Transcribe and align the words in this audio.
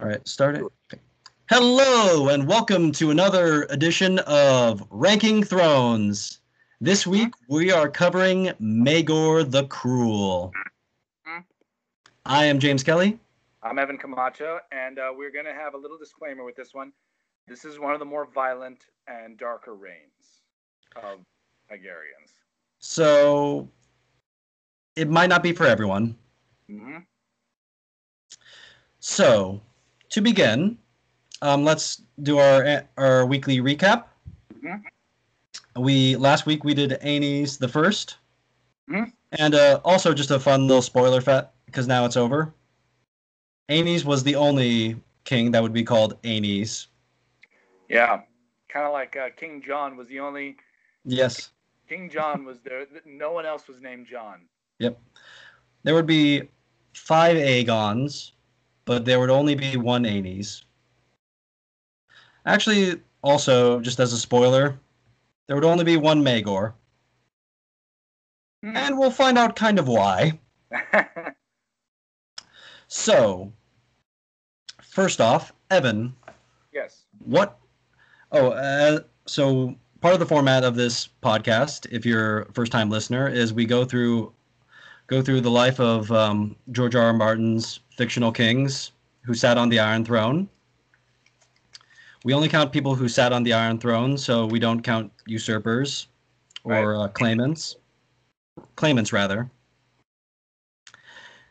All 0.00 0.06
right, 0.06 0.26
start 0.28 0.54
it. 0.54 0.62
Okay. 0.62 1.02
Hello, 1.50 2.28
and 2.28 2.46
welcome 2.46 2.92
to 2.92 3.10
another 3.10 3.64
edition 3.70 4.20
of 4.20 4.86
Ranking 4.90 5.42
Thrones. 5.42 6.38
This 6.80 7.04
week 7.04 7.32
we 7.48 7.72
are 7.72 7.88
covering 7.88 8.52
Maegor 8.60 9.50
the 9.50 9.64
Cruel. 9.64 10.52
I 12.24 12.44
am 12.44 12.60
James 12.60 12.84
Kelly. 12.84 13.18
I'm 13.64 13.80
Evan 13.80 13.98
Camacho, 13.98 14.60
and 14.70 15.00
uh, 15.00 15.10
we're 15.16 15.32
going 15.32 15.46
to 15.46 15.52
have 15.52 15.74
a 15.74 15.76
little 15.76 15.98
disclaimer 15.98 16.44
with 16.44 16.54
this 16.54 16.74
one. 16.74 16.92
This 17.48 17.64
is 17.64 17.80
one 17.80 17.92
of 17.92 17.98
the 17.98 18.04
more 18.04 18.28
violent 18.32 18.84
and 19.08 19.36
darker 19.36 19.74
reigns 19.74 20.42
of 20.94 21.18
Hygarians. 21.68 22.30
So 22.78 23.68
it 24.94 25.10
might 25.10 25.28
not 25.28 25.42
be 25.42 25.52
for 25.52 25.66
everyone. 25.66 26.14
hmm 26.68 26.98
So 29.00 29.60
to 30.10 30.20
begin, 30.20 30.78
um, 31.42 31.64
let's 31.64 32.02
do 32.22 32.38
our 32.38 32.82
our 32.96 33.26
weekly 33.26 33.58
recap. 33.60 34.04
Mhm. 34.54 34.82
We 35.76 36.16
last 36.16 36.46
week 36.46 36.64
we 36.64 36.74
did 36.74 36.98
Aenys 37.02 37.58
the 37.58 37.68
1st 37.68 38.16
Mhm. 38.88 39.12
and 39.32 39.54
uh, 39.54 39.80
also 39.84 40.12
just 40.14 40.30
a 40.30 40.40
fun 40.40 40.66
little 40.66 40.82
spoiler 40.82 41.20
fat 41.20 41.52
because 41.66 41.86
now 41.86 42.04
it's 42.04 42.16
over. 42.16 42.52
Aenys 43.68 44.04
was 44.04 44.22
the 44.24 44.34
only 44.34 44.96
king 45.24 45.50
that 45.52 45.62
would 45.62 45.74
be 45.74 45.84
called 45.84 46.20
Aenys. 46.22 46.86
Yeah, 47.88 48.22
kind 48.68 48.86
of 48.86 48.92
like 48.92 49.16
uh, 49.16 49.28
King 49.36 49.62
John 49.62 49.96
was 49.96 50.08
the 50.08 50.20
only 50.20 50.56
Yes. 51.04 51.50
King 51.88 52.10
John 52.10 52.44
was 52.44 52.58
there. 52.60 52.86
No 53.06 53.32
one 53.32 53.46
else 53.46 53.66
was 53.68 53.80
named 53.80 54.06
John. 54.10 54.46
Yep. 54.78 55.00
There 55.84 55.94
would 55.94 56.06
be 56.06 56.48
five 56.92 57.36
Aegons, 57.36 58.32
but 58.88 59.04
there 59.04 59.20
would 59.20 59.28
only 59.28 59.54
be 59.54 59.76
one 59.76 60.04
Aenys. 60.04 60.62
Actually, 62.46 62.98
also, 63.22 63.80
just 63.80 64.00
as 64.00 64.14
a 64.14 64.18
spoiler, 64.18 64.80
there 65.46 65.54
would 65.54 65.64
only 65.64 65.84
be 65.84 65.98
one 65.98 66.24
Maegor. 66.24 66.72
Hmm. 68.64 68.74
And 68.74 68.98
we'll 68.98 69.10
find 69.10 69.36
out 69.36 69.56
kind 69.56 69.78
of 69.78 69.86
why. 69.88 70.40
So, 72.90 73.52
first 74.80 75.20
off, 75.20 75.52
Evan, 75.70 76.14
yes. 76.72 77.04
what? 77.22 77.58
Oh, 78.32 78.52
uh, 78.52 79.00
so 79.26 79.76
part 80.00 80.14
of 80.14 80.20
the 80.20 80.26
format 80.26 80.64
of 80.64 80.74
this 80.74 81.10
podcast, 81.22 81.86
if 81.92 82.06
you're 82.06 82.40
a 82.40 82.52
first-time 82.54 82.88
listener, 82.88 83.28
is 83.28 83.52
we 83.52 83.66
go 83.66 83.84
through 83.84 84.32
go 85.08 85.22
through 85.22 85.40
the 85.40 85.50
life 85.50 85.80
of 85.80 86.12
um, 86.12 86.54
George 86.70 86.94
R. 86.94 87.06
R. 87.06 87.12
Martin's 87.12 87.80
fictional 87.96 88.30
kings 88.30 88.92
who 89.22 89.34
sat 89.34 89.58
on 89.58 89.68
the 89.68 89.80
Iron 89.80 90.04
Throne. 90.04 90.48
We 92.24 92.34
only 92.34 92.48
count 92.48 92.72
people 92.72 92.94
who 92.94 93.08
sat 93.08 93.32
on 93.32 93.42
the 93.42 93.52
Iron 93.52 93.78
Throne, 93.78 94.16
so 94.16 94.46
we 94.46 94.58
don't 94.58 94.82
count 94.82 95.10
usurpers 95.26 96.08
or 96.62 96.96
uh, 96.96 97.08
claimants. 97.08 97.76
Claimants, 98.76 99.12
rather. 99.12 99.50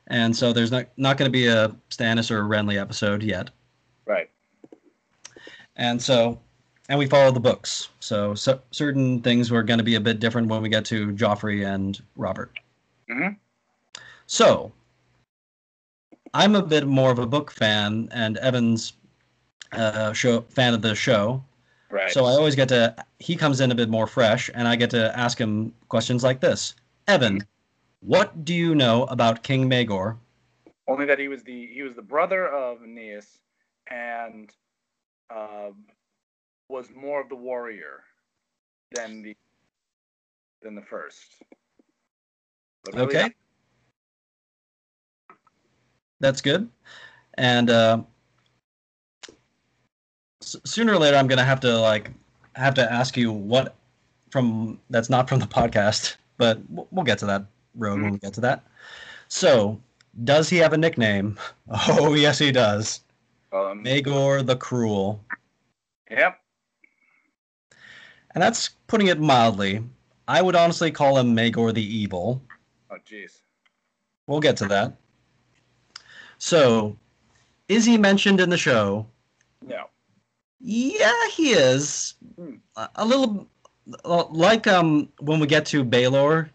And 0.07 0.35
so 0.35 0.53
there's 0.53 0.71
not 0.71 0.87
not 0.97 1.17
going 1.17 1.27
to 1.27 1.31
be 1.31 1.47
a 1.47 1.75
Stannis 1.89 2.31
or 2.31 2.39
a 2.39 2.47
Renly 2.47 2.79
episode 2.79 3.23
yet. 3.23 3.49
Right. 4.05 4.29
And 5.75 6.01
so, 6.01 6.39
and 6.89 6.97
we 6.97 7.07
follow 7.07 7.31
the 7.31 7.39
books. 7.39 7.89
So, 7.99 8.33
so 8.33 8.61
certain 8.71 9.21
things 9.21 9.51
were 9.51 9.63
going 9.63 9.79
to 9.79 9.83
be 9.83 9.95
a 9.95 9.99
bit 9.99 10.19
different 10.19 10.47
when 10.47 10.61
we 10.61 10.69
get 10.69 10.85
to 10.85 11.11
Joffrey 11.13 11.65
and 11.67 12.01
Robert. 12.15 12.51
Mm 13.09 13.17
hmm 13.17 13.33
So, 14.27 14.71
I'm 16.33 16.55
a 16.55 16.61
bit 16.61 16.85
more 16.85 17.11
of 17.11 17.19
a 17.19 17.25
book 17.25 17.49
fan, 17.49 18.09
and 18.11 18.37
Evan's 18.37 18.93
uh, 19.71 20.13
show 20.13 20.41
fan 20.41 20.73
of 20.73 20.81
the 20.81 20.93
show. 20.95 21.43
Right. 21.89 22.11
So 22.11 22.25
I 22.25 22.31
always 22.31 22.55
get 22.55 22.69
to. 22.69 22.95
He 23.19 23.35
comes 23.35 23.61
in 23.61 23.71
a 23.71 23.75
bit 23.75 23.89
more 23.89 24.05
fresh, 24.07 24.49
and 24.53 24.67
I 24.67 24.75
get 24.75 24.89
to 24.91 25.17
ask 25.17 25.39
him 25.39 25.73
questions 25.87 26.23
like 26.23 26.41
this: 26.41 26.75
Evan, 27.07 27.45
what 28.01 28.45
do 28.45 28.53
you 28.53 28.75
know 28.75 29.05
about 29.05 29.43
King 29.43 29.69
Maegor? 29.69 30.17
Only 30.87 31.05
that 31.05 31.19
he 31.19 31.29
was 31.29 31.43
the 31.43 31.67
he 31.67 31.81
was 31.81 31.95
the 31.95 32.01
brother 32.01 32.47
of 32.47 32.83
Aeneas, 32.83 33.39
and 33.89 34.51
um, 35.29 35.85
was 36.69 36.87
more 36.93 37.21
of 37.21 37.29
the 37.29 37.35
warrior 37.35 38.03
than 38.91 39.21
the 39.21 39.35
than 40.61 40.75
the 40.75 40.81
first. 40.81 41.41
Really 42.93 43.05
Okay, 43.05 43.29
that's 46.19 46.41
good. 46.41 46.69
And 47.35 47.69
uh, 47.69 48.01
sooner 50.41 50.93
or 50.93 50.97
later, 50.97 51.17
I'm 51.17 51.27
gonna 51.27 51.43
have 51.43 51.59
to 51.61 51.77
like 51.77 52.11
have 52.55 52.73
to 52.75 52.91
ask 52.91 53.15
you 53.17 53.31
what 53.31 53.75
from 54.31 54.79
that's 54.89 55.09
not 55.09 55.29
from 55.29 55.39
the 55.39 55.47
podcast, 55.59 56.17
but 56.37 56.59
we'll 56.69 56.87
we'll 56.91 57.05
get 57.05 57.19
to 57.19 57.25
that 57.27 57.45
road 57.75 58.01
when 58.01 58.11
we 58.11 58.19
get 58.19 58.33
to 58.33 58.41
that. 58.41 58.63
So, 59.27 59.79
does 60.23 60.49
he 60.49 60.57
have 60.57 60.73
a 60.73 60.77
nickname? 60.77 61.37
Oh, 61.89 62.13
yes, 62.13 62.39
he 62.39 62.51
does. 62.51 63.01
Um, 63.51 63.83
Maegor 63.83 64.45
the 64.45 64.55
Cruel. 64.55 65.23
Yep. 66.09 66.39
And 68.33 68.41
that's 68.41 68.69
putting 68.87 69.07
it 69.07 69.19
mildly. 69.19 69.83
I 70.27 70.41
would 70.41 70.55
honestly 70.55 70.91
call 70.91 71.17
him 71.17 71.35
Maegor 71.35 71.73
the 71.73 71.83
Evil. 71.83 72.41
Oh, 72.89 72.97
jeez. 73.09 73.41
We'll 74.27 74.39
get 74.39 74.57
to 74.57 74.65
that. 74.67 74.93
So, 76.37 76.97
is 77.67 77.85
he 77.85 77.97
mentioned 77.97 78.39
in 78.39 78.49
the 78.49 78.57
show? 78.57 79.07
No. 79.65 79.85
Yeah, 80.59 81.27
he 81.31 81.51
is. 81.51 82.15
Hmm. 82.35 82.55
A 82.75 82.89
a 82.97 83.05
little 83.05 83.47
uh, 84.05 84.25
like 84.29 84.67
um 84.67 85.09
when 85.19 85.39
we 85.39 85.47
get 85.47 85.65
to 85.67 85.83
Baelor, 85.83 86.49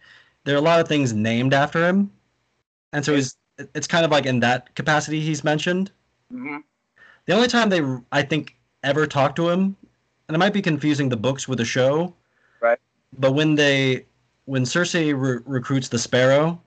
there 0.45 0.55
are 0.55 0.59
a 0.59 0.63
lot 0.63 0.81
of 0.81 0.89
things 0.89 1.13
named 1.13 1.55
after 1.55 1.87
him. 1.87 2.11
And 2.93 3.05
so 3.05 3.15
he's 3.15 3.37
it's 3.75 3.87
kind 3.87 4.05
of 4.05 4.11
like 4.11 4.27
in 4.27 4.41
that 4.41 4.75
capacity 4.75 5.21
he's 5.21 5.45
mentioned. 5.45 5.91
hmm 6.31 6.59
The 7.27 7.35
only 7.35 7.49
time 7.49 7.69
they 7.71 7.83
I 8.13 8.23
think 8.23 8.57
ever 8.83 9.07
talk 9.07 9.35
to 9.37 9.49
him, 9.51 9.77
and 10.29 10.35
it 10.35 10.39
might 10.39 10.53
be 10.53 10.63
confusing 10.63 11.09
the 11.09 11.17
books 11.17 11.49
with 11.49 11.59
the 11.59 11.65
show. 11.65 12.15
Right. 12.61 12.79
But 13.19 13.33
when 13.33 13.55
they 13.55 14.07
when 14.47 14.65
Cersei 14.65 15.13
re- 15.19 15.43
recruits 15.47 15.89
the 15.89 15.99
Sparrow 15.99 16.61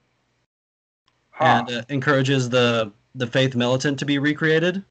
Huh. 1.32 1.66
and 1.68 1.78
uh, 1.80 1.84
encourages 1.90 2.50
the 2.50 2.92
the 3.16 3.28
Faith 3.28 3.56
Militant 3.56 3.98
to 4.00 4.06
be 4.06 4.20
recreated, 4.20 4.84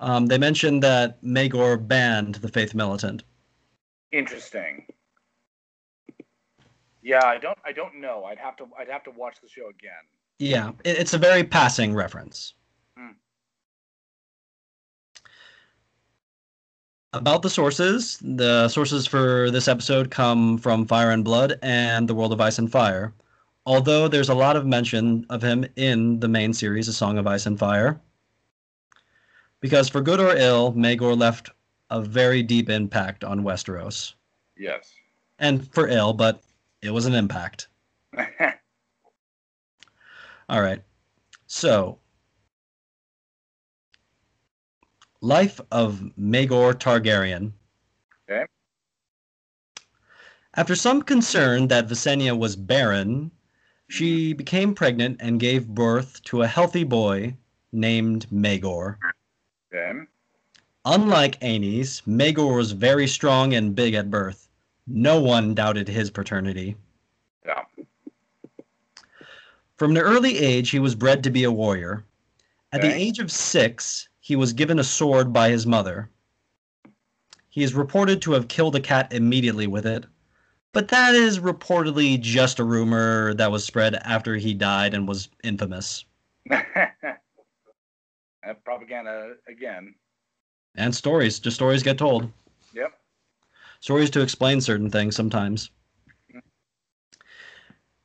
um, 0.00 0.26
they 0.26 0.38
mentioned 0.38 0.82
that 0.82 1.22
Maegor 1.22 1.76
banned 1.86 2.36
the 2.36 2.48
Faith 2.48 2.74
Militant. 2.74 3.22
Interesting. 4.12 4.86
Yeah, 7.02 7.24
I 7.24 7.38
don't. 7.38 7.58
I 7.64 7.72
don't 7.72 8.00
know. 8.00 8.24
I'd 8.24 8.38
have 8.38 8.56
to. 8.56 8.66
I'd 8.78 8.88
have 8.88 9.04
to 9.04 9.10
watch 9.10 9.36
the 9.42 9.48
show 9.48 9.68
again. 9.68 9.92
Yeah, 10.38 10.70
it, 10.84 10.98
it's 10.98 11.14
a 11.14 11.18
very 11.18 11.44
passing 11.44 11.94
reference. 11.94 12.54
Hmm. 12.96 13.12
About 17.12 17.42
the 17.42 17.50
sources, 17.50 18.18
the 18.22 18.68
sources 18.68 19.06
for 19.06 19.50
this 19.50 19.68
episode 19.68 20.10
come 20.10 20.58
from 20.58 20.86
Fire 20.86 21.10
and 21.10 21.24
Blood 21.24 21.58
and 21.62 22.08
The 22.08 22.14
World 22.14 22.32
of 22.32 22.40
Ice 22.40 22.58
and 22.58 22.70
Fire. 22.70 23.12
Although 23.66 24.08
there's 24.08 24.30
a 24.30 24.34
lot 24.34 24.56
of 24.56 24.66
mention 24.66 25.26
of 25.28 25.42
him 25.42 25.66
in 25.76 26.20
the 26.20 26.28
main 26.28 26.52
series, 26.52 26.88
A 26.88 26.92
Song 26.92 27.18
of 27.18 27.26
Ice 27.26 27.46
and 27.46 27.58
Fire. 27.58 28.00
Because 29.60 29.88
for 29.88 30.00
good 30.00 30.20
or 30.20 30.34
ill, 30.34 30.72
Maegor 30.72 31.16
left 31.16 31.50
a 31.90 32.00
very 32.00 32.42
deep 32.42 32.70
impact 32.70 33.22
on 33.24 33.42
Westeros. 33.42 34.14
Yes. 34.56 34.94
And 35.38 35.70
for 35.72 35.88
ill, 35.88 36.12
but 36.14 36.42
it 36.82 36.90
was 36.90 37.06
an 37.06 37.14
impact. 37.14 37.68
All 40.48 40.60
right. 40.60 40.82
So, 41.46 41.98
life 45.20 45.60
of 45.70 46.02
Maegor 46.18 46.74
Targaryen. 46.74 47.52
Okay. 48.28 48.46
After 50.54 50.74
some 50.74 51.02
concern 51.02 51.68
that 51.68 51.88
Visenya 51.88 52.36
was 52.36 52.56
barren, 52.56 53.30
she 53.90 54.32
became 54.32 54.74
pregnant 54.74 55.16
and 55.20 55.40
gave 55.40 55.66
birth 55.66 56.22
to 56.22 56.42
a 56.42 56.46
healthy 56.46 56.84
boy 56.84 57.34
named 57.72 58.26
Maegor. 58.30 58.96
okay. 59.74 59.98
Unlike 60.84 61.40
Aenys, 61.40 62.02
Maegor 62.06 62.56
was 62.56 62.72
very 62.72 63.06
strong 63.06 63.52
and 63.54 63.74
big 63.74 63.94
at 63.94 64.08
birth. 64.10 64.48
No 64.86 65.20
one 65.20 65.54
doubted 65.54 65.88
his 65.88 66.10
paternity. 66.10 66.76
Yeah. 67.44 67.64
From 69.76 69.90
an 69.90 69.98
early 69.98 70.38
age, 70.38 70.70
he 70.70 70.78
was 70.78 70.94
bred 70.94 71.24
to 71.24 71.30
be 71.30 71.44
a 71.44 71.52
warrior. 71.52 72.04
At 72.72 72.82
the 72.82 72.94
age 72.94 73.18
of 73.18 73.32
six, 73.32 74.08
he 74.20 74.36
was 74.36 74.52
given 74.52 74.78
a 74.78 74.84
sword 74.84 75.32
by 75.32 75.50
his 75.50 75.66
mother. 75.66 76.08
He 77.48 77.64
is 77.64 77.74
reported 77.74 78.22
to 78.22 78.32
have 78.32 78.46
killed 78.46 78.76
a 78.76 78.80
cat 78.80 79.12
immediately 79.12 79.66
with 79.66 79.84
it, 79.84 80.06
but 80.72 80.88
that 80.88 81.14
is 81.14 81.38
reportedly 81.38 82.20
just 82.20 82.58
a 82.58 82.64
rumor 82.64 83.34
that 83.34 83.50
was 83.50 83.64
spread 83.64 83.94
after 83.96 84.36
he 84.36 84.54
died 84.54 84.94
and 84.94 85.08
was 85.08 85.28
infamous. 85.42 86.04
Uh, 88.48 88.54
propaganda 88.64 89.34
again. 89.48 89.94
And 90.74 90.94
stories, 90.94 91.38
just 91.38 91.56
stories 91.56 91.82
get 91.82 91.98
told. 91.98 92.32
Yep. 92.74 92.92
Stories 93.80 94.08
to 94.10 94.22
explain 94.22 94.62
certain 94.62 94.88
things 94.88 95.14
sometimes. 95.14 95.68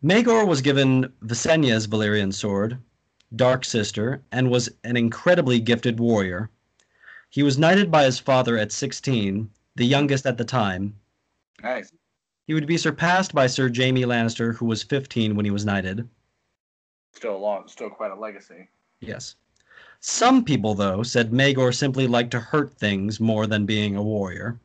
Maegor 0.04 0.46
was 0.46 0.62
given 0.62 1.12
Visenya's 1.24 1.88
Valyrian 1.88 2.34
sword, 2.34 2.78
Dark 3.36 3.64
Sister, 3.64 4.22
and 4.32 4.52
was 4.52 4.70
an 4.84 4.98
incredibly 4.98 5.60
gifted 5.60 6.00
warrior. 6.00 6.50
He 7.30 7.42
was 7.42 7.58
knighted 7.58 7.90
by 7.90 8.04
his 8.04 8.20
father 8.20 8.58
at 8.58 8.72
16, 8.72 9.50
the 9.76 9.86
youngest 9.86 10.26
at 10.26 10.38
the 10.38 10.46
time. 10.46 10.96
Nice. 11.64 11.92
He 12.46 12.54
would 12.54 12.68
be 12.68 12.78
surpassed 12.78 13.34
by 13.34 13.48
Sir 13.48 13.72
Jaime 13.74 14.04
Lannister, 14.04 14.56
who 14.56 14.66
was 14.66 14.84
15 14.84 15.36
when 15.36 15.46
he 15.46 15.52
was 15.52 15.66
knighted. 15.66 16.08
Still 17.14 17.36
a 17.36 17.38
long, 17.38 17.68
still 17.68 17.90
quite 17.90 18.12
a 18.12 18.16
legacy. 18.16 18.70
Yes. 19.00 19.36
Some 20.00 20.44
people, 20.44 20.76
though, 20.76 21.02
said 21.02 21.32
Maegor 21.32 21.74
simply 21.74 22.06
liked 22.08 22.32
to 22.32 22.40
hurt 22.40 22.72
things 22.78 23.20
more 23.20 23.48
than 23.48 23.66
being 23.66 23.96
a 23.96 24.04
warrior. 24.04 24.60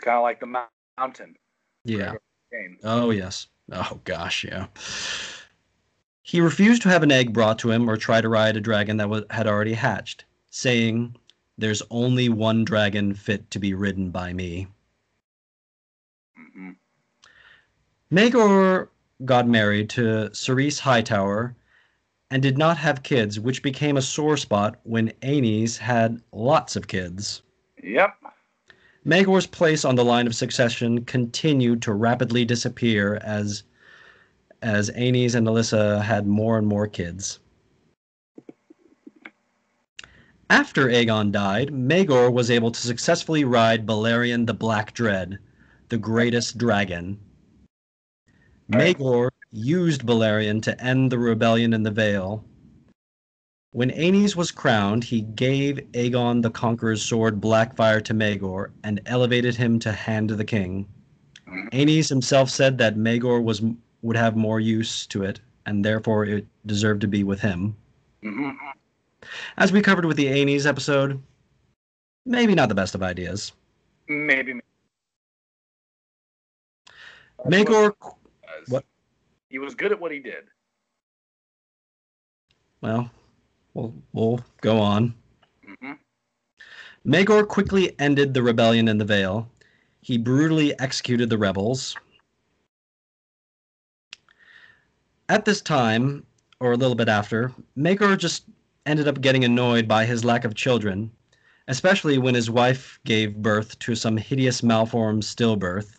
Kind 0.00 0.16
of 0.16 0.22
like 0.22 0.40
the 0.40 0.64
mountain. 0.98 1.36
Yeah. 1.84 2.14
Oh, 2.84 3.10
yes. 3.10 3.48
Oh, 3.72 4.00
gosh, 4.04 4.44
yeah. 4.44 4.66
He 6.22 6.40
refused 6.40 6.82
to 6.82 6.88
have 6.88 7.02
an 7.02 7.12
egg 7.12 7.32
brought 7.32 7.58
to 7.60 7.70
him 7.70 7.88
or 7.88 7.96
try 7.96 8.20
to 8.20 8.28
ride 8.28 8.56
a 8.56 8.60
dragon 8.60 8.96
that 8.96 9.08
wa- 9.08 9.22
had 9.30 9.46
already 9.46 9.74
hatched, 9.74 10.24
saying, 10.50 11.16
There's 11.58 11.82
only 11.90 12.28
one 12.28 12.64
dragon 12.64 13.14
fit 13.14 13.50
to 13.50 13.58
be 13.58 13.74
ridden 13.74 14.10
by 14.10 14.32
me. 14.32 14.68
hmm 16.36 16.70
Maegor 18.16 18.88
got 19.26 19.46
married 19.46 19.90
to 19.90 20.30
Ceryse 20.32 20.78
Hightower 20.78 21.54
and 22.30 22.40
did 22.40 22.56
not 22.56 22.78
have 22.78 23.02
kids, 23.02 23.38
which 23.38 23.62
became 23.62 23.98
a 23.98 24.00
sore 24.00 24.38
spot 24.38 24.80
when 24.84 25.12
Aenys 25.20 25.76
had 25.76 26.22
lots 26.32 26.76
of 26.76 26.88
kids. 26.88 27.42
Yep. 27.82 28.14
Maegor's 29.04 29.46
place 29.46 29.84
on 29.84 29.96
the 29.96 30.04
line 30.04 30.26
of 30.26 30.34
succession 30.34 31.04
continued 31.04 31.82
to 31.82 31.92
rapidly 31.92 32.46
disappear 32.46 33.16
as 33.16 33.64
as 34.62 34.88
Aenys 34.92 35.34
and 35.34 35.46
Alyssa 35.46 36.00
had 36.00 36.26
more 36.26 36.56
and 36.56 36.66
more 36.66 36.86
kids. 36.86 37.38
After 40.48 40.88
Aegon 40.88 41.32
died, 41.32 41.68
Maegor 41.68 42.32
was 42.32 42.50
able 42.50 42.70
to 42.70 42.80
successfully 42.80 43.44
ride 43.44 43.84
Balerion 43.84 44.46
the 44.46 44.54
Black 44.54 44.94
Dread, 44.94 45.38
the 45.90 45.98
greatest 45.98 46.56
dragon. 46.56 47.18
Maegor 48.70 49.30
used 49.52 50.04
Balerion 50.04 50.60
to 50.62 50.80
end 50.82 51.10
the 51.10 51.18
rebellion 51.18 51.72
in 51.72 51.82
the 51.82 51.90
Vale. 51.90 52.44
When 53.72 53.90
Aenys 53.90 54.34
was 54.34 54.50
crowned, 54.50 55.04
he 55.04 55.20
gave 55.20 55.76
Aegon 55.92 56.42
the 56.42 56.50
Conqueror's 56.50 57.02
sword 57.02 57.40
Blackfyre 57.40 58.02
to 58.04 58.14
Maegor 58.14 58.70
and 58.84 59.00
elevated 59.06 59.54
him 59.54 59.78
to 59.80 59.92
Hand 59.92 60.30
of 60.30 60.38
the 60.38 60.44
King. 60.44 60.88
Aenys 61.72 62.08
himself 62.08 62.50
said 62.50 62.78
that 62.78 62.96
Maegor 62.96 63.42
was 63.42 63.62
would 64.02 64.16
have 64.16 64.36
more 64.36 64.60
use 64.60 65.06
to 65.06 65.22
it, 65.24 65.40
and 65.66 65.84
therefore 65.84 66.24
it 66.24 66.46
deserved 66.64 67.00
to 67.02 67.08
be 67.08 67.24
with 67.24 67.40
him. 67.40 67.76
hmm 68.22 68.50
As 69.56 69.72
we 69.72 69.82
covered 69.82 70.04
with 70.04 70.16
the 70.16 70.26
Aenys 70.26 70.66
episode, 70.66 71.22
maybe 72.24 72.54
not 72.54 72.68
the 72.68 72.74
best 72.74 72.94
of 72.94 73.02
ideas. 73.02 73.52
Maybe. 74.08 74.60
Maegor, 77.44 77.90
was. 77.90 77.92
What? 78.00 78.15
He 79.56 79.58
was 79.58 79.74
good 79.74 79.90
at 79.90 79.98
what 79.98 80.12
he 80.12 80.18
did. 80.18 80.44
well, 82.82 83.10
we'll, 83.72 83.94
we'll 84.12 84.44
go 84.60 84.78
on. 84.78 85.14
hmm 85.80 85.92
Maegor 87.06 87.48
quickly 87.48 87.98
ended 87.98 88.34
the 88.34 88.42
rebellion 88.42 88.86
in 88.86 88.98
the 88.98 89.04
Vale. 89.06 89.50
He 90.02 90.18
brutally 90.18 90.78
executed 90.78 91.30
the 91.30 91.38
rebels. 91.38 91.96
At 95.30 95.46
this 95.46 95.62
time, 95.62 96.26
or 96.60 96.72
a 96.72 96.76
little 96.76 96.94
bit 96.94 97.08
after, 97.08 97.50
Maegor 97.78 98.18
just 98.18 98.44
ended 98.84 99.08
up 99.08 99.22
getting 99.22 99.44
annoyed 99.44 99.88
by 99.88 100.04
his 100.04 100.22
lack 100.22 100.44
of 100.44 100.54
children, 100.54 101.10
especially 101.66 102.18
when 102.18 102.34
his 102.34 102.50
wife 102.50 103.00
gave 103.06 103.36
birth 103.36 103.78
to 103.78 103.94
some 103.94 104.18
hideous 104.18 104.62
malformed 104.62 105.22
stillbirth. 105.22 105.96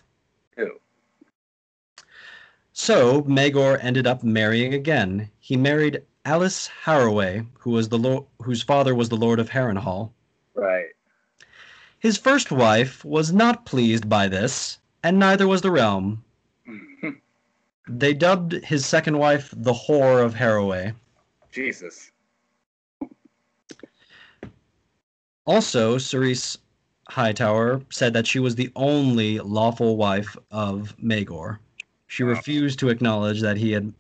So 2.79 3.24
Maegor 3.24 3.79
ended 3.81 4.06
up 4.06 4.24
marrying 4.24 4.75
again. 4.75 5.31
He 5.39 5.57
married 5.57 6.03
Alys 6.24 6.69
Harroway, 6.85 7.47
who 7.57 7.71
was 7.71 7.89
the 7.89 7.97
lo- 7.97 8.27
whose 8.44 8.62
father 8.62 8.94
was 8.94 9.09
the 9.09 9.18
Lord 9.18 9.39
of 9.39 9.50
Harrenhal. 9.50 10.12
Right. 10.53 10.89
His 11.97 12.19
first 12.19 12.51
wife 12.51 13.03
was 13.03 13.33
not 13.33 13.65
pleased 13.65 14.07
by 14.07 14.27
this, 14.27 14.77
and 15.03 15.18
neither 15.18 15.47
was 15.47 15.62
the 15.62 15.71
realm. 15.71 16.24
They 17.89 18.13
dubbed 18.13 18.51
his 18.51 18.85
second 18.85 19.18
wife 19.18 19.51
the 19.57 19.74
Whore 19.74 20.24
of 20.24 20.35
Harroway. 20.35 20.94
Jesus. 21.51 22.12
Also, 25.45 25.97
Ceryse 25.97 26.57
Hightower 27.09 27.81
said 27.89 28.13
that 28.13 28.27
she 28.27 28.38
was 28.39 28.53
the 28.53 28.71
only 28.75 29.39
lawful 29.39 29.97
wife 29.97 30.38
of 30.51 30.95
Maegor. 31.01 31.57
She 32.07 32.24
Wow. 32.24 32.30
refused 32.31 32.80
to 32.80 32.89
acknowledge 32.89 33.42
that 33.42 33.57
he 33.57 33.71
had 33.71 33.94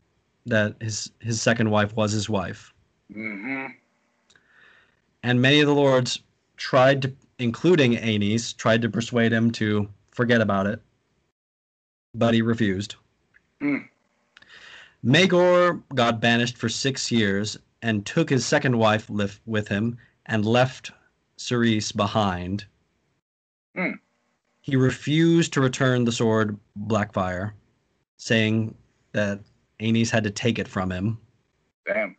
that 0.45 0.75
his 0.81 1.11
his 1.19 1.41
second 1.41 1.69
wife 1.69 1.93
was 1.95 2.11
his 2.13 2.29
wife. 2.29 2.73
hmm 3.11 3.65
And 5.23 5.41
many 5.41 5.59
of 5.59 5.67
the 5.67 5.75
lords 5.75 6.21
tried 6.55 7.01
to 7.03 7.13
including 7.39 7.93
Aenys 7.93 8.55
tried 8.55 8.81
to 8.81 8.89
persuade 8.89 9.31
him 9.31 9.51
to 9.51 9.87
forget 10.11 10.41
about 10.41 10.65
it. 10.67 10.81
But 12.15 12.33
he 12.33 12.41
refused. 12.41 12.95
Hmm. 13.59 13.77
Maegor 15.05 15.83
got 15.93 16.19
banished 16.19 16.57
for 16.57 16.67
six 16.69 17.11
years 17.11 17.57
and 17.81 18.05
took 18.05 18.29
his 18.29 18.45
second 18.45 18.77
wife 18.77 19.09
lif- 19.09 19.39
with 19.45 19.67
him 19.67 19.97
and 20.25 20.45
left 20.45 20.91
Ceryse 21.37 21.95
behind. 21.95 22.65
Hmm. 23.75 23.91
He 24.61 24.75
refused 24.75 25.53
to 25.53 25.61
return 25.61 26.03
the 26.05 26.11
sword 26.11 26.57
Blackfyre, 26.75 27.51
saying 28.17 28.75
that 29.13 29.39
Aenys 29.79 30.09
had 30.09 30.23
to 30.23 30.31
take 30.31 30.59
it 30.59 30.67
from 30.67 30.91
him. 30.91 31.17
Damn. 31.85 32.15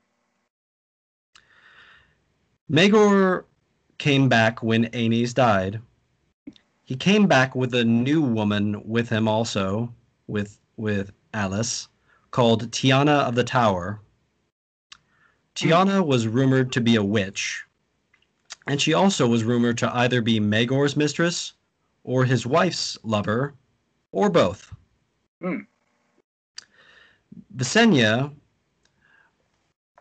Maegor 2.71 3.45
came 3.99 4.29
back 4.29 4.63
when 4.63 4.87
Aenys 4.87 5.35
died. 5.35 5.81
He 6.85 6.97
came 6.97 7.27
back 7.27 7.55
with 7.55 7.75
a 7.75 7.85
new 7.85 8.23
woman 8.23 8.81
with 8.89 9.09
him 9.09 9.29
also, 9.29 9.93
with 10.27 10.59
with 10.77 11.13
Alys, 11.35 11.89
called 12.31 12.71
Tyanna 12.71 13.27
of 13.27 13.35
the 13.35 13.45
Tower. 13.45 14.01
Tyanna 15.55 16.07
was 16.07 16.29
rumored 16.29 16.73
to 16.73 16.81
be 16.81 16.97
a 16.97 17.03
witch, 17.03 17.65
and 18.69 18.81
she 18.81 18.95
also 18.95 19.27
was 19.27 19.45
rumored 19.45 19.77
to 19.79 19.95
either 19.97 20.23
be 20.23 20.39
Maegor's 20.39 20.97
mistress 20.97 21.55
or 22.05 22.25
his 22.25 22.47
wife's 22.47 22.97
lover, 23.03 23.55
or 24.13 24.31
both. 24.31 24.73
Hmm. 25.43 25.63
Visenya 27.59 28.33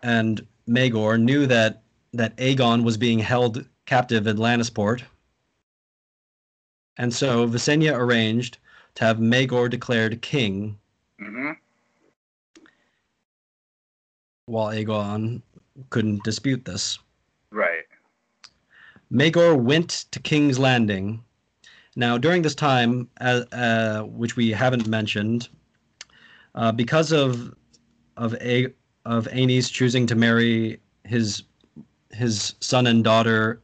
and 0.03 0.45
Maegor 0.69 1.19
knew 1.19 1.47
that 1.47 1.81
that 2.13 2.37
Aegon 2.37 2.83
was 2.83 2.97
being 2.97 3.19
held 3.19 3.65
captive 3.85 4.27
at 4.27 4.37
Lannisport, 4.37 5.01
and 6.97 7.13
so 7.13 7.47
Visenya 7.47 7.97
arranged 7.97 8.59
to 8.95 9.05
have 9.05 9.17
Maegor 9.17 9.69
declared 9.69 10.21
king, 10.21 10.77
hmm 11.19 11.51
while 14.45 14.73
Aegon 14.73 15.41
couldn't 15.89 16.23
dispute 16.23 16.63
this. 16.63 16.97
Right. 17.51 17.83
Maegor 19.11 19.55
went 19.61 20.05
to 20.11 20.19
King's 20.19 20.57
Landing. 20.57 21.21
Now, 21.97 22.17
during 22.17 22.41
this 22.41 22.55
time, 22.55 23.09
uh, 23.19 23.43
uh, 23.51 24.01
which 24.03 24.35
we 24.37 24.51
haven't 24.51 24.87
mentioned, 24.87 25.49
uh, 26.57 26.71
because 26.71 27.13
of 27.13 27.53
of 28.17 28.33
A- 28.41 28.73
of 29.05 29.27
Aenys 29.27 29.71
choosing 29.71 30.07
to 30.07 30.15
marry 30.15 30.81
his 31.05 31.43
his 32.11 32.55
son 32.59 32.87
and 32.87 33.03
daughter, 33.03 33.61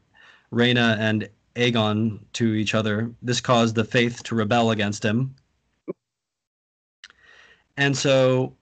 Rhaena 0.54 0.98
and 1.00 1.28
Aegon, 1.56 2.20
to 2.34 2.54
each 2.54 2.76
other, 2.76 3.12
this 3.22 3.42
caused 3.42 3.76
the 3.76 3.84
Faith 3.84 4.24
to 4.24 4.36
rebel 4.36 4.72
against 4.72 5.04
him. 5.04 5.36
And 7.78 7.98
so 7.98 8.56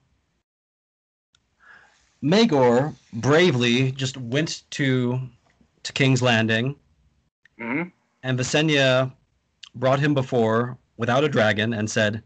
Maegor 2.22 2.94
bravely 3.12 3.92
just 3.92 4.16
went 4.16 4.62
to 4.70 5.20
to 5.82 5.92
King's 5.92 6.22
Landing, 6.22 6.74
hmm 7.58 7.82
and 8.22 8.38
Visenya 8.38 9.12
brought 9.74 10.00
him 10.00 10.14
before 10.14 10.78
without 10.96 11.24
a 11.24 11.28
dragon 11.28 11.74
and 11.74 11.90
said, 11.90 12.22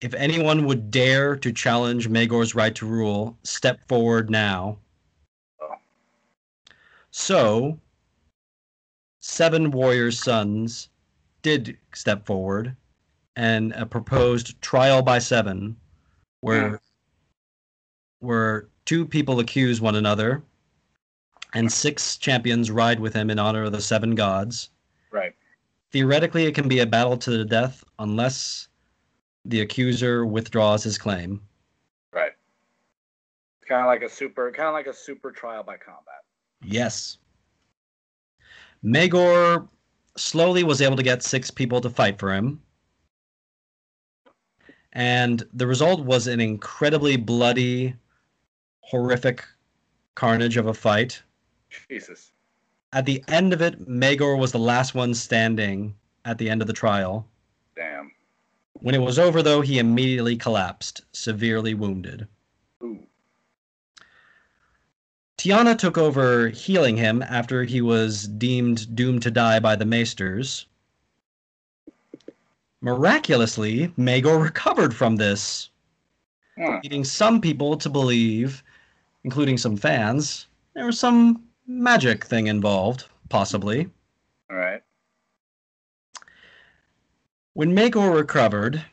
If 0.00 0.12
anyone 0.14 0.66
would 0.66 0.90
dare 0.90 1.36
to 1.36 1.52
challenge 1.52 2.08
Maegor's 2.08 2.54
right 2.54 2.74
to 2.74 2.86
rule, 2.86 3.38
step 3.42 3.86
forward 3.88 4.28
now. 4.28 4.78
So, 7.10 7.78
seven 9.20 9.70
warriors' 9.70 10.22
sons 10.22 10.88
did 11.42 11.78
step 11.94 12.26
forward, 12.26 12.76
and 13.36 13.72
a 13.72 13.86
proposed 13.86 14.60
trial 14.60 15.00
by 15.02 15.20
seven, 15.20 15.76
where 16.40 16.68
Hmm. 16.68 16.76
where 18.26 18.68
two 18.84 19.06
people 19.06 19.38
accuse 19.38 19.80
one 19.80 19.94
another, 19.96 20.42
and 21.52 21.70
six 21.72 22.16
champions 22.16 22.70
ride 22.70 22.98
with 22.98 23.14
him 23.14 23.30
in 23.30 23.38
honor 23.38 23.64
of 23.64 23.72
the 23.72 23.80
seven 23.80 24.14
gods. 24.14 24.70
Right. 25.10 25.34
Theoretically, 25.92 26.46
it 26.46 26.54
can 26.54 26.68
be 26.68 26.80
a 26.80 26.86
battle 26.86 27.16
to 27.18 27.30
the 27.30 27.44
death 27.44 27.84
unless 27.98 28.68
the 29.44 29.60
accuser 29.60 30.26
withdraws 30.26 30.82
his 30.82 30.98
claim. 30.98 31.40
Right. 32.12 32.32
Kind 33.68 33.80
of 33.80 33.86
like 33.86 34.02
a 34.02 34.08
super, 34.08 34.50
kind 34.52 34.68
of 34.68 34.74
like 34.74 34.86
a 34.86 34.94
super 34.94 35.30
trial 35.30 35.62
by 35.62 35.76
combat. 35.76 36.22
Yes. 36.62 37.18
Maegor 38.84 39.68
slowly 40.16 40.64
was 40.64 40.80
able 40.80 40.96
to 40.96 41.02
get 41.02 41.22
six 41.22 41.50
people 41.50 41.80
to 41.80 41.90
fight 41.90 42.18
for 42.18 42.32
him. 42.32 42.60
And 44.92 45.42
the 45.52 45.66
result 45.66 46.04
was 46.04 46.26
an 46.28 46.40
incredibly 46.40 47.16
bloody, 47.16 47.94
horrific 48.80 49.44
carnage 50.14 50.56
of 50.56 50.66
a 50.66 50.74
fight. 50.74 51.20
Jesus. 51.88 52.32
At 52.92 53.06
the 53.06 53.24
end 53.26 53.52
of 53.52 53.60
it, 53.60 53.88
Maegor 53.88 54.38
was 54.38 54.52
the 54.52 54.58
last 54.58 54.94
one 54.94 55.14
standing 55.14 55.94
at 56.24 56.38
the 56.38 56.48
end 56.48 56.60
of 56.60 56.68
the 56.68 56.72
trial. 56.72 57.26
Damn. 57.74 58.12
When 58.84 58.94
it 58.94 59.00
was 59.00 59.18
over, 59.18 59.42
though, 59.42 59.62
he 59.62 59.78
immediately 59.78 60.36
collapsed, 60.36 61.00
severely 61.10 61.72
wounded. 61.72 62.28
Ooh. 62.82 63.06
Tyanna 65.38 65.74
took 65.74 65.96
over 65.96 66.50
healing 66.50 66.98
him 66.98 67.22
after 67.22 67.64
he 67.64 67.80
was 67.80 68.28
deemed 68.28 68.94
doomed 68.94 69.22
to 69.22 69.30
die 69.30 69.58
by 69.58 69.74
the 69.74 69.86
Maesters. 69.86 70.66
Miraculously, 72.82 73.88
Maegor 73.96 74.38
recovered 74.38 74.94
from 74.94 75.16
this, 75.16 75.70
Huh. 76.58 76.80
leading 76.82 77.04
some 77.04 77.40
people 77.40 77.78
to 77.78 77.88
believe, 77.88 78.62
including 79.24 79.56
some 79.56 79.78
fans, 79.78 80.46
there 80.74 80.84
was 80.84 80.98
some 80.98 81.42
magic 81.66 82.26
thing 82.26 82.48
involved, 82.48 83.06
possibly. 83.30 83.88
All 84.50 84.56
right. 84.56 84.82
When 87.54 87.72
Maegor 87.72 88.12
recovered, 88.12 88.84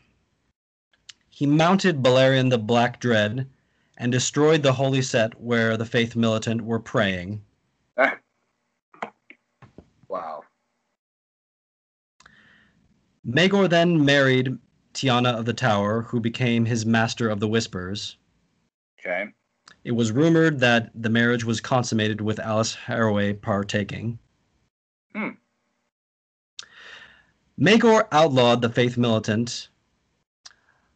he 1.29 1.47
mounted 1.47 2.03
Balerion 2.03 2.51
the 2.51 2.59
Black 2.59 2.99
Dread 2.99 3.49
and 3.97 4.11
destroyed 4.11 4.61
the 4.61 4.73
holy 4.73 4.99
Sept 4.99 5.33
where 5.33 5.77
the 5.77 5.85
Faith 5.85 6.15
Militant 6.15 6.61
were 6.61 6.79
praying. 6.79 7.43
Ah. 7.97 8.19
Wow. 10.07 10.43
Maegor 13.25 13.67
then 13.67 14.05
married 14.05 14.55
Tyanna 14.93 15.29
of 15.29 15.45
the 15.45 15.53
Tower, 15.53 16.03
who 16.03 16.19
became 16.19 16.65
his 16.65 16.85
master 16.85 17.29
of 17.29 17.39
the 17.39 17.47
Whispers. 17.47 18.17
Okay. 18.99 19.25
It 19.83 19.93
was 19.93 20.11
rumored 20.11 20.59
that 20.59 20.91
the 20.93 21.09
marriage 21.09 21.43
was 21.43 21.61
consummated 21.61 22.21
with 22.21 22.39
Alys 22.39 22.75
Harroway 22.75 23.41
partaking. 23.41 24.19
Hmm. 25.15 25.29
Maegor 27.61 28.07
outlawed 28.11 28.61
the 28.61 28.69
Faith 28.69 28.97
Militant, 28.97 29.69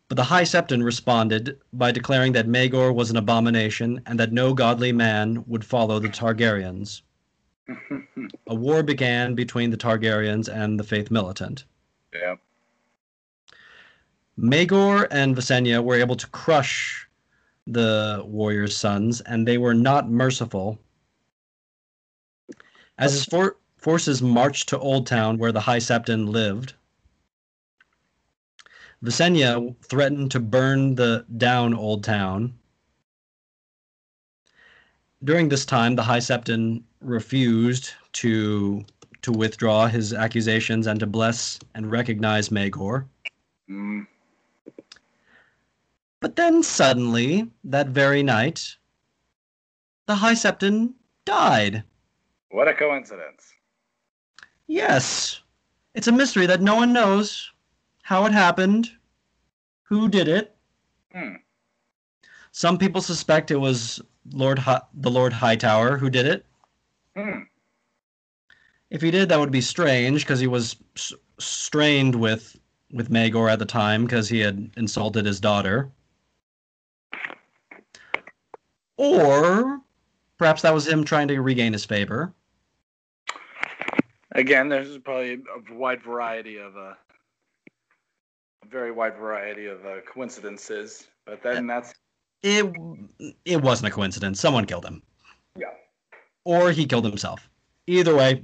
but 0.08 0.16
the 0.16 0.24
High 0.24 0.44
Septon 0.44 0.84
responded 0.84 1.60
by 1.74 1.92
declaring 1.92 2.34
that 2.34 2.48
Maegor 2.48 2.94
was 2.94 3.12
an 3.12 3.18
abomination 3.18 4.02
and 4.08 4.20
that 4.20 4.32
no 4.32 4.54
godly 4.54 4.92
man 4.92 5.44
would 5.46 5.64
follow 5.64 6.00
the 6.00 6.10
Targaryens. 6.10 7.04
A 8.48 8.56
war 8.56 8.82
began 8.82 9.36
between 9.36 9.70
the 9.70 9.78
Targaryens 9.78 10.48
and 10.48 10.80
the 10.80 10.84
Faith 10.84 11.12
Militant. 11.12 11.66
yeah. 12.14 12.36
Maegor 14.38 15.08
and 15.12 15.36
Visenya 15.36 15.84
were 15.84 15.96
able 15.96 16.16
to 16.16 16.28
crush 16.28 17.08
the 17.68 18.22
warriors' 18.26 18.76
sons, 18.76 19.22
and 19.22 19.48
they 19.48 19.58
were 19.58 19.74
not 19.74 20.10
merciful. 20.10 20.78
As 22.98 23.14
his 23.14 23.26
for- 23.26 23.58
forces 23.86 24.20
marched 24.20 24.68
to 24.68 24.80
Old 24.80 25.06
Town, 25.06 25.38
where 25.38 25.52
the 25.52 25.60
High 25.60 25.78
Septon 25.78 26.28
lived, 26.28 26.74
Visenya 29.04 29.76
threatened 29.84 30.32
to 30.32 30.40
burn 30.40 30.96
the 30.96 31.24
down 31.38 31.76
Old 31.76 32.04
Town. 32.04 32.56
During 35.24 35.50
this 35.50 35.68
time, 35.68 35.96
the 35.96 36.02
High 36.02 36.18
Septon 36.18 36.82
refused 37.00 37.92
to 38.14 38.84
to 39.22 39.32
withdraw 39.32 39.86
his 39.86 40.14
accusations 40.14 40.88
and 40.88 41.00
to 41.00 41.06
bless 41.06 41.60
and 41.76 41.92
recognize 41.92 42.50
Maegor. 42.50 43.06
Mm. 43.70 44.08
But 46.22 46.36
then 46.36 46.64
suddenly, 46.64 47.52
that 47.64 47.90
very 47.90 48.24
night, 48.24 48.78
the 50.08 50.16
High 50.16 50.34
Septon 50.34 50.94
died. 51.26 51.84
What 52.50 52.68
a 52.68 52.74
coincidence. 52.74 53.55
Yes, 54.68 55.42
it's 55.94 56.08
a 56.08 56.12
mystery 56.12 56.46
that 56.48 56.62
no 56.62 56.76
one 56.76 56.92
knows 56.94 57.52
how 58.04 58.26
it 58.26 58.32
happened, 58.32 58.90
who 59.84 60.10
did 60.10 60.28
it. 60.28 60.56
Hmm. 61.14 61.36
Some 62.52 62.78
people 62.78 63.02
suspect 63.02 63.52
it 63.52 63.58
was 63.58 64.02
Lord 64.32 64.60
Hi- 64.60 64.82
the 64.94 65.12
Lord 65.12 65.34
Hightower 65.34 65.98
who 65.98 66.10
did 66.10 66.26
it. 66.26 66.46
Hmm. 67.16 67.42
If 68.90 69.02
he 69.02 69.12
did, 69.12 69.30
that 69.30 69.40
would 69.40 69.52
be 69.52 69.62
strange 69.62 70.22
because 70.24 70.40
he 70.40 70.48
was 70.48 70.78
s- 70.96 71.14
strained 71.40 72.16
with 72.16 72.58
with 72.92 73.10
Maegor 73.10 73.52
at 73.52 73.60
the 73.60 73.66
time 73.66 74.06
because 74.06 74.30
he 74.30 74.40
had 74.40 74.72
insulted 74.78 75.26
his 75.26 75.40
daughter. 75.40 75.92
Or 78.98 79.82
perhaps 80.38 80.62
that 80.62 80.74
was 80.74 80.88
him 80.88 81.04
trying 81.04 81.28
to 81.28 81.42
regain 81.42 81.74
his 81.74 81.84
favor. 81.86 82.34
Again, 84.36 84.68
there's 84.68 84.98
probably 84.98 85.34
a 85.34 85.74
wide 85.74 86.04
variety 86.04 86.58
of 86.58 86.76
uh, 86.76 86.94
a 88.64 88.68
very 88.70 88.92
wide 88.92 89.16
variety 89.16 89.66
of 89.66 89.86
uh, 89.86 90.02
coincidences, 90.02 91.08
but 91.26 91.42
then 91.42 91.66
that's 91.68 91.94
It 92.44 92.66
it 93.46 93.62
wasn't 93.62 93.92
a 93.92 93.96
coincidence. 93.96 94.40
Someone 94.40 94.66
killed 94.66 94.86
him, 94.86 95.02
yeah. 95.58 95.68
or 96.44 96.72
he 96.72 96.86
killed 96.86 97.06
himself. 97.06 97.50
Either 97.88 98.14
way, 98.16 98.44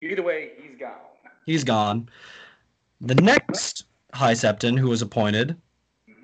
Either 0.00 0.22
way, 0.22 0.52
he's 0.62 0.78
gone. 0.78 0.92
he's 1.44 1.64
gone. 1.64 2.08
The 3.02 3.16
next 3.16 3.84
High 4.14 4.32
Septon 4.32 4.78
who 4.78 4.88
was 4.88 5.02
appointed 5.02 5.56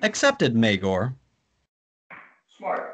accepted 0.01 0.55
Maegor. 0.55 1.13
Smart. 2.57 2.91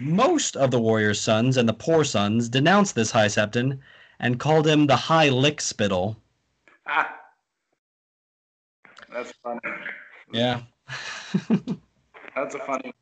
Most 0.00 0.56
of 0.56 0.70
the 0.70 0.80
warrior's 0.80 1.20
sons 1.20 1.56
and 1.56 1.68
the 1.68 1.72
poor 1.74 2.04
sons 2.04 2.48
denounced 2.48 2.94
this 2.94 3.10
High 3.10 3.26
Septon 3.26 3.78
and 4.20 4.40
called 4.40 4.66
him 4.66 4.86
the 4.86 4.96
High 4.96 5.28
Lick 5.28 5.60
Spittle. 5.60 6.16
Ah. 6.86 7.14
That's 9.12 9.32
funny. 9.42 9.60
Yeah. 10.32 10.60
That's 12.34 12.54
a 12.54 12.58
funny. 12.60 12.92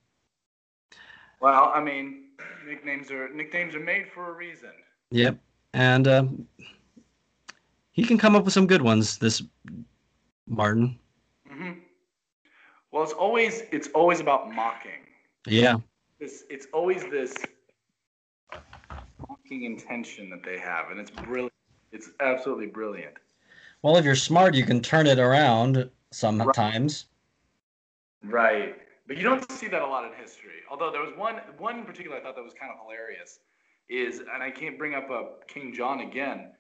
Well, 1.41 1.73
I 1.75 1.81
mean, 1.81 2.29
nicknames 2.67 3.11
are 3.11 3.33
nicknames 3.35 3.75
are 3.75 3.81
made 3.81 4.07
for 4.15 4.31
a 4.31 4.33
reason. 4.33 4.71
yep. 5.11 5.37
And 5.73 6.07
uh, 6.07 6.25
he 7.91 8.05
can 8.05 8.17
come 8.17 8.37
up 8.37 8.45
with 8.45 8.55
some 8.55 8.67
good 8.67 8.83
ones, 8.83 9.19
this 9.19 9.43
Martin. 10.47 10.99
Mm-hmm. 11.51 11.73
Well, 12.93 13.03
it's 13.03 13.13
always 13.13 13.63
it's 13.73 13.89
always 13.89 14.21
about 14.21 14.53
mocking. 14.53 14.93
Yeah. 15.47 15.79
This 16.21 16.45
it's 16.49 16.67
always 16.73 17.03
this 17.05 17.35
mocking 19.29 19.65
intention 19.65 20.31
that 20.31 20.43
they 20.45 20.59
have, 20.59 20.91
and 20.91 21.01
it's 21.01 21.11
brilliant. 21.11 21.53
It's 21.93 22.11
absolutely 22.21 22.67
brilliant. 22.67 23.15
Well, 23.83 23.97
if 23.97 24.05
you're 24.05 24.15
smart, 24.15 24.55
you 24.55 24.65
can 24.65 24.81
turn 24.81 25.07
it 25.07 25.19
around 25.19 25.91
sometimes. 26.11 27.07
Right. 28.23 28.77
But 29.07 29.19
you 29.19 29.23
don't 29.23 29.51
see 29.53 29.69
that 29.69 29.83
a 29.83 29.87
lot 29.87 30.05
in 30.05 30.13
history. 30.19 30.63
Although 30.71 30.91
there 30.91 31.03
was 31.03 31.13
one 31.17 31.37
one 31.59 31.81
in 31.81 31.85
particular 31.85 32.17
I 32.17 32.21
thought 32.21 32.37
that 32.37 32.45
was 32.45 32.55
kind 32.55 32.73
of 32.73 32.79
hilarious. 32.83 33.41
Is 33.89 34.21
and 34.21 34.43
I 34.43 34.51
can't 34.51 34.79
bring 34.79 34.95
up 34.95 35.11
a 35.11 35.33
King 35.47 35.75
John 35.75 36.01
again. 36.01 36.53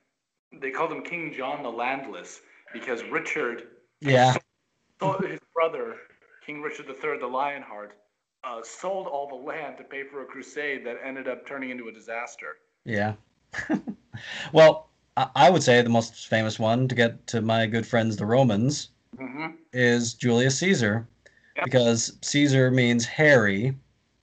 They 0.53 0.71
called 0.71 0.93
him 0.93 1.03
King 1.03 1.33
John 1.33 1.63
the 1.63 1.71
Landless 1.71 2.43
because 2.73 3.03
Richard 3.05 3.69
Yeah. 4.01 4.35
his 5.01 5.41
brother, 5.55 5.97
King 6.45 6.61
Richard 6.61 6.87
III 6.89 7.19
the 7.19 7.27
Lionheart, 7.27 7.97
uh, 8.47 8.63
sold 8.63 9.07
all 9.07 9.29
the 9.29 9.35
land 9.35 9.77
to 9.79 9.85
pay 9.85 10.05
for 10.05 10.23
a 10.23 10.25
crusade 10.27 10.85
that 10.87 10.97
ended 11.05 11.29
up 11.29 11.47
turning 11.47 11.71
into 11.71 11.89
a 11.89 11.93
disaster. 11.93 12.57
Yeah. 12.85 13.15
well, 14.53 14.89
I, 15.17 15.29
I 15.35 15.51
would 15.51 15.63
say 15.63 15.81
the 15.83 15.89
most 15.89 16.29
famous 16.29 16.59
one 16.59 16.89
to 16.89 16.95
get 16.95 17.27
to 17.29 17.41
my 17.41 17.67
good 17.67 17.87
friends, 17.87 18.17
the 18.17 18.27
Romans, 18.27 18.91
hmm 19.19 19.47
is 19.73 20.15
Julius 20.15 20.59
Caesar, 20.59 21.07
Yeah. 21.57 21.65
because 21.65 22.17
Caesar 22.23 22.71
means 22.71 23.05
hairy 23.05 23.75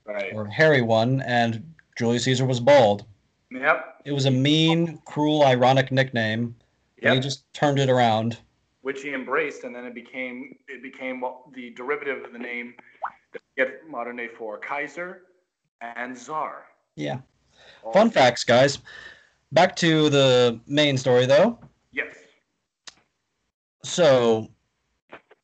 Right. 0.06 0.32
or 0.34 0.46
hairy 0.46 0.82
one, 0.82 1.20
and 1.22 1.74
Julius 1.96 2.24
Caesar 2.24 2.44
was 2.46 2.58
bald. 2.58 3.04
Yep. 3.50 4.02
It 4.04 4.12
was 4.12 4.24
a 4.24 4.30
mean, 4.30 4.98
cruel, 5.04 5.44
ironic 5.44 5.92
nickname. 5.92 6.56
And 7.02 7.14
he 7.14 7.20
just 7.20 7.52
turned 7.52 7.78
it 7.78 7.90
around. 7.90 8.38
Which 8.82 9.02
he 9.02 9.12
embraced, 9.12 9.64
and 9.64 9.74
then 9.74 9.84
it 9.84 9.94
became 9.94 10.56
it 10.68 10.82
became 10.82 11.22
the 11.54 11.70
derivative 11.70 12.24
of 12.24 12.32
the 12.32 12.38
name 12.38 12.74
get 13.56 13.88
modern 13.88 14.16
day 14.16 14.28
for 14.28 14.58
Kaiser 14.58 15.22
and 15.80 16.16
Czar. 16.16 16.64
Yeah. 16.96 17.18
All 17.82 17.92
Fun 17.92 18.10
facts, 18.10 18.44
guys. 18.44 18.78
Back 19.52 19.76
to 19.76 20.08
the 20.08 20.60
main 20.66 20.96
story, 20.96 21.26
though. 21.26 21.58
Yes. 21.92 22.16
So, 23.84 24.48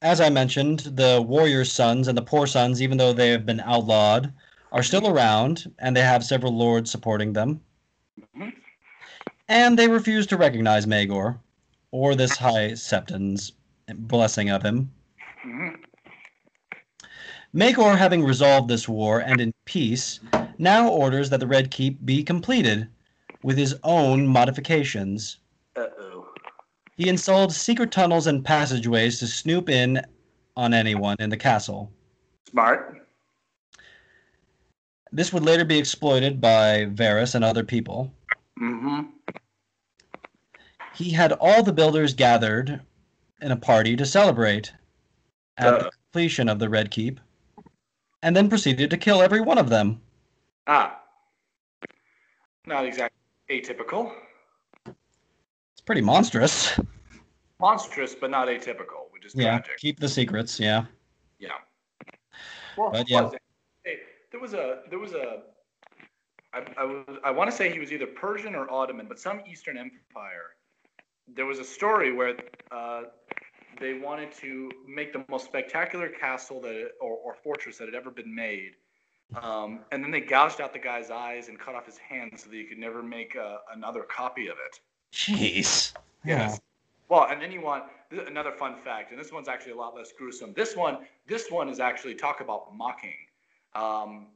as 0.02 0.20
I 0.20 0.30
mentioned, 0.30 0.80
the 0.80 1.20
warriors' 1.20 1.72
sons 1.72 2.08
and 2.08 2.16
the 2.16 2.22
poor 2.22 2.46
sons, 2.46 2.80
even 2.80 2.96
though 2.96 3.12
they 3.12 3.30
have 3.30 3.44
been 3.44 3.60
outlawed, 3.60 4.32
are 4.72 4.82
still 4.82 5.08
around, 5.08 5.72
and 5.78 5.96
they 5.96 6.02
have 6.02 6.24
several 6.24 6.56
lords 6.56 6.90
supporting 6.90 7.32
them. 7.32 7.60
Mhm. 8.36 8.52
And 9.48 9.78
they 9.78 9.88
refuse 9.88 10.26
to 10.28 10.36
recognize 10.36 10.86
Maegor, 10.86 11.38
or 11.90 12.14
this 12.14 12.36
High 12.36 12.74
Septon's 12.74 13.52
blessing 13.88 14.50
of 14.50 14.62
him. 14.62 14.92
hmm 15.42 15.68
Maegor, 17.54 17.96
having 17.96 18.22
resolved 18.24 18.68
this 18.68 18.88
war 18.88 19.20
and 19.20 19.40
in 19.40 19.52
peace, 19.64 20.20
now 20.58 20.88
orders 20.88 21.30
that 21.30 21.40
the 21.40 21.46
Red 21.46 21.70
Keep 21.70 22.04
be 22.04 22.22
completed 22.22 22.88
with 23.42 23.56
his 23.56 23.74
own 23.84 24.26
modifications. 24.26 25.38
Uh 25.76 25.86
oh. 25.98 26.28
He 26.96 27.08
installed 27.08 27.52
secret 27.52 27.90
tunnels 27.90 28.26
and 28.26 28.44
passageways 28.44 29.18
to 29.20 29.26
snoop 29.26 29.68
in 29.70 30.00
on 30.56 30.74
anyone 30.74 31.16
in 31.20 31.30
the 31.30 31.36
castle. 31.36 31.90
Smart. 32.50 33.06
This 35.10 35.32
would 35.32 35.44
later 35.44 35.64
be 35.64 35.78
exploited 35.78 36.40
by 36.40 36.86
Varys 36.86 37.34
and 37.34 37.44
other 37.44 37.64
people. 37.64 38.12
Mm-hmm. 38.60 39.02
He 40.94 41.10
had 41.10 41.32
all 41.32 41.62
the 41.62 41.72
builders 41.72 42.12
gathered 42.12 42.80
in 43.40 43.52
a 43.52 43.56
party 43.56 43.96
to 43.96 44.04
celebrate 44.04 44.72
at 45.56 45.70
the 45.70 45.86
Uh. 45.86 45.90
completion 46.12 46.48
of 46.48 46.58
the 46.58 46.68
Red 46.68 46.90
Keep, 46.90 47.20
and 48.22 48.36
then 48.36 48.48
proceeded 48.48 48.90
to 48.90 48.96
kill 48.96 49.22
every 49.22 49.40
one 49.40 49.58
of 49.58 49.68
them. 49.68 50.00
Ah. 50.66 51.00
Not 52.66 52.84
exactly 52.84 53.16
atypical. 53.50 54.12
It's 54.86 55.80
pretty 55.84 56.00
monstrous. 56.02 56.78
Monstrous, 57.60 58.14
but 58.14 58.30
not 58.30 58.48
atypical, 58.48 59.10
which 59.10 59.24
is 59.24 59.34
Yeah, 59.34 59.58
tragic. 59.58 59.78
keep 59.78 60.00
the 60.00 60.08
secrets. 60.08 60.60
Yeah. 60.60 60.84
Yeah. 61.38 61.50
Well, 62.76 62.90
But 62.90 63.08
yeah. 63.08 63.30
Hey, 63.84 63.98
there 64.30 64.40
was 64.40 64.54
a 64.54 64.82
there 64.90 64.98
was 64.98 65.12
a 65.12 65.42
I, 66.52 66.62
I, 66.78 66.84
was, 66.84 67.18
I 67.24 67.30
want 67.30 67.50
to 67.50 67.56
say 67.56 67.70
he 67.72 67.78
was 67.78 67.92
either 67.92 68.06
Persian 68.06 68.54
or 68.54 68.70
Ottoman, 68.70 69.06
but 69.06 69.18
some 69.18 69.42
Eastern 69.46 69.76
Empire. 69.76 70.56
There 71.34 71.44
was 71.44 71.58
a 71.58 71.64
story 71.64 72.12
where 72.12 72.36
uh, 72.70 73.02
they 73.80 73.94
wanted 73.94 74.32
to 74.40 74.70
make 74.86 75.12
the 75.12 75.24
most 75.28 75.44
spectacular 75.44 76.08
castle 76.08 76.60
that 76.62 76.90
or, 77.00 77.16
or 77.16 77.34
fortress 77.34 77.78
that 77.78 77.86
had 77.86 77.94
ever 77.94 78.10
been 78.10 78.34
made, 78.34 78.72
um, 79.40 79.80
and 79.92 80.02
then 80.02 80.10
they 80.10 80.20
gouged 80.20 80.60
out 80.60 80.72
the 80.72 80.78
guy's 80.78 81.10
eyes 81.10 81.48
and 81.48 81.58
cut 81.58 81.74
off 81.74 81.86
his 81.86 81.98
hand 81.98 82.32
so 82.36 82.50
that 82.50 82.56
you 82.56 82.66
could 82.66 82.78
never 82.78 83.02
make 83.02 83.36
uh, 83.36 83.58
another 83.74 84.02
copy 84.02 84.48
of 84.48 84.56
it. 84.64 84.80
Jeez. 85.12 85.92
Yes. 86.24 86.60
Well, 87.08 87.26
and 87.30 87.40
then 87.40 87.52
you 87.52 87.60
want 87.60 87.84
th- 88.10 88.26
another 88.26 88.52
fun 88.52 88.76
fact, 88.84 89.10
and 89.10 89.20
this 89.20 89.32
one's 89.32 89.48
actually 89.48 89.72
a 89.72 89.76
lot 89.76 89.94
less 89.94 90.12
gruesome. 90.12 90.52
This 90.54 90.76
one, 90.76 90.98
this 91.26 91.50
one 91.50 91.68
is 91.68 91.80
actually 91.80 92.14
talk 92.14 92.40
about 92.40 92.74
mocking. 92.76 93.16
Um, 93.74 94.26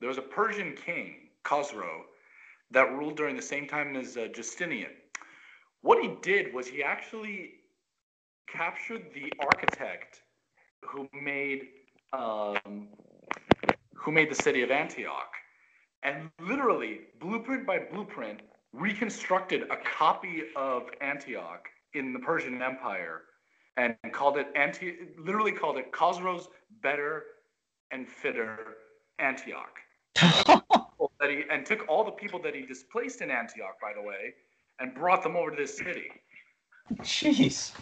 there 0.00 0.08
was 0.08 0.18
a 0.18 0.22
Persian 0.22 0.74
king, 0.74 1.28
Khosrow, 1.44 2.02
that 2.70 2.90
ruled 2.92 3.16
during 3.16 3.36
the 3.36 3.42
same 3.42 3.66
time 3.66 3.96
as 3.96 4.16
uh, 4.16 4.28
Justinian. 4.34 4.90
What 5.82 6.02
he 6.02 6.12
did 6.22 6.54
was 6.54 6.66
he 6.66 6.82
actually 6.82 7.54
captured 8.52 9.04
the 9.14 9.32
architect 9.40 10.20
who 10.82 11.08
made 11.12 11.68
um, 12.12 12.88
who 13.94 14.12
made 14.12 14.30
the 14.30 14.34
city 14.34 14.62
of 14.62 14.70
Antioch, 14.70 15.32
and 16.02 16.30
literally 16.40 17.00
blueprint 17.20 17.66
by 17.66 17.78
blueprint 17.78 18.40
reconstructed 18.72 19.62
a 19.70 19.76
copy 19.76 20.42
of 20.56 20.84
Antioch 21.00 21.68
in 21.94 22.12
the 22.12 22.18
Persian 22.18 22.60
Empire 22.62 23.22
and 23.76 23.96
called 24.12 24.36
it 24.36 24.48
anti 24.54 24.94
literally 25.18 25.52
called 25.52 25.78
it 25.78 25.92
Khosrow's 25.92 26.48
better 26.82 27.24
and 27.90 28.08
fitter 28.08 28.58
Antioch. 29.18 29.78
That 31.20 31.30
he, 31.30 31.44
and 31.52 31.64
took 31.64 31.88
all 31.88 32.02
the 32.02 32.10
people 32.10 32.42
that 32.42 32.52
he 32.52 32.62
displaced 32.62 33.20
in 33.20 33.30
Antioch, 33.30 33.76
by 33.80 33.92
the 33.94 34.02
way, 34.02 34.34
and 34.80 34.92
brought 34.92 35.22
them 35.22 35.36
over 35.36 35.50
to 35.50 35.56
this 35.56 35.76
city. 35.76 36.10
Jeez. 37.00 37.72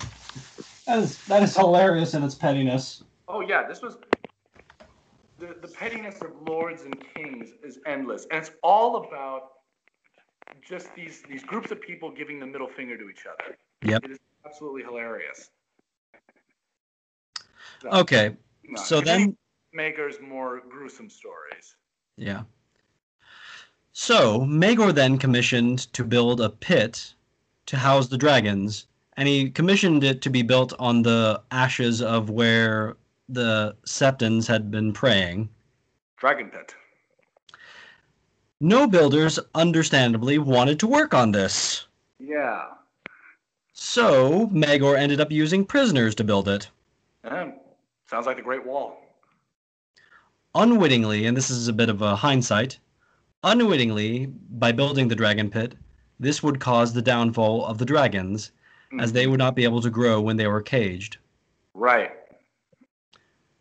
That 0.90 0.98
is 0.98 1.24
that 1.26 1.42
is 1.44 1.54
hilarious 1.54 2.14
in 2.14 2.24
its 2.24 2.34
pettiness. 2.34 3.04
Oh 3.28 3.42
yeah, 3.42 3.64
this 3.68 3.80
was 3.80 3.98
the 5.38 5.54
the 5.62 5.68
pettiness 5.68 6.20
of 6.20 6.32
lords 6.48 6.82
and 6.82 6.96
kings 7.14 7.50
is 7.62 7.78
endless, 7.86 8.26
and 8.32 8.42
it's 8.42 8.50
all 8.64 8.96
about 8.96 9.50
just 10.68 10.92
these 10.96 11.22
these 11.30 11.44
groups 11.44 11.70
of 11.70 11.80
people 11.80 12.10
giving 12.10 12.40
the 12.40 12.46
middle 12.46 12.66
finger 12.66 12.98
to 12.98 13.08
each 13.08 13.24
other. 13.24 13.56
Yep. 13.84 14.04
It 14.06 14.10
is 14.10 14.18
absolutely 14.44 14.82
hilarious. 14.82 15.50
So, 17.82 17.88
Okay. 17.90 18.36
no, 18.64 18.82
So 18.82 19.00
then 19.00 19.36
Maegor's 19.72 20.20
more 20.20 20.60
gruesome 20.68 21.08
stories. 21.08 21.76
Yeah. 22.16 22.42
So, 23.92 24.40
Maegor 24.40 24.92
then 24.92 25.18
commissioned 25.18 25.78
to 25.92 26.02
build 26.02 26.40
a 26.40 26.50
pit 26.50 27.14
to 27.66 27.76
house 27.76 28.08
the 28.08 28.18
dragons, 28.18 28.86
and 29.20 29.28
he 29.28 29.50
commissioned 29.50 30.02
it 30.02 30.22
to 30.22 30.30
be 30.30 30.40
built 30.40 30.72
on 30.78 31.02
the 31.02 31.42
ashes 31.50 32.00
of 32.00 32.30
where 32.30 32.96
the 33.28 33.76
Septons 33.84 34.46
had 34.46 34.70
been 34.70 34.94
praying. 34.94 35.50
Dragon 36.16 36.48
Pit. 36.48 36.74
No 38.60 38.86
builders, 38.86 39.38
understandably, 39.54 40.38
wanted 40.38 40.80
to 40.80 40.86
work 40.86 41.12
on 41.12 41.32
this. 41.32 41.86
Yeah. 42.18 42.68
So, 43.74 44.46
Maegor 44.46 44.96
ended 44.96 45.20
up 45.20 45.30
using 45.30 45.66
prisoners 45.66 46.14
to 46.14 46.24
build 46.24 46.48
it. 46.48 46.70
Yeah. 47.22 47.50
Sounds 48.06 48.24
like 48.24 48.36
the 48.36 48.42
Great 48.42 48.64
Wall. 48.64 49.02
Unwittingly, 50.54 51.26
and 51.26 51.36
this 51.36 51.50
is 51.50 51.68
a 51.68 51.74
bit 51.74 51.90
of 51.90 52.00
a 52.00 52.16
hindsight, 52.16 52.78
unwittingly, 53.44 54.32
by 54.52 54.72
building 54.72 55.08
the 55.08 55.14
dragon 55.14 55.50
pit, 55.50 55.74
this 56.18 56.42
would 56.42 56.58
cause 56.58 56.94
the 56.94 57.02
downfall 57.02 57.66
of 57.66 57.76
the 57.76 57.84
dragons, 57.84 58.52
as 58.98 59.12
they 59.12 59.26
would 59.26 59.38
not 59.38 59.54
be 59.54 59.64
able 59.64 59.80
to 59.82 59.90
grow 59.90 60.20
when 60.20 60.36
they 60.36 60.46
were 60.46 60.62
caged. 60.62 61.18
Right. 61.74 62.10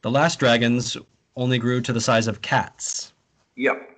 The 0.01 0.11
last 0.11 0.39
dragons 0.39 0.97
only 1.35 1.59
grew 1.59 1.81
to 1.81 1.93
the 1.93 2.01
size 2.01 2.27
of 2.27 2.41
cats. 2.41 3.13
Yep. 3.55 3.97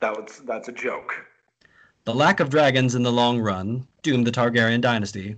That 0.00 0.16
was 0.16 0.42
that's 0.46 0.68
a 0.68 0.72
joke. 0.72 1.26
The 2.04 2.14
lack 2.14 2.40
of 2.40 2.50
dragons 2.50 2.94
in 2.94 3.02
the 3.02 3.12
long 3.12 3.40
run 3.40 3.86
doomed 4.02 4.26
the 4.26 4.32
Targaryen 4.32 4.80
dynasty. 4.80 5.36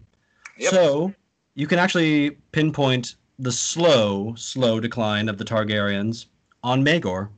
Yep. 0.59 0.71
So, 0.71 1.15
you 1.55 1.67
can 1.67 1.79
actually 1.79 2.33
pinpoint 2.53 3.17
the 3.39 3.51
slow, 3.51 4.35
slow 4.37 4.79
decline 4.79 5.29
of 5.29 5.39
the 5.39 5.45
Targaryens 5.45 6.27
on 6.63 6.85
Maegor. 6.85 7.31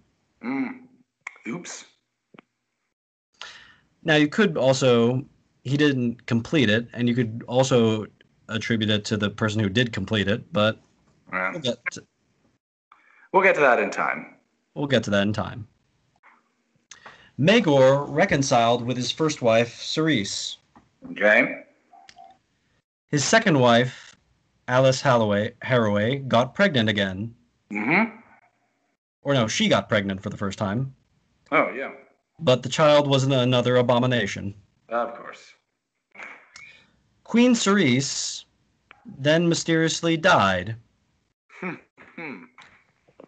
Mm. 0.44 0.80
Oops. 1.46 1.84
Now, 4.04 4.16
you 4.16 4.28
could 4.28 4.56
also, 4.56 5.24
he 5.62 5.76
didn't 5.76 6.26
complete 6.26 6.68
it, 6.70 6.88
and 6.92 7.08
you 7.08 7.14
could 7.14 7.44
also 7.46 8.06
attribute 8.48 8.90
it 8.90 9.04
to 9.06 9.16
the 9.16 9.30
person 9.30 9.60
who 9.60 9.68
did 9.68 9.92
complete 9.92 10.28
it, 10.28 10.52
but 10.52 10.78
Yeah. 11.32 11.52
we'll 11.52 11.60
get 11.60 11.78
to, 11.92 12.02
We'll 13.32 13.42
get 13.42 13.54
to 13.54 13.60
that 13.62 13.78
in 13.78 13.90
time. 13.90 14.34
we'll 14.74 14.86
get 14.86 15.02
to 15.04 15.10
that 15.10 15.22
in 15.22 15.32
time. 15.32 15.66
Maegor 17.38 18.06
reconciled 18.08 18.84
with 18.84 18.96
his 18.96 19.10
first 19.10 19.40
wife, 19.42 19.74
Ceryse. 19.80 20.56
Okay. 21.12 21.64
His 23.08 23.24
second 23.24 23.58
wife, 23.58 24.14
Alys 24.68 25.00
Halloway, 25.00 25.54
Harroway, 25.62 26.26
got 26.28 26.54
pregnant 26.54 26.88
again. 26.88 27.34
Mm-hmm. 27.70 28.16
Or 29.22 29.34
no, 29.34 29.46
she 29.48 29.68
got 29.68 29.88
pregnant 29.88 30.22
for 30.22 30.30
the 30.30 30.36
first 30.36 30.58
time. 30.58 30.94
Oh 31.50 31.70
yeah. 31.70 31.92
But 32.38 32.62
the 32.62 32.68
child 32.68 33.06
was 33.08 33.24
an- 33.24 33.32
another 33.32 33.76
abomination. 33.76 34.54
Of 34.92 35.14
course. 35.14 35.54
Queen 37.24 37.54
Ceryse 37.54 38.44
then 39.06 39.48
mysteriously 39.48 40.18
died. 40.18 40.76
Hmm. 41.60 42.44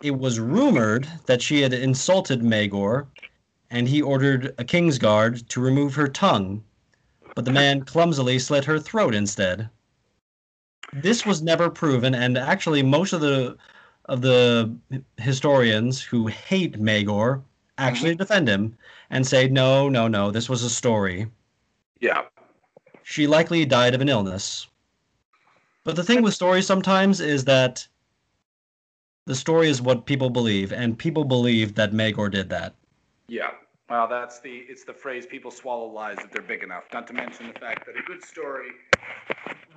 It 0.03 0.11
was 0.11 0.39
rumored 0.39 1.09
that 1.25 1.41
she 1.41 1.63
had 1.63 1.73
insulted 1.73 2.43
Maegor, 2.43 3.07
and 3.71 3.89
he 3.89 4.03
ordered 4.03 4.55
a 4.59 4.65
king's 4.65 4.99
guard 4.99 5.49
to 5.49 5.61
remove 5.63 5.95
her 5.95 6.07
tongue, 6.07 6.63
but 7.35 7.47
the 7.47 7.51
man 7.51 7.83
clumsily 7.87 8.39
slit 8.39 8.67
her 8.67 8.79
throat 8.79 9.15
instead. 9.15 9.71
This 10.93 11.25
was 11.25 11.41
never 11.41 11.71
proven, 11.71 12.15
and 12.15 12.37
actually, 12.37 12.83
most 12.83 13.15
of 13.15 13.23
the 13.23 13.57
of 14.05 14.21
the 14.21 14.77
historians 15.17 16.03
who 16.03 16.27
hate 16.27 16.79
Maegor 16.79 17.43
actually 17.79 18.15
defend 18.15 18.49
him 18.49 18.77
and 19.09 19.27
say, 19.27 19.49
no, 19.49 19.89
no, 19.89 20.09
no, 20.09 20.31
this 20.31 20.51
was 20.51 20.63
a 20.63 20.69
story. 20.69 21.27
Yeah. 22.05 22.25
She 23.03 23.27
likely 23.27 23.65
died 23.65 23.95
of 23.95 24.03
an 24.03 24.11
illness. 24.11 24.67
But 25.85 25.97
the 25.97 26.05
thing 26.05 26.21
with 26.21 26.35
stories 26.35 26.67
sometimes 26.67 27.19
is 27.19 27.47
that 27.47 27.89
the 29.25 29.35
story 29.35 29.71
is 29.71 29.81
what 29.81 30.05
people 30.05 30.29
believe, 30.29 30.71
and 30.71 30.99
people 30.99 31.25
believe 31.25 31.75
that 31.77 31.93
Maegor 31.93 32.31
did 32.31 32.51
that. 32.51 32.75
Yeah. 33.27 33.53
Well, 33.89 34.07
that's 34.07 34.39
the 34.41 34.67
it's 34.69 34.85
the 34.85 34.93
phrase 34.93 35.25
people 35.25 35.51
swallow 35.51 35.87
lies 35.87 36.19
if 36.19 36.31
they're 36.31 36.43
big 36.43 36.63
enough. 36.63 36.85
Not 36.93 37.07
to 37.07 37.15
mention 37.15 37.47
the 37.47 37.59
fact 37.59 37.87
that 37.87 37.97
a 37.97 38.03
good 38.03 38.23
story, 38.23 38.69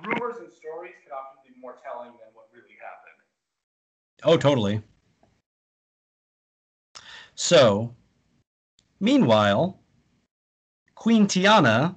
rumors 0.04 0.36
and 0.38 0.52
stories 0.52 0.96
can 1.02 1.12
often 1.12 1.40
be 1.46 1.58
more 1.58 1.76
telling 1.82 2.10
than 2.10 2.28
what 2.34 2.48
really 2.52 2.76
happened. 2.76 3.22
Oh, 4.24 4.36
totally. 4.36 4.82
So, 7.36 7.94
meanwhile, 9.00 9.80
Queen 10.94 11.26
Tiana. 11.26 11.94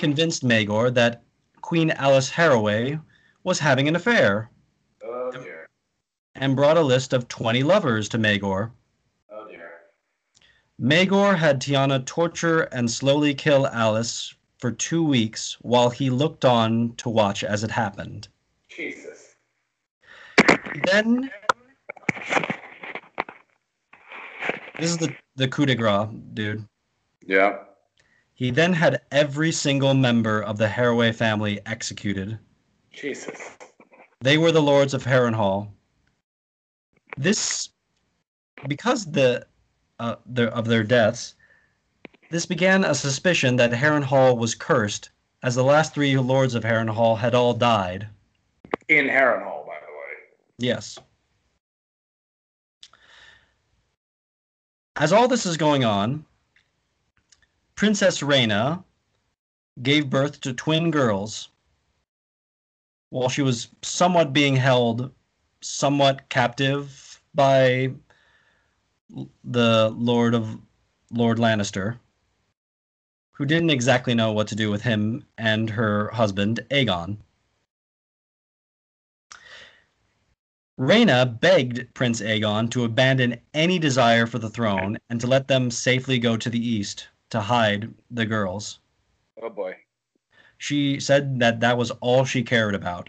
Convinced 0.00 0.42
Maegor 0.42 0.92
that 0.94 1.22
Queen 1.60 1.90
Alys 1.90 2.30
Harroway 2.30 2.98
was 3.44 3.58
having 3.58 3.86
an 3.86 3.96
affair 3.96 4.50
Oh 5.04 5.30
dear. 5.30 5.66
and 6.34 6.56
brought 6.56 6.78
a 6.78 6.82
list 6.82 7.12
of 7.12 7.28
20 7.28 7.62
lovers 7.62 8.08
to 8.08 8.18
Maegor. 8.18 8.70
Oh 9.30 9.46
dear. 9.46 9.70
Maegor 10.80 11.36
had 11.36 11.60
Tyanna 11.60 12.06
torture 12.06 12.62
and 12.72 12.90
slowly 12.90 13.34
kill 13.34 13.66
Alys 13.66 14.34
for 14.58 14.72
two 14.72 15.04
weeks 15.04 15.58
while 15.60 15.90
he 15.90 16.08
looked 16.08 16.46
on 16.46 16.94
to 16.96 17.10
watch 17.10 17.44
as 17.44 17.62
it 17.62 17.70
happened. 17.70 18.28
Jesus. 18.70 19.36
Then, 20.86 21.30
this 24.78 24.92
is 24.92 24.96
the, 24.96 25.14
the 25.36 25.48
coup 25.48 25.66
de 25.66 25.74
grace, 25.74 26.08
dude. 26.32 26.66
Yeah. 27.26 27.58
He 28.40 28.50
then 28.50 28.72
had 28.72 29.02
every 29.12 29.52
single 29.52 29.92
member 29.92 30.40
of 30.40 30.56
the 30.56 30.66
Harroway 30.66 31.14
family 31.14 31.60
executed. 31.66 32.38
Jesus. 32.90 33.38
They 34.22 34.38
were 34.38 34.50
the 34.50 34.62
lords 34.62 34.94
of 34.94 35.04
Harrenhal. 35.04 35.68
This, 37.18 37.68
because 38.66 39.04
the, 39.04 39.46
uh, 39.98 40.16
their, 40.24 40.48
of 40.54 40.66
their 40.66 40.82
deaths, 40.82 41.34
this 42.30 42.46
began 42.46 42.82
a 42.82 42.94
suspicion 42.94 43.56
that 43.56 43.72
Harrenhal 43.72 44.38
was 44.38 44.54
cursed, 44.54 45.10
as 45.42 45.54
the 45.54 45.62
last 45.62 45.92
three 45.92 46.16
lords 46.16 46.54
of 46.54 46.64
Harrenhal 46.64 47.18
had 47.18 47.34
all 47.34 47.52
died. 47.52 48.08
In 48.88 49.04
Harrenhal, 49.04 49.66
by 49.66 49.76
the 49.80 49.92
way. 49.92 50.16
Yes. 50.56 50.98
As 54.96 55.12
all 55.12 55.28
this 55.28 55.44
is 55.44 55.58
going 55.58 55.84
on, 55.84 56.24
Princess 57.80 58.20
Rhaena 58.20 58.84
gave 59.80 60.10
birth 60.10 60.42
to 60.42 60.52
twin 60.52 60.90
girls 60.90 61.48
while 63.08 63.30
she 63.30 63.40
was 63.40 63.68
somewhat 63.80 64.34
being 64.34 64.56
held 64.56 65.10
somewhat 65.62 66.28
captive 66.28 67.22
by 67.34 67.94
the 69.42 69.94
Lord 69.96 70.34
of 70.34 70.60
Lord 71.10 71.38
Lannister, 71.38 71.98
who 73.32 73.46
didn't 73.46 73.70
exactly 73.70 74.12
know 74.12 74.30
what 74.30 74.48
to 74.48 74.54
do 74.54 74.70
with 74.70 74.82
him 74.82 75.24
and 75.38 75.70
her 75.70 76.10
husband, 76.10 76.60
Aegon. 76.70 77.16
Rhaena 80.78 81.40
begged 81.40 81.94
Prince 81.94 82.20
Aegon 82.20 82.68
to 82.72 82.84
abandon 82.84 83.40
any 83.54 83.78
desire 83.78 84.26
for 84.26 84.38
the 84.38 84.50
throne 84.50 84.98
and 85.08 85.18
to 85.22 85.26
let 85.26 85.48
them 85.48 85.70
safely 85.70 86.18
go 86.18 86.36
to 86.36 86.50
the 86.50 86.62
east 86.62 87.08
to 87.30 87.40
hide 87.40 87.92
the 88.10 88.26
girls. 88.26 88.80
Oh 89.42 89.48
boy. 89.50 89.76
She 90.58 91.00
said 91.00 91.40
that 91.40 91.60
that 91.60 91.78
was 91.78 91.90
all 92.02 92.24
she 92.24 92.42
cared 92.42 92.74
about. 92.74 93.08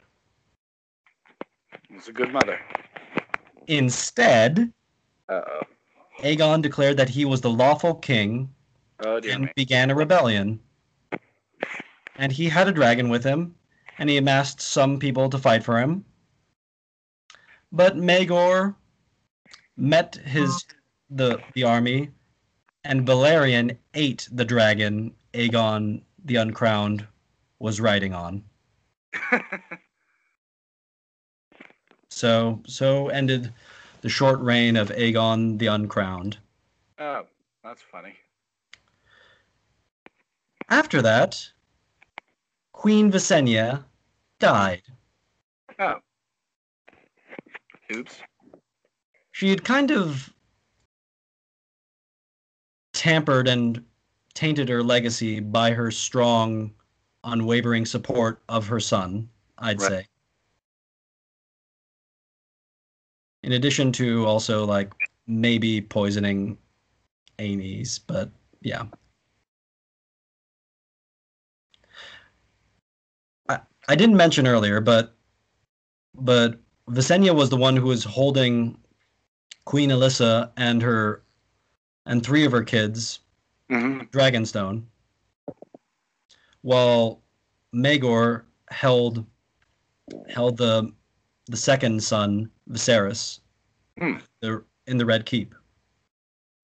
It's 1.89 2.07
a 2.07 2.13
good 2.13 2.31
mother. 2.31 2.59
Instead, 3.67 4.71
Uh 5.27 5.41
oh. 5.47 5.61
Aegon 6.19 6.61
declared 6.61 6.97
that 6.97 7.09
he 7.09 7.25
was 7.25 7.41
the 7.41 7.49
lawful 7.49 7.95
king 7.95 8.53
Oh 9.03 9.17
and 9.17 9.43
me. 9.45 9.51
began 9.55 9.89
a 9.89 9.95
rebellion. 9.95 10.59
And 12.17 12.31
he 12.31 12.47
had 12.47 12.67
a 12.67 12.71
dragon 12.71 13.09
with 13.09 13.23
him, 13.23 13.55
and 13.97 14.09
he 14.09 14.17
amassed 14.17 14.61
some 14.61 14.99
people 14.99 15.29
to 15.29 15.37
fight 15.39 15.63
for 15.63 15.79
him. 15.79 16.05
But 17.71 17.97
Maegor 17.97 18.75
met 19.77 20.15
his 20.15 20.65
the 21.09 21.39
the 21.53 21.63
army, 21.63 22.11
and 22.83 23.05
Balerion 23.05 23.77
ate 23.93 24.27
the 24.31 24.45
dragon 24.45 25.13
Aegon 25.33 26.01
the 26.25 26.35
Uncrowned 26.35 27.05
was 27.59 27.79
riding 27.79 28.13
on. 28.13 28.43
So 32.11 32.61
so 32.67 33.07
ended 33.07 33.53
the 34.01 34.09
short 34.09 34.39
reign 34.41 34.75
of 34.75 34.89
Aegon 34.89 35.57
the 35.57 35.67
Uncrowned. 35.67 36.37
oh, 36.99 37.25
that's 37.63 37.81
funny. 37.81 38.13
After 40.69 41.01
that, 41.01 41.49
Queen 42.73 43.11
Visenya 43.11 43.85
died. 44.39 44.83
Oh. 45.79 45.95
Oops. 47.95 48.21
She 49.31 49.49
had 49.49 49.63
kind 49.63 49.89
of 49.91 50.33
tampered 53.01 53.47
and 53.47 53.83
tainted 54.35 54.69
her 54.69 54.83
legacy 54.83 55.39
by 55.39 55.71
her 55.71 55.89
strong, 55.89 56.71
unwavering 57.23 57.83
support 57.83 58.43
of 58.47 58.67
her 58.67 58.79
son, 58.79 59.27
I'd 59.57 59.79
Right. 59.79 59.89
say. 59.89 60.07
In 63.41 63.53
addition 63.53 63.91
to 63.93 64.27
also 64.27 64.67
like 64.67 64.93
maybe 65.25 65.81
poisoning 65.81 66.59
Aenys, 67.39 67.99
but 68.05 68.29
yeah. 68.61 68.83
I, 73.49 73.61
I 73.89 73.95
didn't 73.95 74.15
mention 74.17 74.45
earlier, 74.45 74.79
but 74.79 75.15
but 76.13 76.59
Visenya 76.87 77.33
was 77.33 77.49
the 77.49 77.57
one 77.57 77.75
who 77.75 77.87
was 77.87 78.03
holding 78.03 78.77
Queen 79.65 79.89
Alyssa 79.89 80.51
and 80.55 80.83
her 80.83 81.23
and 82.05 82.23
three 82.23 82.45
of 82.45 82.51
her 82.51 82.63
kids 82.63 83.19
Mm-hmm. 83.69 84.01
Dragonstone, 84.11 84.83
while 86.61 87.21
Maegor 87.73 88.43
held 88.69 89.25
held 90.29 90.57
the 90.57 90.91
the 91.45 91.55
second 91.55 92.03
son 92.03 92.51
Viserys, 92.69 93.39
Hmm. 93.97 94.17
the, 94.41 94.61
in 94.87 94.97
the 94.97 95.05
Red 95.05 95.25
Keep, 95.25 95.55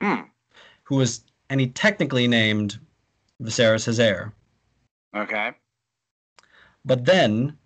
Hmm. 0.02 0.24
who 0.84 0.98
was 0.98 1.24
and 1.50 1.62
he 1.62 1.68
technically 1.68 2.28
named 2.28 2.78
Viserys 3.42 3.86
his 3.86 4.02
heir. 4.02 4.34
Okay. 5.16 5.52
But 6.84 7.06
then 7.06 7.58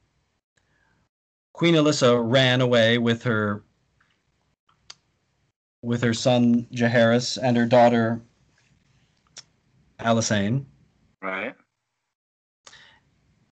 Queen 1.54 1.74
Alyssa 1.74 2.22
ran 2.24 2.62
away 2.62 3.00
with 3.00 3.24
her 3.24 3.64
with 5.82 6.02
her 6.04 6.14
son 6.14 6.68
Jaehaerys 6.72 7.38
and 7.42 7.58
her 7.58 7.66
daughter 7.66 8.22
Alysanne. 10.00 10.66
Right. 11.22 11.56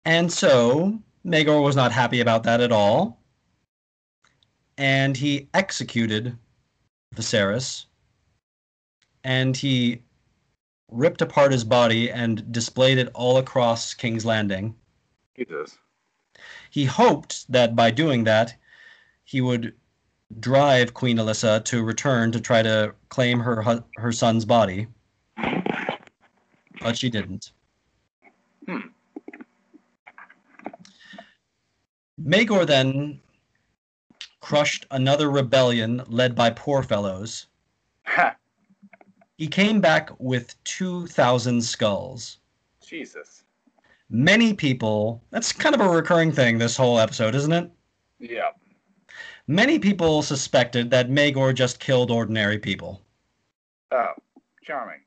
And 0.05 0.31
so 0.31 0.99
Maegor 1.25 1.61
was 1.61 1.75
not 1.75 1.91
happy 1.91 2.21
about 2.21 2.43
that 2.43 2.61
at 2.61 2.71
all. 2.71 3.21
And 4.77 5.15
he 5.15 5.49
executed 5.53 6.37
Viserys. 7.15 7.85
And 9.23 9.55
he 9.55 10.01
ripped 10.89 11.21
apart 11.21 11.51
his 11.51 11.63
body 11.63 12.09
and 12.09 12.51
displayed 12.51 12.97
it 12.97 13.11
all 13.13 13.37
across 13.37 13.93
King's 13.93 14.25
Landing. 14.25 14.75
Jesus. 15.35 15.77
He 16.71 16.85
hoped 16.85 17.51
that 17.51 17.75
by 17.75 17.91
doing 17.91 18.23
that, 18.23 18.55
he 19.23 19.41
would 19.41 19.73
drive 20.39 20.93
Queen 20.93 21.17
Alyssa 21.17 21.63
to 21.65 21.83
return 21.83 22.31
to 22.31 22.39
try 22.39 22.61
to 22.61 22.93
claim 23.09 23.39
her 23.39 23.83
her 23.97 24.11
son's 24.11 24.45
body. 24.45 24.87
But 26.81 26.97
she 26.97 27.09
didn't. 27.09 27.51
Hmm. 28.67 28.79
Maegor 32.21 32.65
then 32.65 33.19
crushed 34.41 34.85
another 34.91 35.29
rebellion 35.29 36.03
led 36.07 36.35
by 36.35 36.49
poor 36.49 36.83
fellows. 36.83 37.47
Ha. 38.05 38.35
He 39.37 39.47
came 39.47 39.79
back 39.79 40.09
with 40.19 40.61
2,000 40.65 41.61
skulls. 41.61 42.39
Jesus. 42.85 43.43
Many 44.09 44.53
people, 44.53 45.21
that's 45.29 45.51
kind 45.51 45.75
of 45.75 45.81
a 45.81 45.89
recurring 45.89 46.31
thing 46.31 46.57
this 46.57 46.75
whole 46.75 46.99
episode, 46.99 47.35
isn't 47.35 47.53
it? 47.53 47.71
Yeah. 48.19 48.49
Many 49.49 49.79
people 49.79 50.21
suspected 50.21 50.91
that 50.91 51.09
Maegor 51.09 51.55
just 51.55 51.79
killed 51.79 52.11
ordinary 52.11 52.59
people. 52.59 53.01
Oh. 53.91 54.13
Charming. 54.63 54.99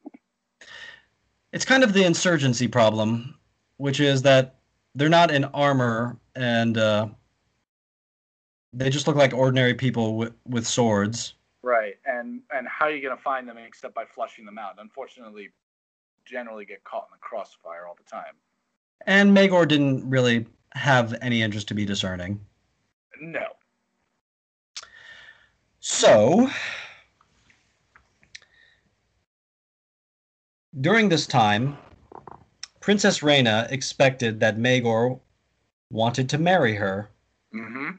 It's 1.52 1.64
kind 1.64 1.84
of 1.84 1.92
the 1.92 2.02
insurgency 2.02 2.66
problem, 2.66 3.38
which 3.76 4.00
is 4.00 4.20
that 4.22 4.56
they're 4.96 5.08
not 5.08 5.30
in 5.30 5.44
armor 5.44 6.16
and 6.34 6.76
uh, 6.76 7.06
they 8.72 8.90
just 8.90 9.06
look 9.06 9.14
like 9.14 9.32
ordinary 9.32 9.74
people 9.74 10.16
with, 10.16 10.32
with 10.48 10.66
swords. 10.66 11.34
Right, 11.62 11.94
and 12.04 12.40
and 12.52 12.66
how 12.66 12.86
are 12.86 12.90
you 12.90 13.00
gonna 13.00 13.20
find 13.20 13.48
them 13.48 13.58
except 13.58 13.94
by 13.94 14.06
flushing 14.06 14.44
them 14.44 14.58
out? 14.58 14.74
Unfortunately, 14.78 15.50
generally 16.24 16.64
get 16.64 16.82
caught 16.82 17.06
in 17.08 17.16
the 17.16 17.20
crossfire 17.20 17.86
all 17.86 17.96
the 17.96 18.10
time. 18.10 18.34
And 19.06 19.36
Maegor 19.36 19.68
didn't 19.68 20.10
really 20.10 20.46
have 20.72 21.14
any 21.22 21.42
interest 21.42 21.68
to 21.68 21.74
be 21.74 21.84
discerning. 21.84 22.40
No. 23.20 23.46
So, 25.84 26.48
during 30.80 31.08
this 31.08 31.26
time, 31.26 31.76
Princess 32.78 33.18
Rhaena 33.18 33.68
expected 33.68 34.38
that 34.38 34.58
Maegor 34.58 35.18
wanted 35.90 36.28
to 36.28 36.38
marry 36.38 36.76
her. 36.76 37.10
Mm-hmm. 37.52 37.96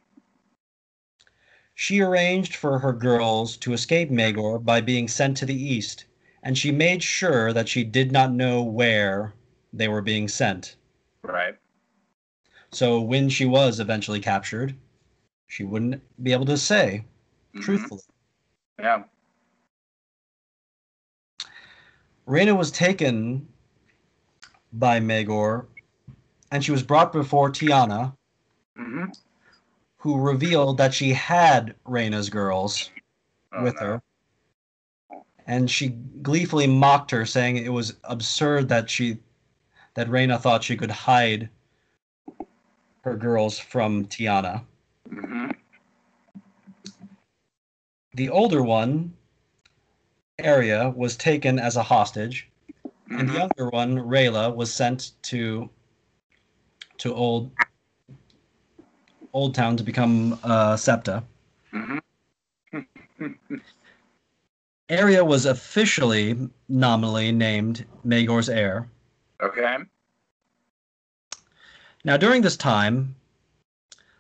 She 1.76 2.00
arranged 2.00 2.56
for 2.56 2.80
her 2.80 2.94
girls 2.94 3.58
to 3.58 3.74
escape 3.74 4.10
Maegor 4.10 4.64
by 4.64 4.80
being 4.80 5.10
sent 5.10 5.36
to 5.38 5.46
the 5.46 5.62
east, 5.62 6.06
and 6.42 6.58
she 6.58 6.72
made 6.72 7.04
sure 7.04 7.52
that 7.52 7.68
she 7.68 7.84
did 7.84 8.14
not 8.14 8.32
know 8.32 8.64
where 8.64 9.34
they 9.74 9.90
were 9.90 10.02
being 10.02 10.30
sent. 10.30 10.78
Right. 11.22 11.58
So 12.72 13.02
when 13.02 13.28
she 13.28 13.46
was 13.46 13.82
eventually 13.82 14.22
captured, 14.22 14.74
she 15.48 15.66
wouldn't 15.66 16.02
be 16.24 16.32
able 16.32 16.46
to 16.46 16.58
say 16.58 17.04
Mhm. 17.56 17.62
truthfully. 17.62 18.02
Yeah. 18.80 19.04
Rhaena 22.28 22.58
was 22.58 22.72
taken 22.72 23.48
by 24.74 25.00
Maegor, 25.00 25.68
and 26.52 26.64
she 26.64 26.72
was 26.72 26.84
brought 26.84 27.12
before 27.12 27.50
Tyanna, 27.52 28.16
Mm-hmm. 28.78 29.06
who 29.98 30.20
revealed 30.20 30.78
that 30.78 30.94
she 30.94 31.14
had 31.14 31.76
Rhaena's 31.86 32.30
girls 32.30 32.90
Oh, 33.52 33.64
with 33.64 33.76
no. 33.76 33.82
her. 33.82 34.02
And 35.46 35.70
she 35.70 35.90
gleefully 36.22 36.66
mocked 36.66 37.12
her, 37.12 37.26
saying 37.26 37.58
it 37.58 37.70
was 37.70 37.98
absurd 38.06 38.68
that 38.70 38.90
she 38.90 39.20
that 39.96 40.08
Rhaena 40.08 40.40
thought 40.42 40.64
she 40.64 40.76
could 40.76 40.90
hide 40.90 41.50
her 43.02 43.16
girls 43.16 43.60
from 43.60 44.06
Tyanna. 44.08 44.64
Mm-hmm. 45.10 45.43
The 48.16 48.30
older 48.30 48.62
one, 48.62 49.14
Arya, 50.44 50.90
was 50.90 51.16
taken 51.16 51.58
as 51.58 51.76
a 51.76 51.84
hostage, 51.84 52.48
and 53.10 53.28
the 53.28 53.34
Mhm. 53.34 53.40
younger 53.40 53.70
one, 53.70 53.98
Rhaella, 53.98 54.56
was 54.56 54.74
sent 54.74 55.12
to 55.24 55.70
to 57.00 57.14
old 57.14 57.52
Old 59.34 59.56
Town 59.56 59.76
to 59.78 59.84
become 59.84 60.40
uh, 60.44 60.78
Septa. 60.78 61.24
Mhm. 61.74 63.62
Arya 64.90 65.24
was 65.26 65.46
officially 65.46 66.50
nominally 66.70 67.32
named 67.32 67.86
Maegor's 68.06 68.50
heir. 68.50 68.90
Okay. 69.42 69.78
Now, 72.04 72.18
during 72.18 72.42
this 72.42 72.58
time, 72.58 73.16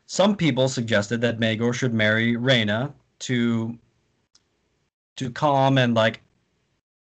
some 0.07 0.35
people 0.35 0.67
suggested 0.69 1.21
that 1.21 1.39
Maegor 1.39 1.73
should 1.73 1.93
marry 1.93 2.35
Rhaena 2.35 2.93
to 3.19 3.77
to 5.17 5.29
calm 5.29 5.77
and 5.77 5.93
like 5.93 6.21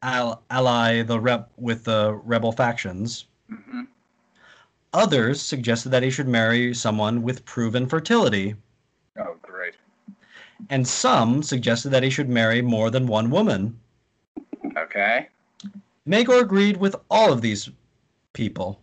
al- 0.01 0.43
ally 0.49 1.01
the 1.03 1.19
rep 1.19 1.51
with 1.57 1.83
the 1.83 2.13
rebel 2.23 2.51
factions. 2.51 3.25
Mm-hmm. 3.51 3.81
Others 4.93 5.41
suggested 5.41 5.89
that 5.89 6.03
he 6.03 6.09
should 6.09 6.27
marry 6.27 6.73
someone 6.73 7.21
with 7.21 7.45
proven 7.45 7.87
fertility, 7.87 8.55
Oh, 9.17 9.35
great. 9.41 9.75
and 10.69 10.85
some 10.85 11.41
suggested 11.41 11.89
that 11.89 12.03
he 12.03 12.09
should 12.09 12.27
marry 12.29 12.61
more 12.61 12.89
than 12.89 13.07
one 13.07 13.29
woman. 13.29 13.79
Okay. 14.77 15.29
Maegor 16.07 16.41
agreed 16.41 16.75
with 16.77 16.95
all 17.09 17.31
of 17.31 17.41
these 17.41 17.69
people. 18.33 18.81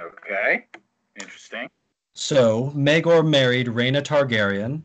Okay. 0.00 0.66
Interesting. 1.20 1.68
So, 2.14 2.72
Maegor 2.74 3.26
married 3.26 3.66
Rhaena 3.66 4.02
Targaryen. 4.02 4.82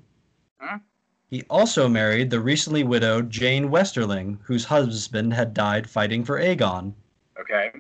Huh? 0.59 0.79
He 1.29 1.43
also 1.49 1.89
married 1.89 2.29
the 2.29 2.39
recently 2.39 2.83
widowed 2.83 3.29
Jeyne 3.29 3.69
Westerling, 3.69 4.37
whose 4.43 4.65
husband 4.65 5.33
had 5.33 5.53
died 5.53 5.89
fighting 5.89 6.23
for 6.23 6.39
Aegon. 6.39 6.93
Okay. 7.39 7.71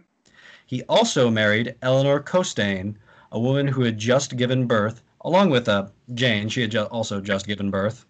He 0.65 0.83
also 0.83 1.29
married 1.29 1.75
Elinor 1.81 2.19
Costayne, 2.19 2.97
a 3.31 3.39
woman 3.39 3.67
who 3.67 3.83
had 3.83 3.97
just 3.97 4.35
given 4.35 4.65
birth, 4.65 5.03
along 5.21 5.51
with 5.51 5.69
uh, 5.69 5.87
Jeyne. 6.13 6.49
She 6.49 6.61
had 6.61 6.71
ju- 6.71 6.83
also 6.83 7.21
just 7.21 7.45
given 7.45 7.69
birth. 7.69 8.05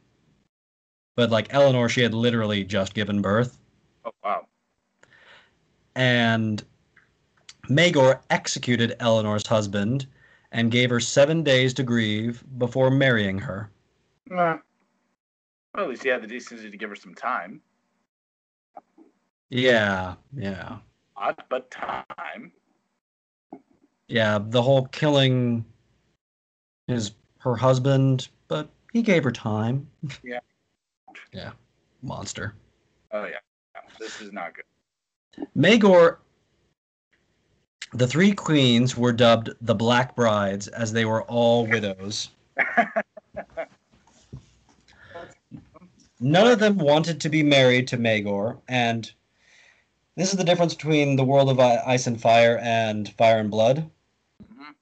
But 1.16 1.32
like 1.32 1.54
Elinor, 1.54 1.90
she 1.90 2.02
had 2.02 2.14
literally 2.14 2.64
just 2.64 2.94
given 2.94 3.22
birth. 3.22 3.58
Oh, 4.06 4.12
wow. 4.24 4.48
And 5.96 6.64
Maegor 7.70 8.22
executed 8.30 8.96
Elinor's 9.00 9.48
husband 9.48 10.08
and 10.52 10.72
gave 10.72 10.90
her 10.90 11.00
seven 11.00 11.44
days 11.44 11.74
to 11.74 11.84
grieve 11.84 12.44
before 12.58 12.90
marrying 12.90 13.40
her. 13.40 13.70
Uh, 14.36 14.58
well, 15.76 15.86
at 15.86 15.90
least 15.90 16.04
he 16.04 16.10
had 16.10 16.22
the 16.22 16.28
decency 16.28 16.70
to 16.70 16.78
give 16.78 16.90
her 16.90 16.96
some 16.96 17.14
time. 17.14 17.62
Yeah, 19.50 20.16
yeah. 20.36 20.78
Odd, 21.18 21.36
but 21.50 21.70
time. 21.70 22.52
Yeah, 24.08 24.40
the 24.42 24.62
whole 24.62 24.86
killing 24.88 25.66
is 26.88 27.12
her 27.40 27.56
husband, 27.56 28.30
but 28.48 28.70
he 28.94 29.02
gave 29.02 29.24
her 29.24 29.32
time. 29.32 29.88
Yeah. 30.24 30.40
Yeah. 31.34 31.52
Monster. 32.02 32.56
Oh, 33.12 33.26
yeah. 33.26 33.40
No, 33.76 33.82
this 34.00 34.22
is 34.22 34.32
not 34.32 34.54
good. 34.56 35.48
Maegor 35.58 36.18
the 37.94 38.08
three 38.08 38.34
queens 38.34 38.98
were 38.98 39.14
dubbed 39.14 39.52
the 39.62 39.76
Black 39.76 40.16
Brides 40.16 40.68
as 40.70 40.92
they 40.92 41.06
were 41.06 41.24
all 41.24 41.66
widows. 41.68 42.30
None 46.20 46.48
of 46.48 46.60
them 46.60 46.78
wanted 46.78 47.20
to 47.22 47.30
be 47.30 47.44
married 47.44 47.88
to 47.90 47.98
Maegor, 47.98 48.62
and 48.68 49.12
this 50.16 50.32
is 50.32 50.38
the 50.38 50.46
difference 50.46 50.74
between 50.74 51.18
the 51.18 51.26
world 51.26 51.50
of 51.50 51.60
Ice 51.60 52.08
and 52.08 52.20
Fire 52.20 52.58
and 52.60 53.10
Fire 53.16 53.40
and 53.40 53.52
Blood. 53.52 53.92
Mhm. 54.42 54.76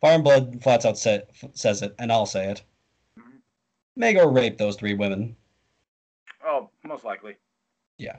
Fire 0.00 0.14
and 0.14 0.24
Blood 0.24 0.62
flats 0.62 0.84
out 0.84 0.98
sa- 0.98 1.20
says 1.54 1.80
it, 1.80 1.94
and 1.98 2.12
I'll 2.12 2.26
say 2.26 2.50
it. 2.50 2.62
Mhm. 3.18 3.40
Maegor 3.96 4.30
raped 4.30 4.58
those 4.58 4.76
three 4.76 4.94
women. 4.94 5.36
Oh, 6.44 6.68
most 6.82 7.04
likely. 7.04 7.36
Yeah. 7.96 8.16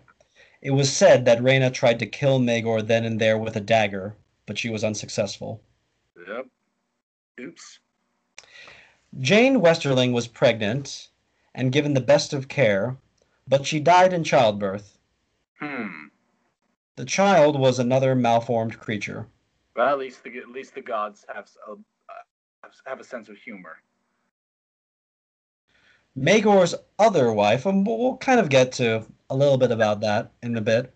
It 0.62 0.71
was 0.71 0.91
said 0.91 1.26
that 1.26 1.39
Rhaena 1.39 1.71
tried 1.71 2.00
to 2.00 2.08
kill 2.08 2.39
Maegor 2.39 2.82
then 2.86 3.06
and 3.06 3.21
there 3.21 3.38
with 3.38 3.56
a 3.56 3.62
dagger, 3.62 4.15
but 4.48 4.58
she 4.58 4.71
was 4.71 4.84
unsuccessful. 4.84 5.62
Yep. 6.28 6.48
Oops. 7.39 7.80
Jeyne 9.19 9.62
Westerling 9.62 10.13
was 10.13 10.28
pregnant 10.28 11.10
and 11.56 11.72
given 11.72 11.94
the 11.94 12.02
best 12.02 12.34
of 12.34 12.48
care, 12.48 12.98
but 13.48 13.65
she 13.65 13.80
died 13.80 14.13
in 14.13 14.24
childbirth. 14.24 15.00
Hmm. 15.60 16.08
The 16.98 17.06
child 17.06 17.60
was 17.60 17.80
another 17.80 18.13
malformed 18.13 18.78
creature. 18.78 19.28
Well, 19.76 19.88
at 19.88 19.98
least 19.98 20.24
the 20.24 20.38
at 20.38 20.50
least 20.50 20.76
the 20.76 20.82
gods 20.82 21.26
have 21.34 21.46
s- 21.46 21.58
a 21.68 21.72
uh, 21.72 22.70
have 22.86 23.00
a 23.00 23.04
sense 23.04 23.30
of 23.30 23.38
humor. 23.38 23.78
Maegor's 26.18 26.76
other 27.00 27.32
wife, 27.32 27.65
and 27.65 27.86
we'll 27.86 27.98
we'll 27.98 28.18
kind 28.18 28.39
of 28.39 28.50
get 28.50 28.72
to 28.74 29.06
a 29.30 29.36
little 29.36 29.58
bit 29.58 29.72
about 29.72 30.02
that 30.02 30.32
in 30.44 30.56
a 30.58 30.62
bit. 30.62 30.94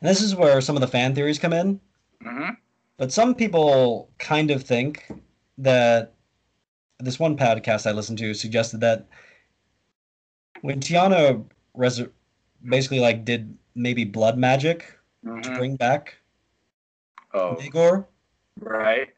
And 0.00 0.08
this 0.08 0.20
is 0.20 0.36
where 0.36 0.60
some 0.60 0.76
of 0.76 0.80
the 0.80 0.88
fan 0.88 1.14
theories 1.14 1.38
come 1.38 1.52
in. 1.52 1.80
Mm-hmm. 2.24 2.50
But 2.96 3.12
some 3.12 3.34
people 3.34 4.10
kind 4.18 4.50
of 4.50 4.62
think 4.62 5.10
that 5.58 6.14
this 6.98 7.18
one 7.18 7.36
podcast 7.36 7.86
I 7.86 7.92
listened 7.92 8.18
to 8.18 8.34
suggested 8.34 8.80
that 8.80 9.06
when 10.62 10.80
Tyanna 10.80 11.44
res- 11.74 12.08
basically 12.68 13.00
like 13.00 13.24
did 13.24 13.56
maybe 13.74 14.04
blood 14.04 14.38
magic 14.38 14.98
to 15.24 15.28
Mhm. 15.30 15.56
bring 15.56 15.76
back 15.76 16.16
Oh, 17.34 17.56
Maegor, 17.60 18.06
right. 18.60 19.12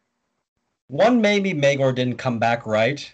one 0.89 1.21
maybe 1.21 1.53
Maegor 1.55 1.95
didn't 1.95 2.17
come 2.17 2.39
back 2.39 2.67
right. 2.67 3.13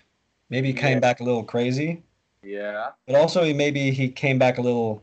Maybe 0.49 0.69
he 0.69 0.75
came 0.75 0.95
Yeah. 0.95 1.01
back 1.01 1.21
a 1.21 1.25
little 1.25 1.45
crazy, 1.45 2.03
Yeah. 2.43 2.93
but 3.07 3.17
also 3.17 3.43
he 3.45 3.53
maybe 3.53 3.91
he 3.91 4.09
came 4.09 4.39
back 4.39 4.59
a 4.59 4.63
little 4.63 5.03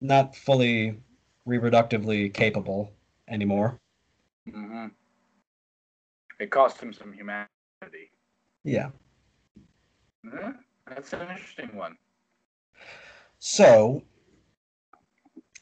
not 0.00 0.34
fully 0.36 1.00
reproductively 1.46 2.32
capable 2.32 2.92
anymore. 3.28 3.78
Mm-hmm. 4.48 4.88
It 6.38 6.50
cost 6.50 6.80
him 6.80 6.92
some 6.92 7.12
humanity. 7.12 8.10
Yeah. 8.64 8.90
Huh? 10.30 10.52
That's 10.88 11.12
an 11.12 11.22
interesting 11.22 11.74
one. 11.76 11.96
So, 13.38 14.02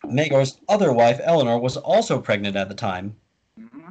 Maegor's 0.05 0.61
other 0.69 0.93
wife, 0.93 1.21
Elinor, 1.23 1.59
was 1.59 1.77
also 1.77 2.21
pregnant 2.21 2.57
at 2.57 2.69
the 2.69 2.75
time. 2.75 3.17
hmm 3.59 3.91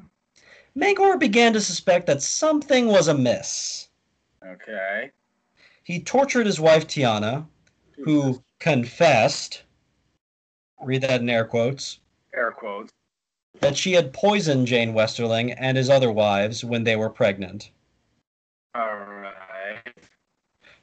Maegor 0.76 1.19
began 1.19 1.54
to 1.54 1.62
suspect 1.62 2.08
that 2.08 2.22
something 2.24 2.88
was 2.88 3.08
amiss. 3.08 3.89
Okay. 4.43 5.12
He 5.84 6.02
tortured 6.02 6.48
his 6.48 6.60
wife, 6.60 6.88
Tyanna, 6.88 7.46
who 8.04 8.43
confessed, 8.60 9.63
read 10.82 11.02
that 11.02 11.22
in 11.22 11.30
air 11.30 11.46
quotes, 11.46 12.00
air 12.34 12.52
quotes. 12.52 12.91
that 13.60 13.78
she 13.78 13.93
had 13.93 14.13
poisoned 14.13 14.65
Jeyne 14.65 14.93
Westerling 14.93 15.54
and 15.58 15.78
his 15.78 15.89
other 15.91 16.12
wives 16.12 16.63
when 16.63 16.84
they 16.86 16.96
were 16.96 17.10
pregnant. 17.10 17.69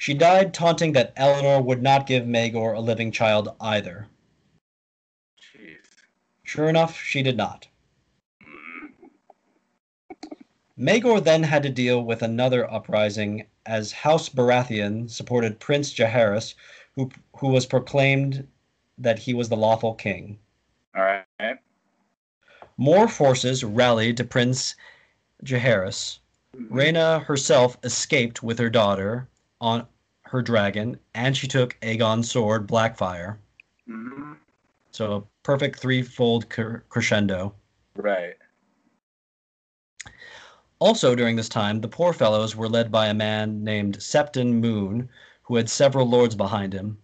She 0.01 0.15
died 0.15 0.55
taunting 0.55 0.93
that 0.93 1.13
Elinor 1.15 1.61
would 1.61 1.83
not 1.83 2.07
give 2.07 2.25
Maegor 2.25 2.75
a 2.75 2.81
living 2.81 3.13
child 3.13 3.55
either. 3.61 4.07
Jeez. 5.39 5.77
Sure 6.43 6.71
enough, 6.71 6.99
she 6.99 7.23
did 7.23 7.37
not. 7.37 7.69
Maegor 10.79 11.23
then 11.23 11.43
had 11.43 11.63
to 11.65 11.69
deal 11.69 12.03
with 12.03 12.23
another 12.23 12.73
uprising 12.73 13.45
as 13.67 13.93
House 13.93 14.31
Baratheon 14.31 15.11
supported 15.11 15.61
Prince 15.61 15.93
Jaehaerys, 15.93 16.55
who, 16.95 17.11
who 17.37 17.49
was 17.49 17.67
proclaimed 17.67 18.49
that 18.97 19.19
he 19.19 19.35
was 19.35 19.51
the 19.51 19.57
lawful 19.59 19.93
king. 19.93 20.39
All 20.97 21.03
right. 21.03 21.59
More 22.79 23.07
forces 23.07 23.63
rallied 23.63 24.17
to 24.17 24.25
Prince 24.25 24.77
Jaehaerys. 25.45 26.21
Mm-hmm. 26.57 26.75
Rhaena 26.75 27.25
herself 27.25 27.77
escaped 27.85 28.43
with 28.43 28.59
her 28.59 28.71
daughter 28.71 29.29
on 29.61 29.87
her 30.23 30.43
dragon, 30.43 30.99
and 31.15 31.37
she 31.37 31.49
took 31.49 31.79
Aegon's 31.83 32.31
sword, 32.31 32.67
Blackfyre. 32.67 33.39
hmm 33.87 34.35
So 34.91 35.13
a 35.17 35.23
perfect 35.43 35.79
threefold 35.81 36.49
cr- 36.51 36.79
crescendo. 36.89 37.55
Right. 37.97 38.35
Also, 40.79 41.15
during 41.15 41.37
this 41.37 41.49
time, 41.49 41.81
the 41.81 41.89
poor 41.89 42.13
fellows 42.13 42.57
were 42.57 42.69
led 42.69 42.91
by 42.91 43.09
a 43.09 43.15
man 43.15 43.63
named 43.63 43.99
Septon 43.99 44.55
Moon, 44.61 45.09
who 45.43 45.57
had 45.57 45.69
several 45.69 46.09
lords 46.09 46.35
behind 46.35 46.73
him. 46.73 46.97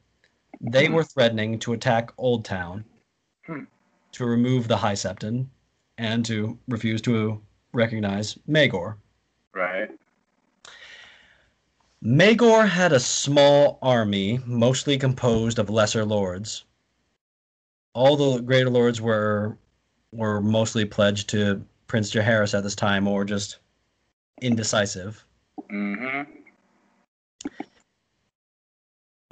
They 0.61 0.89
were 0.89 1.05
threatening 1.05 1.59
to 1.61 1.75
attack 1.75 2.17
Oldtown, 2.17 2.85
Hmm. 3.47 3.65
to 4.13 4.25
remove 4.25 4.67
the 4.67 4.77
High 4.79 4.95
Septon, 4.95 5.49
and 5.99 6.25
to 6.25 6.59
refuse 6.69 7.03
to 7.03 7.43
recognize 7.73 8.39
Maegor. 8.49 8.97
Right. 9.53 9.91
Maegor 12.07 12.69
had 12.69 12.93
a 12.93 13.01
small 13.01 13.81
army, 13.83 14.39
mostly 14.47 14.97
composed 14.97 15.59
of 15.59 15.69
lesser 15.69 16.05
lords. 16.05 16.65
All 17.95 18.17
the 18.17 18.43
greater 18.43 18.71
lords 18.71 19.01
were 19.01 19.59
were 20.13 20.41
mostly 20.41 20.85
pledged 20.85 21.29
to 21.31 21.67
Prince 21.89 22.13
Jaehaerys 22.13 22.57
at 22.57 22.63
this 22.63 22.77
time, 22.77 23.09
or 23.09 23.25
just 23.25 23.59
indecisive. 24.41 25.25
hmm 25.69 26.23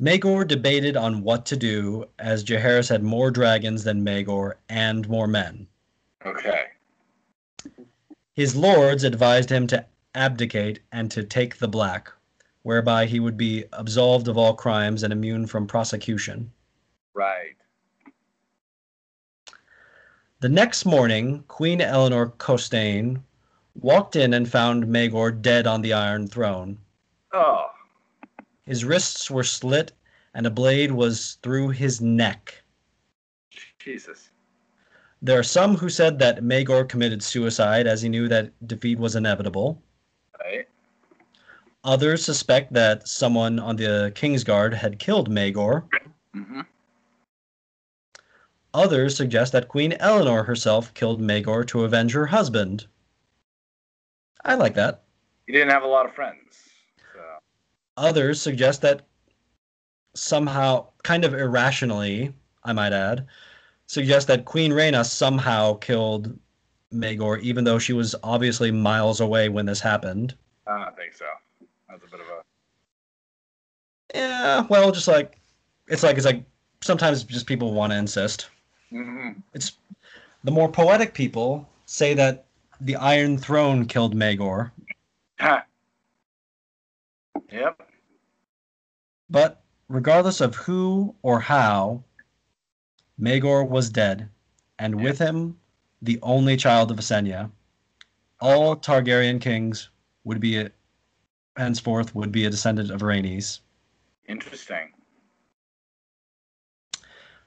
Maegor 0.02 0.44
debated 0.44 0.96
on 0.96 1.22
what 1.22 1.46
to 1.46 1.56
do, 1.56 2.04
as 2.18 2.42
Jaehaerys 2.42 2.88
had 2.88 3.04
more 3.04 3.30
dragons 3.30 3.84
than 3.84 4.02
Maegor 4.02 4.56
and 4.68 5.08
more 5.08 5.28
men. 5.28 5.68
Okay. 6.26 6.64
His 8.34 8.56
lords 8.56 9.04
advised 9.04 9.48
him 9.48 9.68
to 9.68 9.86
abdicate 10.16 10.80
and 10.90 11.08
to 11.12 11.22
take 11.22 11.58
the 11.58 11.68
black, 11.68 12.12
whereby 12.64 13.06
he 13.06 13.20
would 13.20 13.36
be 13.36 13.64
absolved 13.74 14.26
of 14.26 14.36
all 14.36 14.54
crimes 14.54 15.02
and 15.02 15.12
immune 15.12 15.46
from 15.46 15.66
prosecution. 15.66 16.50
Right. 17.12 17.56
The 20.40 20.48
next 20.48 20.84
morning, 20.84 21.44
Queen 21.46 21.80
Elinor 21.80 22.26
Costayne 22.38 23.22
walked 23.74 24.16
in 24.16 24.34
and 24.34 24.48
found 24.48 24.84
Maegor 24.84 25.30
dead 25.30 25.66
on 25.66 25.82
the 25.82 25.92
Iron 25.92 26.26
Throne. 26.26 26.78
Oh. 27.32 27.66
His 28.64 28.84
wrists 28.84 29.30
were 29.30 29.44
slit, 29.44 29.92
and 30.32 30.46
a 30.46 30.50
blade 30.50 30.90
was 30.90 31.38
through 31.42 31.68
his 31.68 32.00
neck. 32.00 32.62
Jesus. 33.78 34.30
There 35.20 35.38
are 35.38 35.42
some 35.42 35.76
who 35.76 35.90
said 35.90 36.18
that 36.18 36.42
Maegor 36.42 36.88
committed 36.88 37.22
suicide 37.22 37.86
as 37.86 38.00
he 38.00 38.08
knew 38.08 38.26
that 38.28 38.52
defeat 38.66 38.98
was 38.98 39.16
inevitable. 39.16 39.82
Right. 40.40 40.66
Others 41.84 42.24
suspect 42.24 42.72
that 42.72 43.06
someone 43.06 43.58
on 43.58 43.76
the 43.76 44.10
Kingsguard 44.14 44.72
had 44.72 44.98
killed 44.98 45.30
Maegor. 45.30 45.84
hmm 46.32 46.60
Others 48.72 49.16
suggest 49.16 49.52
that 49.52 49.68
Queen 49.68 49.92
Elinor 50.00 50.42
herself 50.42 50.92
killed 50.94 51.20
Maegor 51.20 51.64
to 51.68 51.84
avenge 51.84 52.12
her 52.12 52.26
husband. 52.26 52.88
I 54.44 54.56
like 54.56 54.74
that. 54.74 55.04
He 55.46 55.52
didn't 55.52 55.70
have 55.70 55.84
a 55.84 55.86
lot 55.86 56.06
of 56.06 56.14
friends. 56.14 56.58
So. 57.12 57.20
Others 57.98 58.40
suggest 58.40 58.82
that 58.82 59.02
somehow, 60.14 60.88
kind 61.04 61.24
of 61.24 61.34
irrationally, 61.34 62.34
I 62.64 62.72
might 62.72 62.92
add, 62.92 63.28
suggest 63.86 64.26
that 64.26 64.44
Queen 64.44 64.72
Rhaena 64.72 65.04
somehow 65.04 65.74
killed 65.74 66.36
Maegor, 66.92 67.40
even 67.42 67.62
though 67.62 67.78
she 67.78 67.92
was 67.92 68.16
obviously 68.24 68.72
miles 68.72 69.20
away 69.20 69.48
when 69.48 69.66
this 69.66 69.80
happened. 69.80 70.34
I 70.66 70.82
don't 70.82 70.96
think 70.96 71.14
so. 71.14 71.26
That's 71.88 72.02
a 72.02 72.08
bit 72.08 72.20
of 72.20 72.26
a. 72.26 72.42
Yeah, 74.14 74.66
well, 74.70 74.92
just 74.92 75.08
like 75.08 75.40
it's 75.88 76.02
like 76.02 76.16
it's 76.16 76.24
like 76.24 76.44
sometimes 76.82 77.24
just 77.24 77.46
people 77.46 77.72
want 77.74 77.92
to 77.92 77.98
insist. 77.98 78.48
hmm 78.90 79.30
It's 79.52 79.72
the 80.44 80.50
more 80.52 80.68
poetic 80.70 81.14
people 81.14 81.68
say 81.86 82.14
that 82.14 82.46
the 82.80 82.96
Iron 82.96 83.36
Throne 83.38 83.86
killed 83.86 84.14
Maegor, 84.14 84.70
Yep. 87.50 87.82
but 89.30 89.62
regardless 89.88 90.40
of 90.40 90.54
who 90.54 91.14
or 91.22 91.40
how, 91.40 92.02
Maegor 93.20 93.68
was 93.68 93.90
dead, 93.90 94.28
and 94.78 95.00
with 95.02 95.18
him, 95.18 95.58
the 96.02 96.18
only 96.22 96.56
child 96.56 96.90
of 96.90 96.98
Visenya. 96.98 97.50
All 98.40 98.76
Targaryen 98.76 99.40
kings 99.40 99.90
would 100.24 100.40
be 100.40 100.58
a, 100.58 100.70
henceforth 101.56 102.14
would 102.14 102.32
be 102.32 102.44
a 102.44 102.50
descendant 102.50 102.90
of 102.90 103.00
Rhaenys. 103.02 103.60
Interesting. 104.28 104.92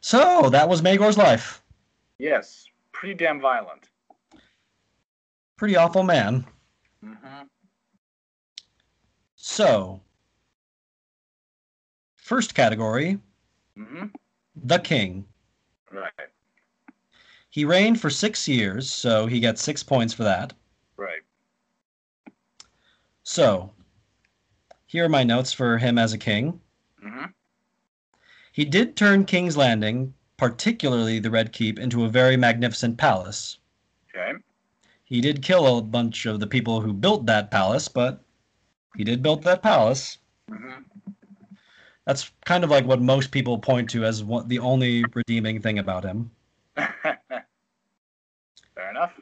So 0.02 0.50
that 0.50 0.70
was 0.70 0.82
Maegor's 0.82 1.18
life. 1.18 1.62
Yes. 2.20 2.66
Pretty 2.92 3.16
damn 3.16 3.40
violent. 3.40 3.90
Pretty 5.58 5.76
awful 5.76 6.04
man. 6.04 6.46
hmm 7.04 7.42
So, 9.36 10.02
first 12.16 12.54
category, 12.54 13.20
hmm 13.76 14.06
the 14.64 14.80
king. 14.80 15.26
Right. 15.92 16.12
He 17.50 17.64
reigned 17.66 18.02
for 18.02 18.10
six 18.10 18.48
years, 18.48 18.90
so 18.92 19.26
he 19.28 19.40
gets 19.40 19.62
six 19.62 19.84
points 19.84 20.14
for 20.14 20.24
that. 20.24 20.54
Right. 20.98 21.22
So, 23.24 23.72
here 24.88 25.06
are 25.06 25.10
my 25.10 25.24
notes 25.24 25.54
for 25.54 25.78
him 25.78 25.98
as 25.98 26.14
a 26.14 26.18
king. 26.18 26.60
Hmm 27.02 27.26
He 28.52 28.66
did 28.66 28.96
turn 28.96 29.26
King's 29.26 29.58
Landing, 29.58 30.14
particularly 30.38 31.20
the 31.20 31.32
Red 31.32 31.54
Keep, 31.54 31.80
into 31.80 32.06
a 32.06 32.10
very 32.10 32.38
magnificent 32.38 32.98
palace. 32.98 33.60
Okay. 34.10 34.34
He 35.06 35.22
did 35.22 35.42
kill 35.42 35.78
a 35.78 35.82
bunch 35.82 36.26
of 36.26 36.40
the 36.40 36.48
people 36.48 36.82
who 36.82 36.94
built 36.94 37.26
that 37.28 37.50
palace, 37.50 37.88
but 37.88 38.24
he 38.98 39.04
did 39.04 39.22
build 39.22 39.44
that 39.44 39.62
palace. 39.62 40.18
Mm-hmm. 40.52 40.82
That's 42.06 42.32
kind 42.46 42.64
of 42.64 42.70
like 42.70 42.86
what 42.86 43.02
most 43.02 43.32
people 43.32 43.58
point 43.58 43.90
to 43.92 44.06
as 44.06 44.24
one, 44.24 44.48
the 44.48 44.60
only 44.60 45.04
redeeming 45.14 45.62
thing 45.62 45.80
about 45.80 46.04
him. 46.04 46.32
Fair 46.76 46.92
enough. 48.90 49.20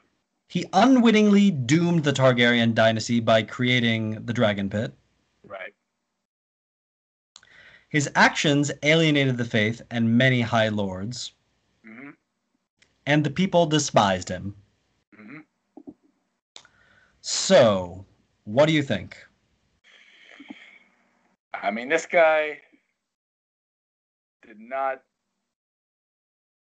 He 0.48 0.66
unwittingly 0.72 1.52
doomed 1.52 2.04
the 2.04 2.14
Targaryen 2.14 2.74
dynasty 2.74 3.20
by 3.20 3.44
creating 3.44 4.26
the 4.26 4.34
Dragon 4.34 4.70
Pit. 4.70 4.94
His 7.90 8.10
actions 8.16 8.72
alienated 8.84 9.38
the 9.38 9.46
faith 9.46 9.82
and 9.90 10.18
many 10.18 10.42
high 10.42 10.70
lords, 10.70 11.34
hmm 11.84 12.12
and 13.06 13.24
the 13.24 13.30
people 13.30 13.66
despised 13.68 14.30
him. 14.30 14.56
hmm 15.16 15.40
So, 17.22 18.06
what 18.46 18.66
do 18.66 18.74
you 18.74 18.84
think? 18.84 19.18
I 21.54 21.72
mean, 21.72 21.90
this 21.90 22.06
guy 22.06 22.62
did 24.46 24.60
not. 24.60 25.02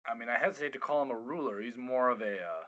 I 0.05 0.15
mean, 0.15 0.29
I 0.29 0.37
hesitate 0.37 0.73
to 0.73 0.79
call 0.79 1.01
him 1.01 1.11
a 1.11 1.17
ruler. 1.17 1.61
He's 1.61 1.77
more 1.77 2.09
of 2.09 2.21
a. 2.21 2.35
Uh, 2.41 2.63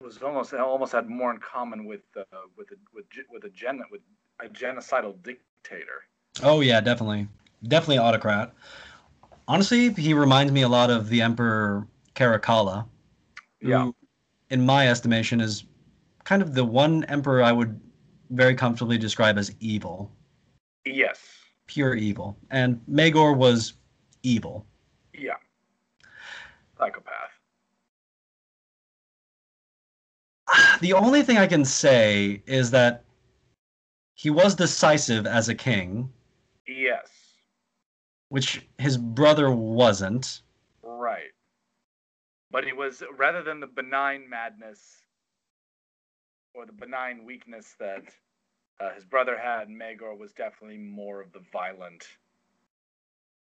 was 0.00 0.22
almost 0.22 0.52
almost 0.52 0.92
had 0.92 1.08
more 1.08 1.30
in 1.32 1.38
common 1.38 1.86
with 1.86 2.02
uh, 2.16 2.22
with 2.56 2.70
a, 2.72 2.76
with 2.92 3.06
with 3.30 3.44
a 3.44 3.50
gen 3.50 3.82
with 3.90 4.02
a 4.40 4.48
genocidal 4.48 5.20
dictator. 5.22 6.04
Oh 6.42 6.60
yeah, 6.60 6.80
definitely, 6.80 7.28
definitely 7.68 7.98
autocrat. 7.98 8.52
honestly, 9.46 9.92
he 9.92 10.14
reminds 10.14 10.52
me 10.52 10.62
a 10.62 10.68
lot 10.68 10.90
of 10.90 11.08
the 11.08 11.20
Emperor 11.20 11.86
Caracalla, 12.14 12.86
who, 13.60 13.68
Yeah. 13.68 13.90
in 14.50 14.64
my 14.64 14.88
estimation, 14.88 15.40
is 15.40 15.64
kind 16.24 16.40
of 16.42 16.54
the 16.54 16.64
one 16.64 17.04
emperor 17.04 17.42
I 17.42 17.52
would 17.52 17.78
very 18.30 18.54
comfortably 18.54 18.96
describe 18.98 19.36
as 19.38 19.54
evil, 19.60 20.10
Yes. 20.86 21.20
pure 21.66 21.94
evil. 21.94 22.36
And 22.50 22.80
Maegor 22.90 23.36
was 23.36 23.74
evil. 24.22 24.66
Yeah. 25.12 25.36
Psychopath. 26.78 27.30
The 30.80 30.92
only 30.94 31.22
thing 31.22 31.36
I 31.38 31.46
can 31.46 31.64
say 31.64 32.42
is 32.46 32.70
that 32.70 33.04
he 34.14 34.30
was 34.30 34.54
decisive 34.54 35.26
as 35.26 35.48
a 35.48 35.54
king, 35.54 36.10
Yes. 36.66 37.08
which 38.28 38.66
his 38.78 38.96
brother 38.96 39.50
wasn't. 39.50 40.40
Right. 40.82 41.30
But 42.50 42.64
he 42.64 42.72
was 42.72 43.02
rather 43.16 43.42
than 43.42 43.60
the 43.60 43.66
benign 43.66 44.28
madness 44.28 45.02
or 46.54 46.66
the 46.66 46.72
benign 46.72 47.24
weakness 47.24 47.74
that 47.78 48.02
uh, 48.80 48.92
his 48.94 49.04
brother 49.04 49.36
had, 49.38 49.68
Maegor 49.68 50.16
was 50.18 50.32
definitely 50.32 50.78
more 50.78 51.20
of 51.20 51.32
the 51.32 51.40
violent, 51.52 52.08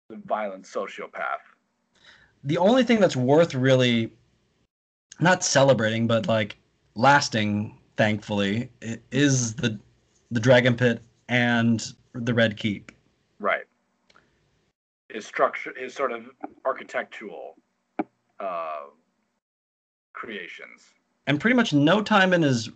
the 0.09 0.17
violent 0.25 0.65
sociopath. 0.65 1.43
The 2.43 2.57
only 2.57 2.83
thing 2.83 2.99
that's 2.99 3.15
worth 3.15 3.55
really 3.55 4.11
not 5.19 5.43
celebrating, 5.43 6.07
but 6.07 6.27
like 6.27 6.57
lasting, 6.95 7.77
thankfully, 7.97 8.69
is 9.11 9.55
the 9.55 9.79
the 10.31 10.39
Dragon 10.39 10.75
Pit 10.75 11.01
and 11.29 11.93
the 12.13 12.33
Red 12.33 12.57
Keep. 12.57 12.91
His 15.15 15.25
structure, 15.25 15.73
his 15.77 15.93
sort 15.93 16.11
of 16.11 16.25
architectural 16.65 17.55
uh, 18.37 18.87
creations. 20.11 20.83
And 21.25 21.39
pretty 21.39 21.55
much 21.55 21.71
no 21.71 22.01
time 22.01 22.33
in 22.33 22.41
his 22.41 22.69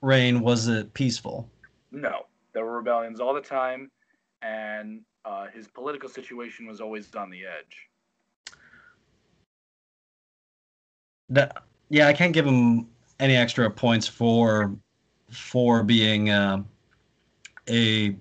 reign 0.00 0.40
was 0.40 0.66
it 0.66 0.92
peaceful. 0.92 1.48
No, 1.92 2.26
there 2.52 2.64
were 2.64 2.78
rebellions 2.78 3.20
all 3.20 3.32
the 3.32 3.40
time, 3.40 3.92
and 4.42 5.02
uh, 5.24 5.46
his 5.54 5.68
political 5.68 6.08
situation 6.08 6.66
was 6.66 6.80
always 6.80 7.14
on 7.14 7.30
the 7.30 7.42
edge. 7.46 8.56
That 11.28 11.62
yeah, 11.90 12.08
I 12.08 12.12
can't 12.12 12.32
give 12.32 12.44
him 12.44 12.88
any 13.20 13.36
extra 13.36 13.70
points 13.70 14.08
for 14.08 14.74
for 15.30 15.84
being 15.84 16.30
uh, 16.30 16.64
a 17.68 18.16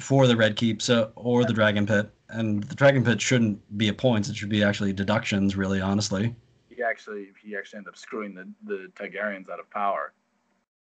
for 0.00 0.26
the 0.26 0.36
Red 0.36 0.56
Keep 0.56 0.82
so 0.82 1.12
or 1.16 1.44
the 1.44 1.52
Dragon 1.52 1.86
Pit. 1.86 2.10
And 2.28 2.62
the 2.64 2.74
Dragon 2.74 3.04
Pit 3.04 3.20
shouldn't 3.20 3.78
be 3.78 3.88
a 3.88 3.92
points; 3.92 4.28
it 4.28 4.36
should 4.36 4.48
be 4.48 4.62
actually 4.62 4.92
deductions. 4.92 5.56
Really, 5.56 5.80
honestly, 5.80 6.34
He 6.68 6.82
actually, 6.82 7.28
he 7.42 7.56
actually 7.56 7.78
ended 7.78 7.90
up 7.92 7.96
screwing 7.96 8.34
the 8.34 8.48
the 8.64 8.90
Targaryens 8.94 9.48
out 9.48 9.60
of 9.60 9.70
power. 9.70 10.12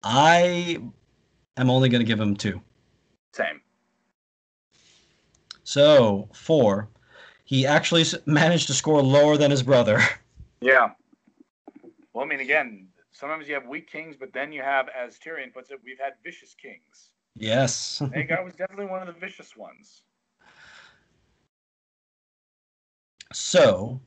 I 0.03 0.81
am 1.57 1.69
only 1.69 1.89
going 1.89 1.99
to 1.99 2.05
give 2.05 2.19
him 2.19 2.35
two. 2.35 2.61
Same. 3.33 3.61
So 5.63 6.29
four, 6.33 6.89
he 7.45 7.65
actually 7.65 8.05
managed 8.25 8.67
to 8.67 8.73
score 8.73 9.01
lower 9.01 9.37
than 9.37 9.51
his 9.51 9.63
brother. 9.63 9.99
Yeah. 10.61 10.91
Well, 12.13 12.23
I 12.23 12.27
mean, 12.27 12.39
again, 12.39 12.87
sometimes 13.11 13.49
you 13.49 13.53
have 13.55 13.67
weak 13.67 13.91
kings, 13.91 14.15
but 14.17 14.31
then 14.31 14.53
you 14.53 14.61
have, 14.61 14.87
as 14.87 15.19
Tyrion 15.19 15.53
puts 15.53 15.71
it, 15.71 15.79
we've 15.83 15.99
had 15.99 16.13
vicious 16.23 16.55
kings. 16.55 17.09
Yes. 17.35 17.99
Aegon 18.01 18.43
was 18.45 18.53
definitely 18.55 18.85
one 18.85 19.07
of 19.07 19.13
the 19.13 19.19
vicious 19.19 19.55
ones. 19.55 20.01
So 23.31 23.99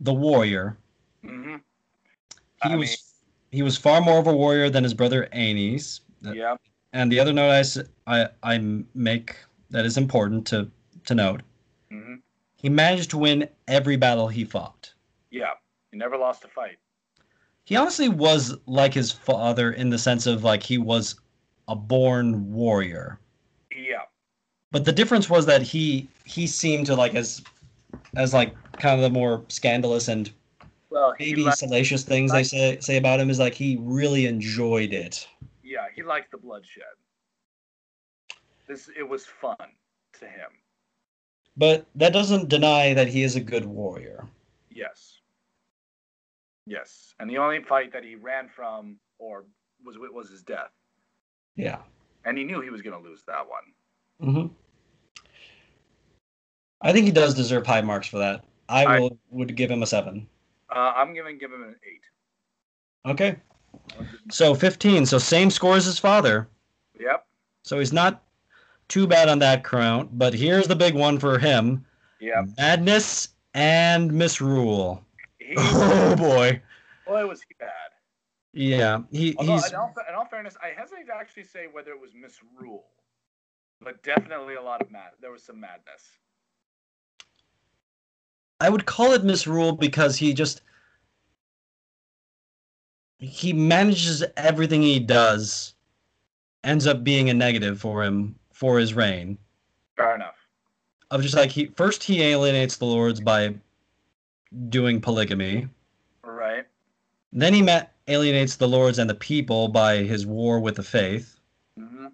the 0.00 0.12
warrior 0.12 0.76
Mm-hmm. 1.24 1.56
he 2.64 2.70
I 2.70 2.76
was 2.76 3.14
he 3.50 3.62
was 3.62 3.78
far 3.78 4.00
more 4.02 4.18
of 4.18 4.26
a 4.26 4.36
warrior 4.36 4.68
than 4.68 4.84
his 4.84 4.92
brother 4.92 5.26
Aenys. 5.32 6.00
yeah. 6.20 6.56
And 6.92 7.10
the 7.10 7.18
other 7.18 7.32
note 7.32 7.76
I 8.06 8.28
I 8.42 8.58
make 8.94 9.36
that 9.70 9.86
is 9.86 9.96
important 9.96 10.46
to, 10.48 10.70
to 11.06 11.14
note, 11.14 11.42
Mm-hmm. 11.90 12.14
he 12.56 12.68
managed 12.68 13.10
to 13.10 13.18
win 13.18 13.48
every 13.68 13.96
battle 13.96 14.28
he 14.28 14.44
fought. 14.44 14.92
Yeah. 15.30 15.52
He 15.90 15.96
never 15.98 16.16
lost 16.18 16.44
a 16.44 16.48
fight. 16.48 16.78
He 17.64 17.76
honestly 17.76 18.08
was 18.08 18.54
like 18.66 18.92
his 18.92 19.10
father 19.12 19.72
in 19.72 19.88
the 19.90 19.98
sense 19.98 20.26
of 20.26 20.44
like 20.44 20.62
he 20.62 20.76
was 20.76 21.14
a 21.68 21.74
born 21.76 22.52
warrior. 22.52 23.18
Yeah. 23.74 24.02
But 24.70 24.84
the 24.84 24.92
difference 24.92 25.30
was 25.30 25.46
that 25.46 25.62
he 25.62 26.08
he 26.24 26.46
seemed 26.46 26.86
to 26.86 26.94
like 26.94 27.14
as 27.14 27.42
as 28.16 28.34
like 28.34 28.54
kind 28.78 28.96
of 28.96 29.02
the 29.02 29.10
more 29.10 29.44
scandalous 29.48 30.08
and 30.08 30.30
Well, 30.90 31.14
he 31.18 31.30
maybe 31.30 31.44
liked, 31.44 31.58
salacious 31.58 32.02
things 32.02 32.32
they 32.32 32.42
say 32.44 32.78
say 32.80 32.96
about 32.96 33.20
him 33.20 33.30
is 33.30 33.38
like 33.38 33.54
he 33.54 33.76
really 33.80 34.26
enjoyed 34.26 34.92
it. 34.92 35.26
yeah, 35.62 35.86
he 35.94 36.02
liked 36.02 36.30
the 36.32 36.38
bloodshed. 36.38 36.84
This 38.66 38.88
it 38.96 39.08
was 39.08 39.26
fun 39.26 39.56
to 40.18 40.24
him. 40.26 40.50
But 41.56 41.86
that 41.94 42.12
doesn't 42.12 42.48
deny 42.48 42.94
that 42.94 43.06
he 43.06 43.22
is 43.22 43.36
a 43.36 43.40
good 43.40 43.64
warrior. 43.64 44.26
Yes. 44.70 45.20
Yes. 46.66 47.14
And 47.20 47.30
the 47.30 47.38
only 47.38 47.62
fight 47.62 47.92
that 47.92 48.02
he 48.02 48.16
ran 48.16 48.48
from 48.48 48.96
or 49.18 49.44
was 49.84 49.96
was 49.98 50.30
his 50.30 50.42
death. 50.42 50.72
Yeah. 51.56 51.78
And 52.24 52.36
he 52.38 52.44
knew 52.44 52.60
he 52.60 52.70
was 52.70 52.82
going 52.82 53.00
to 53.00 53.08
lose 53.08 53.22
that 53.26 53.44
one. 53.48 54.32
hmm 54.32 54.46
I 56.80 56.92
think 56.92 57.06
he 57.06 57.12
does 57.12 57.34
deserve 57.34 57.66
high 57.66 57.80
marks 57.80 58.06
for 58.06 58.18
that. 58.18 58.44
I 58.68 58.84
I- 58.84 59.00
will 59.00 59.18
would 59.30 59.54
give 59.56 59.70
him 59.70 59.82
a 59.82 59.86
seven. 59.86 60.28
Uh, 60.74 60.92
I'm 60.96 61.14
going 61.14 61.34
to 61.34 61.38
give 61.38 61.52
him 61.52 61.62
an 61.62 61.76
8. 63.06 63.10
Okay. 63.10 63.36
So 64.30 64.54
15. 64.54 65.06
So 65.06 65.18
same 65.18 65.50
score 65.50 65.76
as 65.76 65.84
his 65.84 65.98
father. 65.98 66.48
Yep. 66.98 67.26
So 67.62 67.78
he's 67.78 67.92
not 67.92 68.22
too 68.88 69.06
bad 69.06 69.28
on 69.28 69.38
that 69.40 69.64
count. 69.64 70.18
But 70.18 70.34
here's 70.34 70.66
the 70.66 70.76
big 70.76 70.94
one 70.94 71.18
for 71.18 71.38
him: 71.38 71.84
Yep. 72.20 72.48
madness 72.58 73.28
and 73.54 74.12
misrule. 74.12 75.04
He, 75.38 75.54
Oh 75.58 76.16
boy. 76.16 76.60
boy, 77.06 77.26
was 77.26 77.42
he 77.48 77.54
bad. 77.58 77.83
Yeah. 78.54 79.00
He 79.10 79.34
Although, 79.36 79.54
he's 79.54 79.68
in 79.70 79.74
all, 79.74 79.92
in 80.08 80.14
all 80.14 80.26
fairness, 80.26 80.56
I 80.62 80.68
hesitate 80.78 81.06
to 81.08 81.14
actually 81.14 81.44
say 81.44 81.66
whether 81.70 81.90
it 81.90 82.00
was 82.00 82.12
misrule, 82.14 82.84
but 83.80 84.02
definitely 84.04 84.54
a 84.54 84.62
lot 84.62 84.80
of 84.80 84.90
mad. 84.90 85.10
There 85.20 85.32
was 85.32 85.42
some 85.42 85.60
madness. 85.60 86.18
I 88.60 88.70
would 88.70 88.86
call 88.86 89.12
it 89.12 89.24
misrule 89.24 89.72
because 89.72 90.16
he 90.16 90.32
just 90.32 90.62
he 93.18 93.52
manages 93.52 94.22
everything 94.36 94.82
he 94.82 95.00
does 95.00 95.74
ends 96.62 96.86
up 96.86 97.02
being 97.02 97.30
a 97.30 97.34
negative 97.34 97.80
for 97.80 98.04
him 98.04 98.36
for 98.52 98.78
his 98.78 98.94
reign. 98.94 99.36
Fair 99.96 100.14
enough. 100.14 100.36
Of 101.10 101.22
just 101.22 101.34
like 101.34 101.50
he 101.50 101.66
first 101.66 102.04
he 102.04 102.22
alienates 102.22 102.76
the 102.76 102.86
lords 102.86 103.20
by 103.20 103.54
doing 104.68 105.00
polygamy. 105.00 105.68
Right. 106.22 106.64
Then 107.32 107.52
he 107.52 107.62
ma- 107.62 107.82
alienates 108.08 108.56
the 108.56 108.68
lords 108.68 108.98
and 108.98 109.08
the 109.08 109.14
people 109.14 109.68
by 109.68 109.98
his 109.98 110.26
war 110.26 110.60
with 110.60 110.76
the 110.76 110.82
faith. 110.82 111.38
hmm 111.78 112.06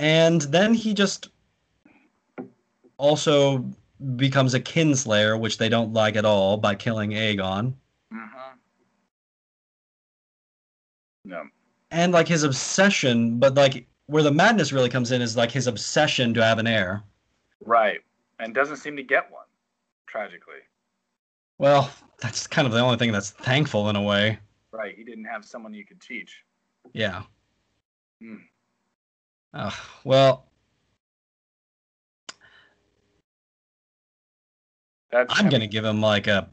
And 0.00 0.42
then 0.42 0.74
he 0.74 0.94
just 0.94 1.28
also 2.98 3.64
becomes 4.16 4.54
a 4.54 4.60
kinslayer, 4.60 5.36
which 5.38 5.58
they 5.58 5.68
don't 5.68 5.92
like 5.92 6.16
at 6.16 6.24
all, 6.24 6.56
by 6.56 6.74
killing 6.74 7.10
Aegon. 7.10 7.74
hmm 8.12 8.26
No. 11.24 11.44
and 11.90 12.12
like 12.12 12.28
his 12.28 12.42
obsession, 12.44 13.38
but 13.38 13.54
like 13.54 13.86
where 14.06 14.22
the 14.22 14.30
madness 14.32 14.72
really 14.72 14.88
comes 14.88 15.12
in 15.12 15.20
is 15.20 15.36
like 15.36 15.50
his 15.50 15.66
obsession 15.66 16.32
to 16.34 16.42
have 16.42 16.58
an 16.58 16.66
heir. 16.66 17.02
Right. 17.60 18.00
And 18.38 18.54
doesn't 18.54 18.76
seem 18.76 18.96
to 18.96 19.02
get 19.02 19.30
one, 19.30 19.44
tragically. 20.06 20.62
Well, 21.58 21.90
that's 22.20 22.46
kind 22.46 22.66
of 22.66 22.72
the 22.72 22.80
only 22.80 22.96
thing 22.96 23.12
that's 23.12 23.30
thankful 23.30 23.88
in 23.90 23.96
a 23.96 24.02
way. 24.02 24.38
Right. 24.72 24.94
He 24.96 25.04
didn't 25.04 25.24
have 25.24 25.44
someone 25.44 25.74
you 25.74 25.84
could 25.84 26.00
teach. 26.00 26.44
Yeah. 26.92 27.22
Hmm. 28.20 28.36
Uh, 29.52 29.70
well, 30.04 30.46
That's 35.10 35.32
I'm 35.38 35.48
gonna 35.48 35.66
give 35.66 35.84
him 35.84 36.00
like 36.00 36.26
a 36.26 36.48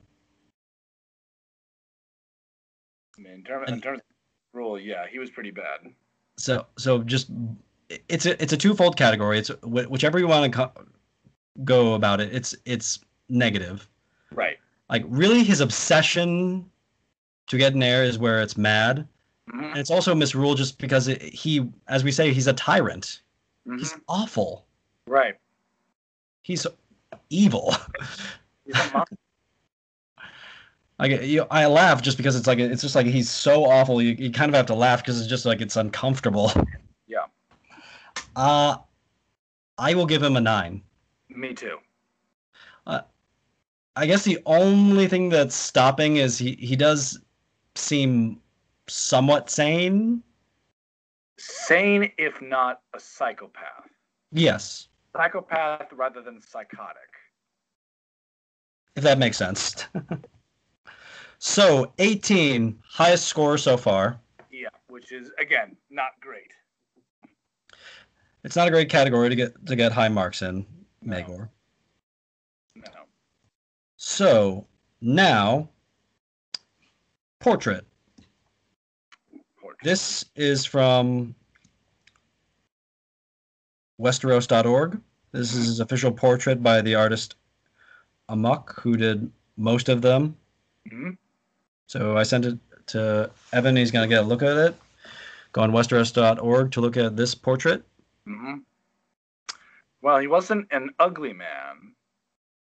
I 3.18 3.22
mean, 3.22 3.34
in, 3.34 3.44
term, 3.44 3.64
in 3.68 3.82
terms 3.82 4.00
of 4.00 4.06
rule, 4.54 4.80
yeah, 4.80 5.06
he 5.10 5.20
was 5.20 5.30
pretty 5.30 5.52
bad. 5.52 5.94
so 6.38 6.66
so 6.78 7.04
just 7.04 7.30
it's 8.10 8.26
a 8.26 8.42
it's 8.42 8.54
a 8.54 8.58
twofold 8.58 8.98
category. 8.98 9.40
It's 9.40 9.50
whichever 9.64 10.20
you 10.20 10.28
want 10.28 10.52
to 10.52 10.58
co- 10.58 10.86
go 11.64 11.94
about 11.94 12.22
it. 12.22 12.34
It's 12.34 12.56
it's 12.66 13.00
negative. 13.30 13.88
Right. 14.32 14.58
Like 14.90 15.04
really, 15.08 15.44
his 15.44 15.62
obsession 15.62 16.70
to 17.48 17.58
get 17.58 17.74
an 17.74 17.84
heir 17.84 18.04
is 18.04 18.18
where 18.18 18.42
it's 18.42 18.58
mad, 18.58 19.08
Mhm. 19.52 19.70
And 19.70 19.78
it's 19.78 19.92
also 19.92 20.16
misrule 20.16 20.56
just 20.56 20.80
because 20.80 21.08
it, 21.08 21.22
he, 21.22 21.70
as 21.88 22.04
we 22.04 22.12
say, 22.12 22.34
he's 22.34 22.48
a 22.48 22.54
tyrant. 22.54 23.22
He's 23.66 23.94
Mhm. 23.94 24.02
awful. 24.08 24.66
Right. 25.08 25.36
He's 26.42 26.66
evil. 27.30 27.76
He's 28.66 28.76
I 31.00 31.08
you, 31.08 31.46
I 31.52 31.66
laugh 31.66 32.02
just 32.02 32.16
because 32.18 32.36
it's 32.36 32.48
like 32.48 32.58
it's 32.58 32.82
just 32.82 32.96
like 32.96 33.06
he's 33.06 33.30
so 33.30 33.66
awful. 33.66 34.02
You, 34.02 34.16
you 34.18 34.32
kind 34.32 34.50
of 34.50 34.56
have 34.56 34.66
to 34.68 34.76
laugh 34.76 35.02
because 35.02 35.20
it's 35.20 35.30
just 35.30 35.46
like 35.46 35.62
it's 35.62 35.76
uncomfortable. 35.76 36.52
Yeah. 37.08 37.26
Uh 38.36 38.78
I 39.78 39.94
will 39.94 40.06
give 40.08 40.24
him 40.24 40.38
a 40.38 40.42
nine. 40.42 40.82
Me 41.30 41.54
too. 41.54 41.78
I 43.96 44.06
guess 44.06 44.24
the 44.24 44.40
only 44.46 45.08
thing 45.08 45.30
that's 45.30 45.56
stopping 45.56 46.18
is 46.18 46.38
he 46.38 46.56
he 46.60 46.76
does 46.76 47.20
seem 47.76 48.42
somewhat 48.88 49.50
sane. 49.50 50.22
Sane, 51.38 52.12
if 52.18 52.42
not 52.42 52.82
a 52.94 53.00
psychopath. 53.00 53.90
Yes, 54.32 54.88
Psychopath 55.16 55.92
rather 55.94 56.22
than 56.22 56.42
psychotic. 56.42 57.10
if 58.96 59.04
that 59.04 59.18
makes 59.18 59.38
sense. 59.38 59.86
so 61.40 61.94
18, 62.00 62.78
highest 62.86 63.26
score 63.28 63.58
so 63.58 63.78
far. 63.78 64.20
Yeah, 64.52 64.70
which 64.88 65.12
is 65.12 65.32
again 65.40 65.76
not 65.90 66.12
great. 66.22 66.52
It's 68.44 68.56
not 68.56 68.68
a 68.68 68.72
great 68.72 68.90
category 68.90 69.30
to 69.30 69.36
get 69.36 69.66
to 69.68 69.76
get 69.76 69.92
high 69.94 70.10
marks 70.10 70.42
in, 70.42 70.66
No. 71.02 71.16
Maegor. 71.18 71.38
No. 71.40 71.50
So 74.08 74.68
now, 75.02 75.68
portrait. 77.40 77.88
Portrait. 79.60 79.84
This 79.84 80.26
is 80.36 80.64
from 80.64 81.34
Westeros.org. 84.00 85.02
This 85.32 85.56
is 85.56 85.66
his 85.66 85.80
official 85.80 86.12
portrait 86.12 86.62
by 86.62 86.82
the 86.82 86.94
artist 86.94 87.36
Amok, 88.30 88.80
who 88.80 88.96
did 88.96 89.32
most 89.58 89.90
of 89.90 90.04
them. 90.04 90.38
Mhm. 90.88 91.18
So 91.88 92.16
I 92.16 92.22
sent 92.22 92.46
it 92.46 92.60
to 92.94 93.32
Evan. 93.54 93.76
He's 93.76 93.90
going 93.90 94.08
to 94.08 94.16
get 94.16 94.24
a 94.24 94.28
look 94.28 94.44
at 94.44 94.56
it. 94.56 94.76
Go 95.52 95.62
on 95.62 95.72
Westeros.org 95.72 96.72
to 96.74 96.80
look 96.80 96.96
at 96.96 97.18
this 97.18 97.34
portrait. 97.34 97.84
Mhm. 98.28 98.66
Well, 100.02 100.20
he 100.20 100.28
wasn't 100.28 100.68
an 100.72 100.92
ugly 101.00 101.34
man, 101.34 101.95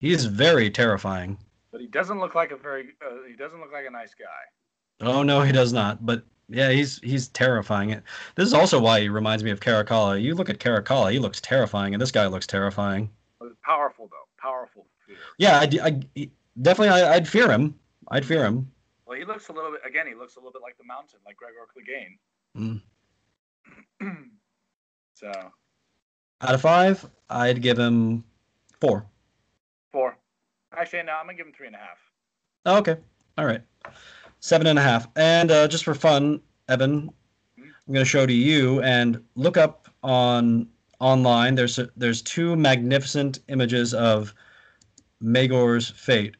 He 0.06 0.12
is 0.12 0.24
very 0.26 0.70
terrifying. 0.70 1.36
but 1.72 1.80
he 1.80 1.88
doesn't 1.88 2.20
look 2.20 2.36
like 2.36 2.52
a 2.52 2.56
very. 2.56 2.90
Uh, 3.04 3.26
he 3.28 3.34
doesn't 3.34 3.58
look 3.58 3.72
like 3.72 3.86
a 3.88 3.90
nice 3.90 4.14
guy. 4.14 5.04
Oh 5.04 5.24
no, 5.24 5.42
he 5.42 5.50
does 5.50 5.72
not. 5.72 6.06
But 6.06 6.22
yeah, 6.48 6.70
he's 6.70 7.00
he's 7.00 7.26
terrifying. 7.26 7.90
It. 7.90 8.04
This 8.36 8.46
is 8.46 8.54
also 8.54 8.80
why 8.80 9.00
he 9.00 9.08
reminds 9.08 9.42
me 9.42 9.50
of 9.50 9.58
Caracalla. 9.58 10.22
You 10.22 10.36
look 10.36 10.48
at 10.48 10.60
Caracalla, 10.60 11.10
he 11.10 11.18
looks 11.18 11.40
terrifying, 11.40 11.92
and 11.92 12.00
this 12.00 12.12
guy 12.12 12.28
looks 12.28 12.46
terrifying. 12.46 13.10
Powerful 13.64 14.06
though. 14.08 14.28
Powerful 14.40 14.86
fear. 15.04 15.16
Yeah, 15.38 15.58
I, 15.58 15.68
I 15.82 16.00
he- 16.14 16.30
definitely 16.62 16.90
I, 17.02 17.14
I'd 17.14 17.26
fear 17.26 17.50
him. 17.50 17.74
I'd 18.08 18.24
fear 18.24 18.44
him. 18.44 18.70
Well, 19.06 19.18
he 19.18 19.24
looks 19.24 19.48
a 19.48 19.52
little 19.52 19.72
bit. 19.72 19.80
Again, 19.84 20.06
he 20.06 20.14
looks 20.14 20.36
a 20.36 20.38
little 20.38 20.52
bit 20.52 20.62
like 20.62 20.78
the 20.78 20.84
Mountain, 20.84 21.18
like 21.26 21.36
Gregor 21.36 21.66
Clegane. 21.74 22.80
Mm. 24.00 24.18
so 25.14 25.32
Out 26.42 26.54
of 26.54 26.60
five, 26.60 27.04
I'd 27.28 27.60
give 27.60 27.76
him 27.76 28.22
four. 28.80 29.04
Four. 29.96 30.18
Actually, 30.76 31.04
no, 31.04 31.12
I'm 31.12 31.24
gonna 31.24 31.38
give 31.38 31.46
him 31.46 31.54
three 31.56 31.68
and 31.68 31.74
a 31.74 31.78
half. 31.78 31.96
Oh, 32.66 32.76
okay, 32.80 32.96
all 33.38 33.46
right, 33.46 33.62
seven 34.40 34.66
and 34.66 34.78
a 34.78 34.82
half. 34.82 35.08
And 35.16 35.50
uh, 35.50 35.66
just 35.68 35.84
for 35.84 35.94
fun, 35.94 36.42
Evan, 36.68 37.08
I'm 37.56 37.94
going 37.94 38.04
to 38.04 38.04
show 38.04 38.26
to 38.26 38.32
you 38.34 38.82
and 38.82 39.24
look 39.36 39.56
up 39.56 39.88
on 40.02 40.68
online. 41.00 41.54
There's 41.54 41.78
a, 41.78 41.88
there's 41.96 42.20
two 42.20 42.56
magnificent 42.56 43.38
images 43.48 43.94
of 43.94 44.34
Maegor's 45.22 45.88
fate. 45.88 46.36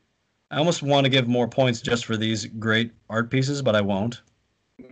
I 0.50 0.58
almost 0.58 0.82
want 0.82 1.06
to 1.06 1.10
give 1.10 1.26
more 1.26 1.48
points 1.48 1.80
just 1.80 2.04
for 2.04 2.18
these 2.18 2.44
great 2.44 2.92
art 3.08 3.30
pieces, 3.30 3.62
but 3.62 3.74
I 3.74 3.80
won't. 3.80 4.20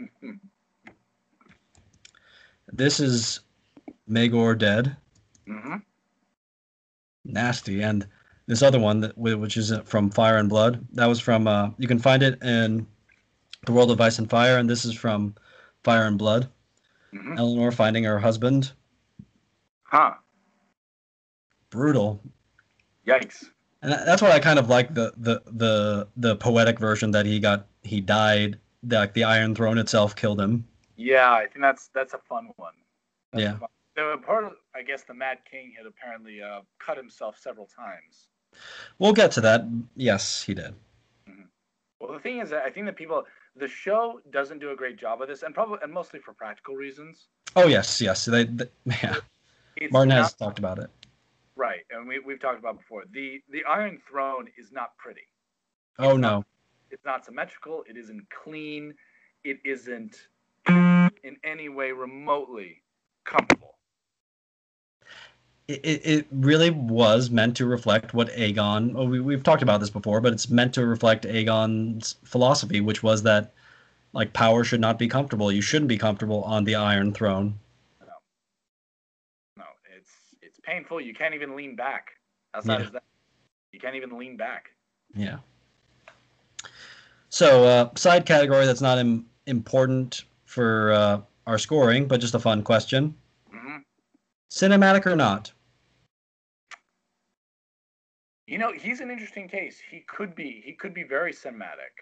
This 2.73 2.99
is 2.99 3.41
Maegor 4.09 4.57
dead, 4.57 4.97
Mhm. 5.47 5.83
nasty, 7.25 7.83
and 7.83 8.07
this 8.47 8.63
other 8.63 8.79
one 8.79 9.01
that 9.01 9.17
which 9.17 9.57
is 9.57 9.73
from 9.85 10.11
Fire 10.11 10.37
and 10.39 10.49
Blood. 10.49 10.87
That 10.93 11.07
was 11.07 11.21
from 11.21 11.47
uh, 11.49 11.71
you 11.79 11.89
can 11.89 11.99
find 11.99 12.23
it 12.23 12.43
in 12.43 12.87
the 13.67 13.73
World 13.73 13.91
of 13.91 14.01
Ice 14.01 14.19
and 14.19 14.29
Fire, 14.29 14.59
and 14.59 14.69
this 14.69 14.85
is 14.85 14.95
from 14.95 15.35
Fire 15.83 16.05
and 16.07 16.19
Blood. 16.19 16.49
Mhm. 17.13 17.39
Elinor 17.39 17.71
finding 17.73 18.05
her 18.05 18.19
husband. 18.19 18.73
Huh. 19.85 20.15
Brutal. 21.71 22.21
Yikes. 23.07 23.45
And 23.83 23.93
that's 23.93 24.23
what 24.23 24.31
I 24.33 24.41
kind 24.41 24.59
of 24.59 24.69
like 24.69 24.95
the 24.95 25.13
the 25.17 25.43
the 25.47 26.09
the 26.17 26.37
poetic 26.37 26.79
version 26.79 27.11
that 27.13 27.27
he 27.27 27.39
got 27.39 27.67
he 27.83 28.01
died 28.01 28.59
like 28.89 29.13
the 29.15 29.25
Iron 29.25 29.55
Throne 29.55 29.79
itself 29.79 30.17
killed 30.17 30.41
him. 30.41 30.67
Yeah, 30.97 31.33
I 31.33 31.41
think 31.47 31.61
that's 31.61 31.89
that's 31.89 32.15
a 32.15 32.19
fun 32.19 32.51
one. 32.57 32.73
That's 33.33 33.43
Yeah. 33.43 33.59
fun- 33.59 33.69
The 33.97 34.19
part 34.25 34.45
of, 34.45 34.53
I 34.75 34.83
guess 34.83 35.03
the 35.05 35.15
Mad 35.15 35.39
King 35.49 35.73
had 35.77 35.87
apparently 35.87 36.43
uh, 36.43 36.61
cut 36.79 36.97
himself 36.97 37.39
several 37.39 37.67
times. 37.67 38.29
We'll 38.99 39.13
get 39.13 39.31
to 39.33 39.41
that. 39.43 39.65
Yes, 39.97 40.43
he 40.43 40.55
did. 40.55 40.75
Mm-hmm. 41.29 41.43
Well, 42.01 42.13
the 42.13 42.19
thing 42.19 42.41
is, 42.41 42.51
that 42.51 42.63
I 42.65 42.71
think 42.71 42.87
that 42.87 42.97
people, 42.97 43.25
the 43.57 43.69
show 43.69 44.21
doesn't 44.31 44.59
do 44.59 44.71
a 44.71 44.77
great 44.77 44.97
job 44.97 45.23
of 45.23 45.29
this, 45.29 45.43
and 45.43 45.55
probably, 45.55 45.79
and 45.83 45.93
mostly 45.93 46.21
for 46.21 46.33
practical 46.33 46.75
reasons. 46.75 47.27
Oh 47.57 47.67
yes, 47.67 48.01
yes. 48.01 48.25
They, 48.25 48.45
they 48.45 48.67
yeah. 48.87 49.17
It's 49.77 49.93
Martin 49.93 50.11
not, 50.11 50.23
has 50.23 50.35
talked 50.35 50.59
about 50.59 50.79
it. 50.79 50.91
right, 51.57 51.85
and 51.91 52.07
we 52.07 52.19
we've 52.21 52.41
talked 52.41 52.59
about 52.59 52.79
before. 52.79 53.05
the 53.13 53.43
The 53.51 53.65
Iron 53.69 54.01
Throne 54.09 54.49
is 54.59 54.73
not 54.73 54.97
pretty. 54.97 55.29
Oh 55.99 56.17
no. 56.17 56.45
It's 56.91 57.05
not 57.05 57.25
symmetrical. 57.25 57.85
It 57.89 57.97
isn't 57.97 58.23
clean. 58.31 58.95
It 59.43 59.59
isn't 59.65 60.29
in 60.69 61.37
any 61.43 61.69
way 61.69 61.93
remotely 61.93 62.83
comfortable. 63.25 63.77
It, 65.67 66.03
it, 66.05 66.27
really 66.31 66.69
was 66.69 67.31
meant 67.31 67.57
to 67.57 67.65
reflect 67.65 68.13
what 68.13 68.29
Aegon. 68.33 68.93
Oh, 68.95 69.07
we, 69.07 69.21
we've 69.21 69.43
talked 69.43 69.63
about 69.63 69.81
this 69.81 69.89
before, 69.89 70.21
but 70.21 70.35
it's 70.35 70.51
meant 70.51 70.75
to 70.75 70.85
reflect 70.85 71.25
Aegon's 71.25 72.17
philosophy, 72.23 72.83
which 72.83 73.03
was 73.03 73.23
that 73.23 73.55
like 74.13 74.35
power 74.35 74.63
should 74.63 74.81
not 74.81 74.99
be 74.99 75.09
comfortable. 75.09 75.51
You 75.51 75.63
shouldn't 75.63 75.89
be 75.89 75.97
comfortable 75.97 76.43
on 76.45 76.65
the 76.65 76.75
Iron 76.75 77.15
Throne. 77.15 77.59
No, 78.01 78.13
no, 79.57 79.65
it's 79.97 80.11
it's 80.43 80.61
painful. 80.63 81.01
You 81.01 81.15
can't 81.15 81.35
even 81.35 81.57
lean 81.57 81.77
back. 81.77 82.09
Outside 82.55 82.81
Yeah. 82.81 82.87
of 82.87 82.93
that, 82.93 83.03
you 83.73 83.81
can't 83.81 83.97
even 83.97 84.19
lean 84.19 84.37
back. 84.37 84.67
Yeah. 85.15 85.39
So, 87.31 87.65
uh, 87.65 87.91
side 87.97 88.27
category 88.27 88.67
that's 88.67 88.81
not 88.81 88.99
Im- 88.99 89.27
important 89.47 90.25
for 90.45 90.93
uh, 90.93 91.21
our 91.47 91.59
scoring, 91.59 92.07
but 92.07 92.21
just 92.21 92.35
a 92.35 92.39
fun 92.39 92.63
question: 92.63 93.17
cinematic 94.51 95.07
or 95.07 95.17
not? 95.17 95.53
You 98.47 98.59
know, 98.59 98.73
he's 98.73 99.01
an 99.01 99.11
interesting 99.11 99.49
case. 99.49 99.81
He 99.91 100.01
could 100.01 100.35
be. 100.35 100.63
He 100.65 100.73
could 100.73 100.93
be 100.93 101.03
very 101.03 101.33
cinematic. 101.33 101.95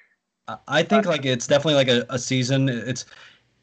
I- 0.66 0.82
think 0.82 1.06
like 1.06 1.24
it's 1.24 1.46
definitely 1.46 1.74
like 1.74 1.88
a, 1.88 2.04
a 2.10 2.18
season. 2.18 2.68
It's 2.68 3.04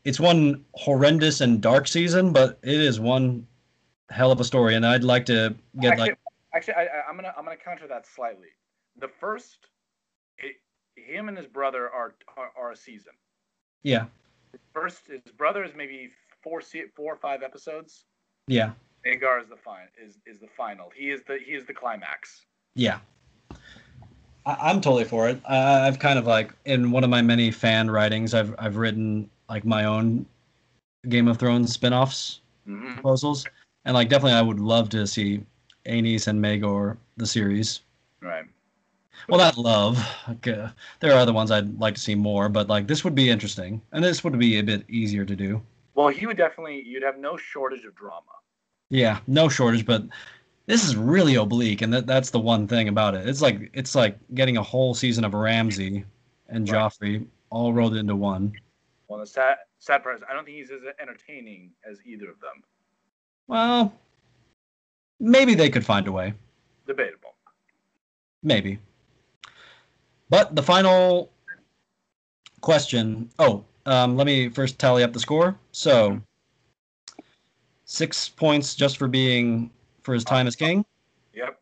it's 0.05 0.19
one 0.19 0.63
horrendous 0.75 1.41
and 1.41 1.61
dark 1.61 1.87
season, 1.87 2.31
but 2.31 2.57
it 2.63 2.79
is 2.79 2.99
one 2.99 3.45
hell 4.09 4.31
of 4.31 4.39
a 4.39 4.43
story, 4.43 4.75
and 4.75 4.85
I'd 4.85 5.03
like 5.03 5.25
to 5.25 5.55
get 5.79 5.91
actually, 5.91 6.09
like 6.09 6.19
actually, 6.55 6.73
I, 6.75 6.87
I'm 7.07 7.15
gonna 7.15 7.33
I'm 7.37 7.43
gonna 7.43 7.57
counter 7.57 7.87
that 7.87 8.07
slightly. 8.07 8.47
The 8.97 9.09
first, 9.09 9.67
it, 10.37 10.55
him 10.95 11.27
and 11.27 11.37
his 11.37 11.47
brother 11.47 11.89
are, 11.89 12.15
are 12.37 12.51
are 12.57 12.71
a 12.71 12.77
season. 12.77 13.13
yeah 13.83 14.05
First, 14.73 15.07
his 15.07 15.33
brother 15.33 15.63
is 15.63 15.71
maybe 15.75 16.09
four 16.41 16.61
four 16.95 17.13
or 17.13 17.17
five 17.17 17.43
episodes. 17.43 18.05
Yeah 18.49 18.73
Agar 19.05 19.39
is 19.39 19.47
the 19.49 19.55
fine 19.55 19.87
is 20.03 20.17
is 20.25 20.39
the 20.39 20.47
final. 20.57 20.91
He 20.95 21.11
is 21.11 21.21
the 21.27 21.39
he 21.45 21.53
is 21.53 21.65
the 21.65 21.73
climax. 21.73 22.41
yeah. 22.75 22.99
I, 24.45 24.57
I'm 24.69 24.81
totally 24.81 25.05
for 25.05 25.29
it. 25.29 25.41
I, 25.47 25.87
I've 25.87 25.99
kind 25.99 26.19
of 26.19 26.25
like 26.27 26.53
in 26.65 26.91
one 26.91 27.03
of 27.03 27.09
my 27.09 27.21
many 27.21 27.51
fan 27.51 27.89
writings, 27.89 28.33
I've 28.33 28.53
I've 28.59 28.77
written 28.77 29.29
like 29.49 29.65
my 29.65 29.85
own 29.85 30.25
Game 31.07 31.27
of 31.27 31.37
Thrones 31.37 31.73
spin-offs 31.73 32.41
hmm 32.65 32.93
proposals, 32.93 33.45
and 33.85 33.93
like 33.95 34.09
definitely 34.09 34.33
I 34.37 34.41
would 34.41 34.59
love 34.59 34.89
to 34.89 35.07
see 35.07 35.43
Aenys 35.85 36.27
and 36.27 36.41
Maegor 36.43 36.97
the 37.17 37.25
series. 37.25 37.81
Right. 38.21 38.45
Well, 39.29 39.39
not 39.39 39.57
love. 39.57 39.97
Like, 40.27 40.47
uh, 40.47 40.69
there 40.99 41.13
are 41.13 41.19
other 41.19 41.33
ones 41.33 41.51
I'd 41.51 41.79
like 41.79 41.95
to 41.95 42.01
see 42.01 42.15
more, 42.15 42.49
but 42.49 42.67
like 42.69 42.87
this 42.87 43.03
would 43.03 43.15
be 43.15 43.29
interesting, 43.29 43.81
and 43.91 44.03
this 44.03 44.23
would 44.23 44.37
be 44.39 44.59
a 44.59 44.63
bit 44.63 44.83
easier 44.89 45.25
to 45.25 45.35
do. 45.35 45.61
Well, 45.99 46.07
he 46.07 46.25
would 46.25 46.37
definitely. 46.37 46.81
You'd 46.85 47.03
have 47.03 47.17
no 47.17 47.35
shortage 47.35 47.83
of 47.83 47.93
drama. 47.93 48.31
Yeah, 48.89 49.19
no 49.27 49.49
shortage, 49.49 49.85
but 49.85 50.03
this 50.65 50.85
is 50.85 50.95
really 50.95 51.35
oblique, 51.35 51.81
and 51.81 51.93
that, 51.93 52.07
that's 52.07 52.29
the 52.29 52.39
one 52.39 52.69
thing 52.69 52.87
about 52.87 53.15
it. 53.15 53.27
It's 53.27 53.41
like 53.41 53.69
it's 53.73 53.95
like 53.95 54.17
getting 54.33 54.55
a 54.55 54.63
whole 54.63 54.93
season 54.93 55.25
of 55.25 55.33
Ramsay 55.33 56.05
and 56.47 56.69
Right. 56.69 56.79
Joffrey 56.79 57.27
all 57.49 57.73
rolled 57.73 57.97
into 57.97 58.15
one. 58.15 58.53
Well, 59.09 59.19
the 59.19 59.27
sad, 59.27 59.57
sad 59.79 60.01
part 60.01 60.15
is 60.15 60.23
I 60.29 60.33
don't 60.33 60.45
think 60.45 60.55
he's 60.55 60.71
as 60.71 60.79
entertaining 61.01 61.71
as 61.85 61.97
either 62.05 62.29
of 62.29 62.39
them. 62.39 62.63
Well, 63.47 63.93
maybe 65.19 65.53
they 65.53 65.69
could 65.69 65.85
find 65.85 66.07
a 66.07 66.13
way. 66.13 66.33
Debatable. 66.87 67.33
Maybe. 68.41 68.79
But 70.29 70.55
the 70.55 70.63
final 70.63 71.29
question. 72.61 73.29
Oh, 73.37 73.65
um, 73.89 74.15
let 74.15 74.25
me 74.25 74.49
first 74.49 74.77
tally 74.79 75.03
up 75.03 75.13
the 75.13 75.19
score. 75.19 75.55
So, 75.71 76.21
six 77.85 78.29
points 78.29 78.75
just 78.75 78.97
for 78.97 79.07
being 79.07 79.71
for 80.01 80.13
his 80.13 80.23
time 80.23 80.47
as 80.47 80.55
king. 80.55 80.85
Yep. 81.33 81.59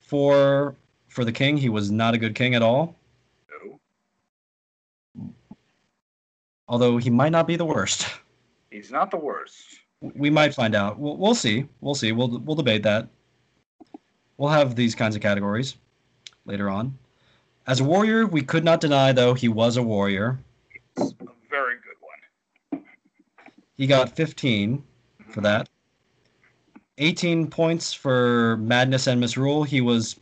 Four 0.00 0.74
for 1.08 1.24
the 1.24 1.32
king. 1.32 1.56
He 1.56 1.68
was 1.68 1.90
not 1.90 2.14
a 2.14 2.18
good 2.18 2.34
king 2.34 2.54
at 2.54 2.62
all. 2.62 2.96
No. 5.16 5.30
Although 6.68 6.96
he 6.96 7.10
might 7.10 7.32
not 7.32 7.46
be 7.46 7.56
the 7.56 7.64
worst. 7.64 8.08
He's 8.70 8.90
not 8.90 9.10
the 9.10 9.16
worst. 9.16 9.62
We 10.00 10.28
might 10.30 10.52
find 10.54 10.74
out. 10.74 10.98
We'll, 10.98 11.16
we'll 11.16 11.34
see. 11.34 11.66
We'll 11.80 11.94
see. 11.94 12.12
We'll 12.12 12.40
we'll 12.40 12.56
debate 12.56 12.82
that. 12.82 13.08
We'll 14.36 14.50
have 14.50 14.74
these 14.74 14.94
kinds 14.94 15.14
of 15.14 15.22
categories 15.22 15.76
later 16.44 16.68
on. 16.68 16.98
As 17.66 17.80
a 17.80 17.84
warrior, 17.84 18.26
we 18.26 18.42
could 18.42 18.64
not 18.64 18.80
deny 18.80 19.12
though 19.12 19.32
he 19.32 19.48
was 19.48 19.76
a 19.76 19.82
warrior. 19.82 20.38
A 20.98 21.10
very 21.48 21.76
good 21.76 21.96
one. 22.00 22.82
He 23.76 23.86
got 23.86 24.14
15 24.14 24.82
for 25.28 25.40
that. 25.40 25.68
18 26.98 27.48
points 27.48 27.92
for 27.92 28.56
madness 28.58 29.06
and 29.06 29.20
misrule. 29.20 29.64
He 29.64 29.80
was 29.80 30.20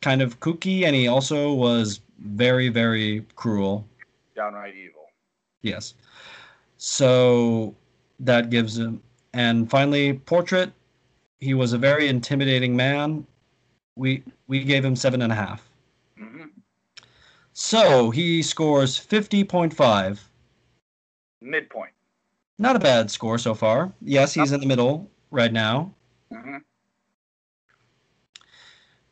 kind 0.00 0.22
of 0.22 0.40
kooky 0.40 0.84
and 0.84 0.94
he 0.96 1.08
also 1.08 1.52
was 1.52 2.00
very 2.18 2.68
very 2.68 3.26
cruel. 3.34 3.86
Downright 4.34 4.74
evil. 4.74 5.10
Yes. 5.62 5.94
So 6.78 7.74
that 8.20 8.50
gives 8.50 8.78
him. 8.78 9.02
And 9.32 9.70
finally, 9.70 10.14
portrait. 10.14 10.72
He 11.40 11.52
was 11.52 11.74
a 11.74 11.78
very 11.78 12.08
intimidating 12.08 12.74
man. 12.74 13.26
We 13.96 14.22
we 14.46 14.64
gave 14.64 14.84
him 14.84 14.96
seven 14.96 15.20
and 15.22 15.32
a 15.32 15.34
half. 15.34 15.68
hmm 16.18 16.46
So 17.52 18.10
he 18.10 18.42
scores 18.42 18.96
fifty 18.96 19.44
point 19.44 19.74
five. 19.74 20.26
Midpoint. 21.42 21.92
Not 22.58 22.76
a 22.76 22.80
bad 22.80 23.10
score 23.10 23.38
so 23.38 23.54
far. 23.54 23.92
Yes, 24.00 24.34
he's 24.34 24.52
in 24.52 24.60
the 24.60 24.66
middle 24.66 25.10
right 25.30 25.52
now. 25.52 25.94
hmm 26.30 26.58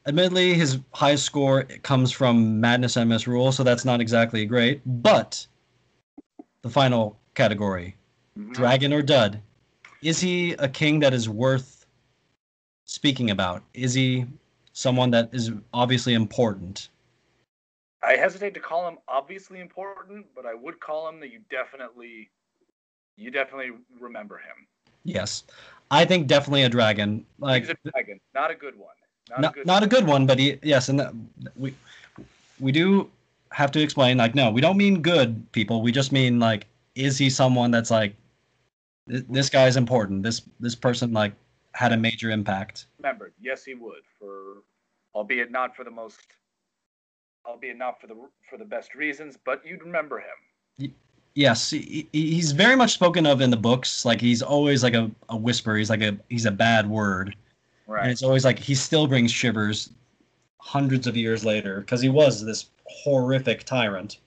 Admittedly, 0.07 0.55
his 0.55 0.79
highest 0.93 1.25
score 1.25 1.65
comes 1.83 2.11
from 2.13 2.61
Madness 2.61 2.97
and 2.97 3.09
Misrule, 3.09 3.53
so 3.53 3.63
that's 3.63 3.85
not 3.85 4.01
exactly 4.01 4.45
great. 4.47 4.83
But 4.87 5.47
the 6.63 6.71
final 6.71 7.19
category, 7.35 7.97
Mm-hmm. 8.39 8.53
Dragon 8.53 8.93
or 8.93 9.03
Dud, 9.03 9.41
is 10.03 10.21
he 10.21 10.53
a 10.55 10.69
king 10.69 11.01
that 11.01 11.13
is 11.15 11.29
worth 11.29 11.87
speaking 12.85 13.31
about? 13.31 13.63
Is 13.75 13.95
he 13.95 14.27
someone 14.73 15.11
that 15.11 15.31
is 15.33 15.53
obviously 15.73 16.15
important? 16.15 16.89
I 18.03 18.17
hesitate 18.17 18.55
to 18.55 18.61
call 18.61 18.87
him 18.89 18.99
obviously 19.09 19.61
important, 19.61 20.27
but 20.35 20.47
I 20.47 20.55
would 20.55 20.81
call 20.81 21.09
him 21.09 21.21
that 21.21 21.31
you 21.31 21.41
definitely, 21.51 22.31
you 23.17 23.31
definitely 23.31 23.71
remember 24.01 24.39
him. 24.39 24.67
Yes, 25.05 25.45
I 25.91 26.05
think 26.05 26.27
definitely 26.27 26.63
a 26.63 26.69
dragon. 26.69 27.25
Like 27.39 27.63
He's 27.63 27.71
a 27.71 27.91
dragon, 27.91 28.21
not 28.35 28.51
a 28.51 28.55
good 28.55 28.77
one. 28.77 28.95
Not, 29.31 29.41
not, 29.41 29.51
a 29.51 29.55
good. 29.55 29.67
not 29.67 29.83
a 29.83 29.87
good 29.87 30.07
one, 30.07 30.27
but 30.27 30.39
he, 30.39 30.59
yes, 30.63 30.89
and 30.89 31.01
that, 31.01 31.15
we 31.57 31.75
we 32.61 32.73
do 32.73 33.11
have 33.53 33.71
to 33.73 33.81
explain. 33.81 34.19
Like, 34.19 34.35
no, 34.35 34.51
we 34.51 34.61
don't 34.61 34.77
mean 34.77 35.01
good 35.01 35.51
people. 35.53 35.81
We 35.83 35.93
just 35.93 36.13
mean 36.13 36.39
like, 36.39 36.67
is 36.95 37.19
he 37.19 37.31
someone 37.31 37.71
that's 37.71 37.91
like, 37.91 38.15
th- 39.09 39.25
this 39.29 39.49
guy's 39.49 39.77
important. 39.77 40.23
This 40.23 40.43
this 40.61 40.75
person 40.75 41.13
like 41.13 41.33
had 41.73 41.93
a 41.93 41.97
major 41.97 42.31
impact. 42.31 42.87
remembered. 42.99 43.33
Yes, 43.41 43.65
he 43.65 43.75
would 43.75 44.03
for, 44.19 44.63
albeit 45.15 45.51
not 45.51 45.75
for 45.75 45.85
the 45.85 45.91
most, 45.91 46.21
albeit 47.47 47.77
not 47.79 48.01
for 48.01 48.07
the 48.07 48.15
for 48.49 48.59
the 48.59 48.65
best 48.65 48.95
reasons, 48.95 49.39
but 49.45 49.63
you'd 49.67 49.83
remember 49.83 50.19
him. 50.19 50.95
Yes, 51.35 51.71
he, 51.71 52.09
he- 52.13 52.35
he's 52.35 52.53
very 52.53 52.77
much 52.77 52.93
spoken 52.93 53.27
of 53.27 53.41
in 53.41 53.51
the 53.51 53.57
books. 53.57 54.05
Like 54.05 54.21
he's 54.21 54.43
always 54.43 54.83
like 54.83 54.95
a, 54.95 55.11
a 55.29 55.37
whisper. 55.37 55.77
He's 55.77 55.91
like 55.91 56.03
a 56.03 56.17
he's 56.29 56.47
a 56.47 56.51
bad 56.51 56.89
word, 56.89 57.35
and 58.03 58.11
it's 58.11 58.23
always 58.23 58.45
like 58.45 58.59
he 58.59 58.75
still 58.75 59.07
brings 59.07 59.33
shivers 59.33 59.91
hundreds 60.59 61.07
of 61.07 61.17
years 61.17 61.45
later 61.45 61.81
because 61.81 62.01
he 62.01 62.09
was 62.09 62.45
this 62.45 62.67
horrific 62.87 63.65
tyrant. 63.65 64.19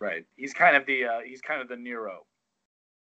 Right. 0.00 0.26
He's 0.36 0.52
kind 0.52 0.76
of 0.76 0.84
the 0.86 1.04
uh, 1.04 1.20
he's 1.24 1.40
kind 1.40 1.62
of 1.62 1.68
the 1.68 1.76
Nero, 1.76 2.24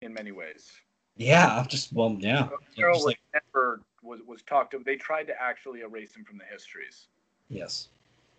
in 0.02 0.14
many 0.14 0.32
ways. 0.32 0.72
Yeah, 1.18 1.58
I've 1.60 1.68
just 1.68 1.92
well, 1.92 2.16
yeah. 2.20 2.48
Nero 2.78 2.94
Just 2.94 3.04
was 3.04 3.06
like- 3.08 3.20
never 3.34 3.82
was 4.04 4.22
was 4.26 4.42
talked 4.44 4.74
of. 4.74 4.86
They 4.86 4.96
tried 4.96 5.26
to 5.28 5.34
actually 5.42 5.82
erase 5.82 6.16
him 6.16 6.24
from 6.24 6.38
the 6.38 6.46
histories. 6.50 7.08
Yes. 7.50 7.90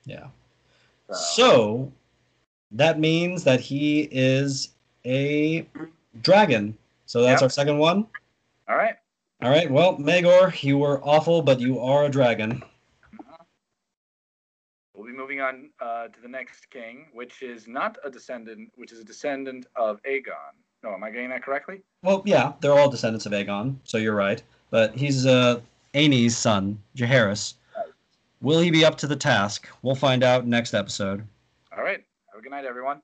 Yeah. 0.07 0.29
So, 1.11 1.14
So 1.35 1.93
that 2.71 2.99
means 2.99 3.45
that 3.45 3.61
he 3.61 4.09
is 4.11 4.71
a 5.07 5.66
dragon. 6.22 6.76
So 7.07 7.22
that's 7.22 7.40
Yep. 7.40 7.46
our 7.46 7.51
second 7.51 7.78
one. 7.78 8.07
all 8.68 8.76
right. 8.76 8.94
All 9.42 9.51
right. 9.51 9.70
Well, 9.70 9.96
Maegor, 9.96 10.62
you 10.62 10.78
were 10.78 11.03
awful, 11.03 11.40
but 11.42 11.61
you 11.61 11.80
are 11.80 12.05
a 12.05 12.09
dragon. 12.11 12.62
We'll 14.94 15.07
be 15.07 15.12
moving 15.12 15.40
on 15.40 15.70
uh, 15.80 16.09
to 16.09 16.20
the 16.20 16.28
next 16.28 16.68
king, 16.70 17.07
which 17.12 17.42
is 17.42 17.66
not 17.66 17.96
a 18.05 18.11
descendant, 18.11 18.70
which 18.76 18.92
is 18.92 18.98
a 19.01 19.05
descendant 19.05 19.66
of 19.76 20.01
Aegon. 20.03 20.53
No, 20.82 20.92
am 20.92 21.03
I 21.03 21.11
getting 21.11 21.30
that 21.30 21.42
correctly? 21.42 21.82
Well, 22.03 22.22
yeah, 22.26 22.53
they're 22.61 22.72
all 22.78 22.90
descendants 22.90 23.26
of 23.26 23.32
Aegon, 23.32 23.76
so 23.84 23.98
you're 23.98 24.14
right. 24.14 24.42
But 24.70 24.94
he's 24.94 25.26
uh, 25.26 25.61
Aenys' 25.94 26.32
son, 26.32 26.80
Jaehaerys. 26.96 27.55
Will 28.42 28.61
he 28.61 28.70
be 28.70 28.84
up 28.84 28.96
to 28.98 29.07
the 29.07 29.16
task? 29.16 29.68
We'll 29.82 29.94
find 29.94 30.22
out 30.22 30.46
next 30.46 30.72
episode. 30.74 31.26
All 31.76 31.82
right. 31.82 32.03
Have 32.30 32.38
a 32.38 32.42
good 32.42 32.51
night, 32.51 32.64
everyone. 32.64 33.03